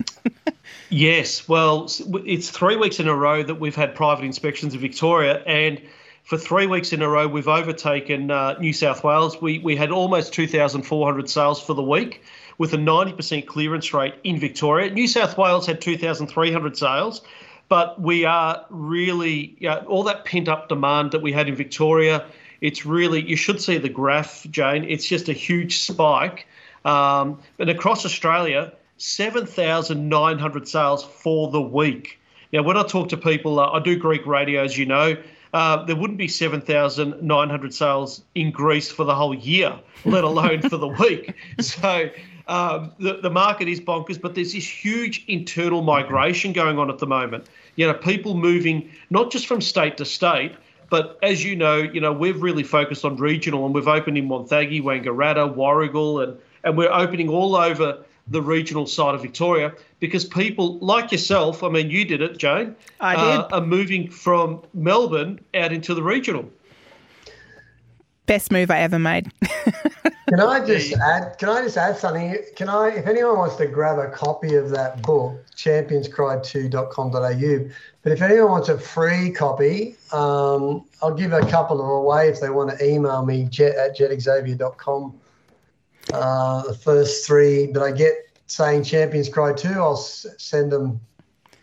yes, 0.89 1.47
well, 1.49 1.87
it's 2.25 2.49
three 2.49 2.77
weeks 2.77 2.99
in 2.99 3.09
a 3.09 3.15
row 3.15 3.43
that 3.43 3.57
we've 3.57 3.75
had 3.75 3.95
private 3.95 4.25
inspections 4.25 4.73
in 4.73 4.81
Victoria, 4.81 5.43
and 5.47 5.79
for 6.27 6.37
three 6.37 6.67
weeks 6.67 6.93
in 6.93 7.03
a 7.03 7.09
row, 7.09 7.29
we've 7.29 7.47
overtaken 7.47 8.33
uh, 8.33 8.59
New 8.59 8.73
South 8.73 9.05
Wales. 9.05 9.41
We, 9.41 9.61
we 9.61 9.77
had 9.77 9.93
almost 9.93 10.33
2,400 10.33 11.31
sales 11.31 11.63
for 11.63 11.73
the 11.73 11.85
week 11.85 12.25
with 12.59 12.75
a 12.75 12.77
90% 12.77 13.47
clearance 13.47 13.95
rate 13.95 14.15
in 14.25 14.37
Victoria. 14.37 14.91
New 14.91 15.07
South 15.07 15.39
Wales 15.39 15.67
had 15.67 15.81
2,300 15.81 16.77
sales, 16.77 17.23
but 17.69 18.01
we 18.01 18.25
are 18.25 18.67
really, 18.71 19.57
all 19.87 20.03
that 20.03 20.25
pent 20.25 20.49
up 20.49 20.69
demand 20.69 21.13
that 21.13 21.23
we 21.23 21.31
had 21.31 21.49
in 21.49 21.55
Victoria, 21.55 22.27
it's 22.61 22.85
really, 22.85 23.23
you 23.25 23.37
should 23.37 23.61
see 23.61 23.79
the 23.79 23.89
graph, 23.89 24.49
Jane. 24.51 24.83
It's 24.83 25.07
just 25.07 25.29
a 25.29 25.33
huge 25.33 25.79
spike. 25.79 26.49
Um, 26.85 27.39
and 27.61 27.71
across 27.71 28.05
Australia, 28.05 28.73
7,900 28.97 30.67
sales 30.67 31.05
for 31.05 31.53
the 31.53 31.61
week. 31.61 32.19
Now, 32.53 32.63
when 32.63 32.77
I 32.77 32.83
talk 32.83 33.11
to 33.11 33.17
people, 33.17 33.61
uh, 33.61 33.71
I 33.71 33.79
do 33.79 33.97
Greek 33.97 34.27
radio, 34.27 34.65
as 34.65 34.77
you 34.77 34.87
know. 34.87 35.17
Uh, 35.57 35.83
there 35.87 35.97
wouldn't 35.97 36.19
be 36.19 36.29
7,900 36.29 37.73
sales 37.73 38.23
in 38.35 38.51
Greece 38.51 38.93
for 38.93 39.05
the 39.05 39.15
whole 39.15 39.35
year, 39.35 39.75
let 40.05 40.23
alone 40.23 40.61
for 40.61 40.77
the 40.77 40.87
week. 40.87 41.35
So 41.63 42.11
um, 42.47 42.93
the, 42.99 43.21
the 43.23 43.31
market 43.31 43.67
is 43.67 43.81
bonkers, 43.81 44.21
but 44.21 44.35
there's 44.35 44.53
this 44.53 44.69
huge 44.69 45.25
internal 45.29 45.81
migration 45.81 46.53
going 46.53 46.79
on 46.79 46.91
at 46.91 46.99
the 46.99 47.07
moment. 47.07 47.47
You 47.77 47.87
know, 47.87 47.95
people 47.95 48.35
moving 48.35 48.91
not 49.09 49.33
just 49.33 49.47
from 49.47 49.63
state 49.63 49.97
to 49.97 50.05
state, 50.05 50.53
but 50.91 51.19
as 51.23 51.43
you 51.43 51.57
know, 51.57 51.77
you 51.77 52.03
know, 52.03 52.13
we've 52.13 52.43
really 52.43 52.63
focused 52.63 53.07
on 53.07 53.17
regional 53.17 53.65
and 53.65 53.75
we've 53.75 53.89
opened 53.89 54.19
in 54.19 54.29
Wonthaggi, 54.29 54.83
Wangaratta, 54.83 55.57
Warragul, 55.57 56.23
and, 56.23 56.39
and 56.65 56.77
we're 56.77 56.93
opening 56.93 57.31
all 57.31 57.57
over 57.57 58.05
the 58.29 58.43
regional 58.43 58.87
side 58.87 59.15
of 59.15 59.23
Victoria 59.23 59.73
because 60.01 60.25
people 60.25 60.79
like 60.79 61.13
yourself, 61.13 61.63
I 61.63 61.69
mean, 61.69 61.91
you 61.91 62.05
did 62.05 62.23
it, 62.23 62.39
Jane, 62.39 62.75
I 63.01 63.17
did. 63.17 63.23
Uh, 63.23 63.49
are 63.53 63.61
moving 63.61 64.11
from 64.11 64.63
Melbourne 64.75 65.39
out 65.55 65.73
into 65.73 65.95
the 65.95 66.03
regional. 66.03 66.51
Best 68.27 68.51
move 68.51 68.71
I 68.71 68.81
ever 68.81 68.99
made. 68.99 69.31
can 70.29 70.41
I 70.41 70.67
just 70.67 70.93
add? 70.95 71.39
Can 71.39 71.49
I 71.49 71.63
just 71.63 71.77
add 71.77 71.97
something? 71.97 72.37
Can 72.57 72.69
I, 72.69 72.89
if 72.89 73.07
anyone 73.07 73.39
wants 73.39 73.55
to 73.57 73.67
grab 73.67 73.99
a 73.99 74.11
copy 74.11 74.57
of 74.57 74.71
that 74.71 75.01
book, 75.03 75.35
championscry2.com.au, 75.55 77.71
but 78.03 78.13
if 78.13 78.21
anyone 78.21 78.51
wants 78.51 78.69
a 78.69 78.79
free 78.79 79.31
copy, 79.31 79.95
um, 80.13 80.85
I'll 81.01 81.15
give 81.15 81.33
a 81.33 81.47
couple 81.47 81.81
of 81.81 81.89
away 81.89 82.29
if 82.29 82.41
they 82.41 82.51
want 82.51 82.77
to 82.77 82.85
email 82.85 83.25
me 83.25 83.45
jet 83.45 83.77
at 83.77 83.97
jetxavier.com 83.97 85.15
uh, 86.13 86.63
the 86.63 86.75
first 86.75 87.27
three 87.27 87.67
that 87.73 87.83
I 87.83 87.93
get 87.93 88.26
saying 88.47 88.85
Champions 88.85 89.29
Cry 89.29 89.53
2, 89.53 89.69
I'll 89.69 89.95
s- 89.95 90.27
send 90.39 90.71
them 90.73 91.01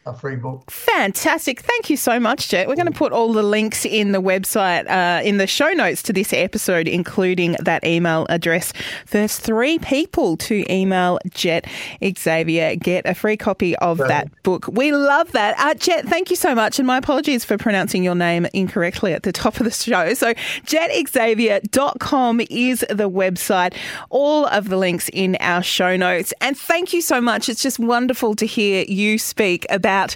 a 0.06 0.14
free 0.14 0.36
book. 0.36 0.70
Fantastic. 0.70 1.62
Thank 1.62 1.90
you 1.90 1.96
so 1.96 2.20
much, 2.20 2.50
Jet. 2.50 2.68
We're 2.68 2.76
going 2.76 2.92
to 2.92 2.98
put 2.98 3.14
all 3.14 3.32
the 3.32 3.44
links 3.44 3.86
in 3.86 4.12
the 4.12 4.22
website, 4.22 4.90
uh, 4.90 5.24
in 5.24 5.38
the 5.38 5.48
show 5.48 5.70
notes 5.70 6.04
to 6.04 6.14
this 6.14 6.34
episode, 6.34 6.88
including 6.88 7.56
that 7.62 7.86
email 7.86 8.26
address. 8.30 8.74
First 9.06 9.42
three 9.42 9.80
people 9.80 10.36
to 10.38 10.66
email 10.72 11.20
Jet 11.30 11.68
Xavier 12.04 12.76
get 12.76 13.06
a 13.06 13.14
free 13.14 13.38
copy 13.38 13.76
of 13.78 13.98
that 14.00 14.28
book. 14.44 14.68
We 14.68 14.92
love 14.92 15.32
that. 15.32 15.58
Uh, 15.58 15.74
Jet, 15.76 16.06
thank 16.06 16.30
you 16.30 16.36
so 16.36 16.54
much. 16.54 16.80
And 16.80 16.88
my 16.88 16.98
apologies 16.98 17.46
for 17.46 17.58
pronouncing 17.58 18.04
your 18.04 18.16
name 18.16 18.46
incorrectly 18.54 19.14
at 19.14 19.24
the 19.24 19.32
top 19.32 19.60
of 19.60 19.64
the 19.64 19.72
show. 19.72 20.14
So, 20.14 20.34
jetxavier.com 20.66 22.42
is 22.50 22.86
the 22.90 23.10
website. 23.10 23.74
All 24.10 24.46
of 24.48 24.70
the 24.70 24.78
links 24.78 25.10
in 25.14 25.38
our 25.40 25.64
show 25.64 25.96
notes. 25.96 26.34
And 26.42 26.58
thank 26.58 26.92
you 26.94 27.02
so 27.02 27.22
much. 27.22 27.48
It's 27.48 27.62
just 27.62 27.80
wonderful 27.80 28.36
to 28.36 28.46
hear 28.46 28.84
you 28.88 29.18
speak 29.18 29.66
about 29.70 29.93
about 29.94 30.16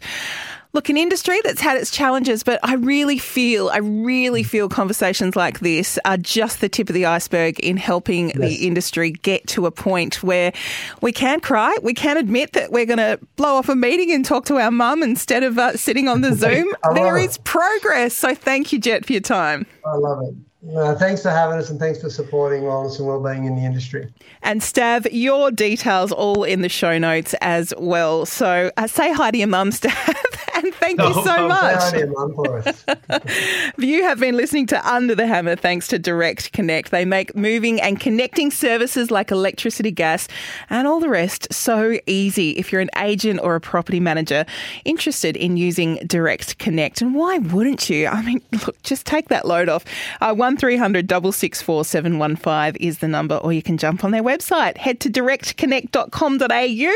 look, 0.73 0.89
an 0.89 0.97
industry 0.97 1.39
that's 1.43 1.61
had 1.61 1.77
its 1.77 1.89
challenges, 1.89 2.43
but 2.43 2.59
I 2.61 2.75
really 2.75 3.17
feel, 3.17 3.69
I 3.69 3.77
really 3.77 4.43
feel 4.43 4.69
conversations 4.69 5.35
like 5.35 5.59
this 5.61 5.97
are 6.05 6.17
just 6.17 6.61
the 6.61 6.69
tip 6.69 6.89
of 6.89 6.93
the 6.93 7.05
iceberg 7.05 7.59
in 7.61 7.77
helping 7.77 8.27
yes. 8.27 8.37
the 8.37 8.67
industry 8.67 9.11
get 9.11 9.47
to 9.47 9.65
a 9.65 9.71
point 9.71 10.21
where 10.21 10.53
we 11.01 11.11
can 11.11 11.39
cry, 11.39 11.75
we 11.81 11.95
can 11.95 12.17
admit 12.17 12.53
that 12.53 12.71
we're 12.71 12.85
going 12.85 12.97
to 12.97 13.19
blow 13.37 13.55
off 13.55 13.69
a 13.69 13.75
meeting 13.75 14.11
and 14.11 14.23
talk 14.23 14.45
to 14.45 14.57
our 14.57 14.69
mum 14.69 15.01
instead 15.01 15.41
of 15.41 15.57
uh, 15.57 15.75
sitting 15.75 16.07
on 16.07 16.21
the 16.21 16.33
Zoom. 16.35 16.67
there 16.93 17.17
is 17.17 17.39
progress. 17.39 18.13
So 18.13 18.35
thank 18.35 18.71
you, 18.71 18.77
Jet, 18.77 19.05
for 19.05 19.13
your 19.13 19.21
time. 19.21 19.65
I 19.83 19.95
love 19.95 20.19
it. 20.27 20.46
Uh, 20.75 20.95
thanks 20.95 21.21
for 21.21 21.29
having 21.29 21.57
us 21.57 21.69
and 21.69 21.79
thanks 21.79 22.01
for 22.01 22.09
supporting 22.09 22.63
wellness 22.63 22.97
and 22.97 23.07
wellbeing 23.07 23.45
in 23.45 23.55
the 23.55 23.63
industry. 23.63 24.11
And 24.41 24.59
Stav, 24.61 25.07
your 25.11 25.51
details 25.51 26.11
all 26.11 26.43
in 26.43 26.61
the 26.61 26.69
show 26.69 26.97
notes 26.97 27.35
as 27.41 27.73
well. 27.77 28.25
So 28.25 28.71
uh, 28.75 28.87
say 28.87 29.13
hi 29.13 29.31
to 29.31 29.37
your 29.37 29.47
mum, 29.47 29.69
Stav, 29.69 30.15
and 30.57 30.73
thank 30.75 30.99
you 30.99 31.13
so 31.13 31.47
much. 31.47 31.93
you 33.77 34.03
have 34.03 34.19
been 34.19 34.35
listening 34.35 34.65
to 34.67 34.89
Under 34.89 35.15
the 35.15 35.27
Hammer 35.27 35.55
thanks 35.55 35.87
to 35.89 35.99
Direct 35.99 36.51
Connect. 36.51 36.91
They 36.91 37.05
make 37.05 37.35
moving 37.35 37.79
and 37.79 37.99
connecting 37.99 38.49
services 38.51 39.11
like 39.11 39.31
electricity, 39.31 39.91
gas, 39.91 40.27
and 40.69 40.87
all 40.87 40.99
the 40.99 41.09
rest 41.09 41.53
so 41.53 41.99
easy 42.07 42.51
if 42.51 42.71
you're 42.71 42.81
an 42.81 42.89
agent 42.97 43.39
or 43.43 43.55
a 43.55 43.61
property 43.61 43.99
manager 43.99 44.45
interested 44.85 45.37
in 45.37 45.57
using 45.57 45.97
Direct 46.07 46.57
Connect. 46.57 47.01
And 47.01 47.13
why 47.13 47.37
wouldn't 47.37 47.89
you? 47.89 48.07
I 48.07 48.21
mean, 48.23 48.41
look, 48.65 48.81
just 48.83 49.05
take 49.05 49.29
that 49.29 49.45
load 49.47 49.69
off. 49.69 49.85
Uh, 50.21 50.33
1300 50.33 51.07
664 51.07 51.85
715 51.85 52.81
is 52.81 52.97
the 52.99 53.07
number, 53.07 53.35
or 53.35 53.53
you 53.53 53.61
can 53.61 53.77
jump 53.77 54.03
on 54.03 54.11
their 54.11 54.23
website. 54.23 54.77
Head 54.77 54.99
to 55.01 55.09
directconnect.com.au. 55.09 56.93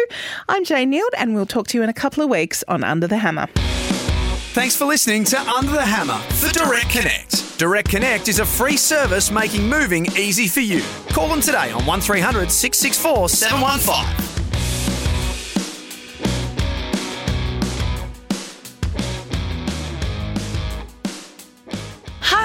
I'm 0.50 0.66
Jane 0.66 0.92
Nield, 0.92 1.10
and 1.18 1.36
we'll 1.36 1.46
talk 1.46 1.68
to 1.68 1.78
you 1.78 1.84
in 1.84 1.90
a 1.90 1.94
couple 1.94 2.24
of 2.24 2.30
weeks 2.30 2.64
on 2.68 2.84
Under 2.84 3.08
the 3.08 3.18
Hammer. 3.18 3.48
Thanks 4.54 4.76
for 4.76 4.86
listening 4.86 5.24
to 5.26 5.40
Under 5.40 5.72
the 5.72 5.86
Hammer 5.86 6.18
for 6.36 6.52
Direct 6.52 6.90
Connect. 6.90 7.58
Direct 7.58 7.90
Connect 7.90 8.28
is 8.28 8.40
a 8.40 8.46
free 8.46 8.78
service 8.78 9.32
making 9.32 9.68
moving 9.68 10.06
easy 10.18 10.48
for 10.48 10.62
you. 10.62 10.82
Call 11.10 11.28
them 11.28 11.42
today 11.42 11.72
on 11.72 11.86
1300 11.86 12.52
664 12.52 13.30
715. 13.30 14.31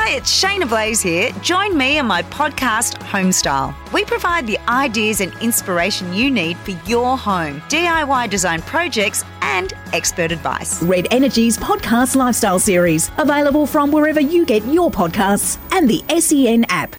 Hi, 0.07 0.13
it's 0.19 0.41
Shaynna 0.41 0.69
Blaze 0.69 1.03
here. 1.03 1.33
Join 1.43 1.77
me 1.77 1.99
on 1.99 2.07
my 2.07 2.23
podcast, 2.23 2.95
Homestyle. 3.01 3.75
We 3.93 4.05
provide 4.05 4.47
the 4.47 4.57
ideas 4.71 5.21
and 5.21 5.35
inspiration 5.43 6.15
you 6.15 6.31
need 6.31 6.57
for 6.59 6.71
your 6.89 7.19
home, 7.19 7.61
DIY 7.63 8.31
design 8.31 8.63
projects, 8.63 9.25
and 9.43 9.73
expert 9.93 10.31
advice. 10.31 10.81
Red 10.81 11.09
Energy's 11.11 11.59
podcast 11.59 12.15
lifestyle 12.15 12.61
series, 12.61 13.11
available 13.19 13.67
from 13.67 13.91
wherever 13.91 14.21
you 14.21 14.47
get 14.47 14.65
your 14.67 14.93
podcasts 14.93 15.59
and 15.73 15.91
the 15.91 16.05
SEN 16.21 16.67
app. 16.69 16.95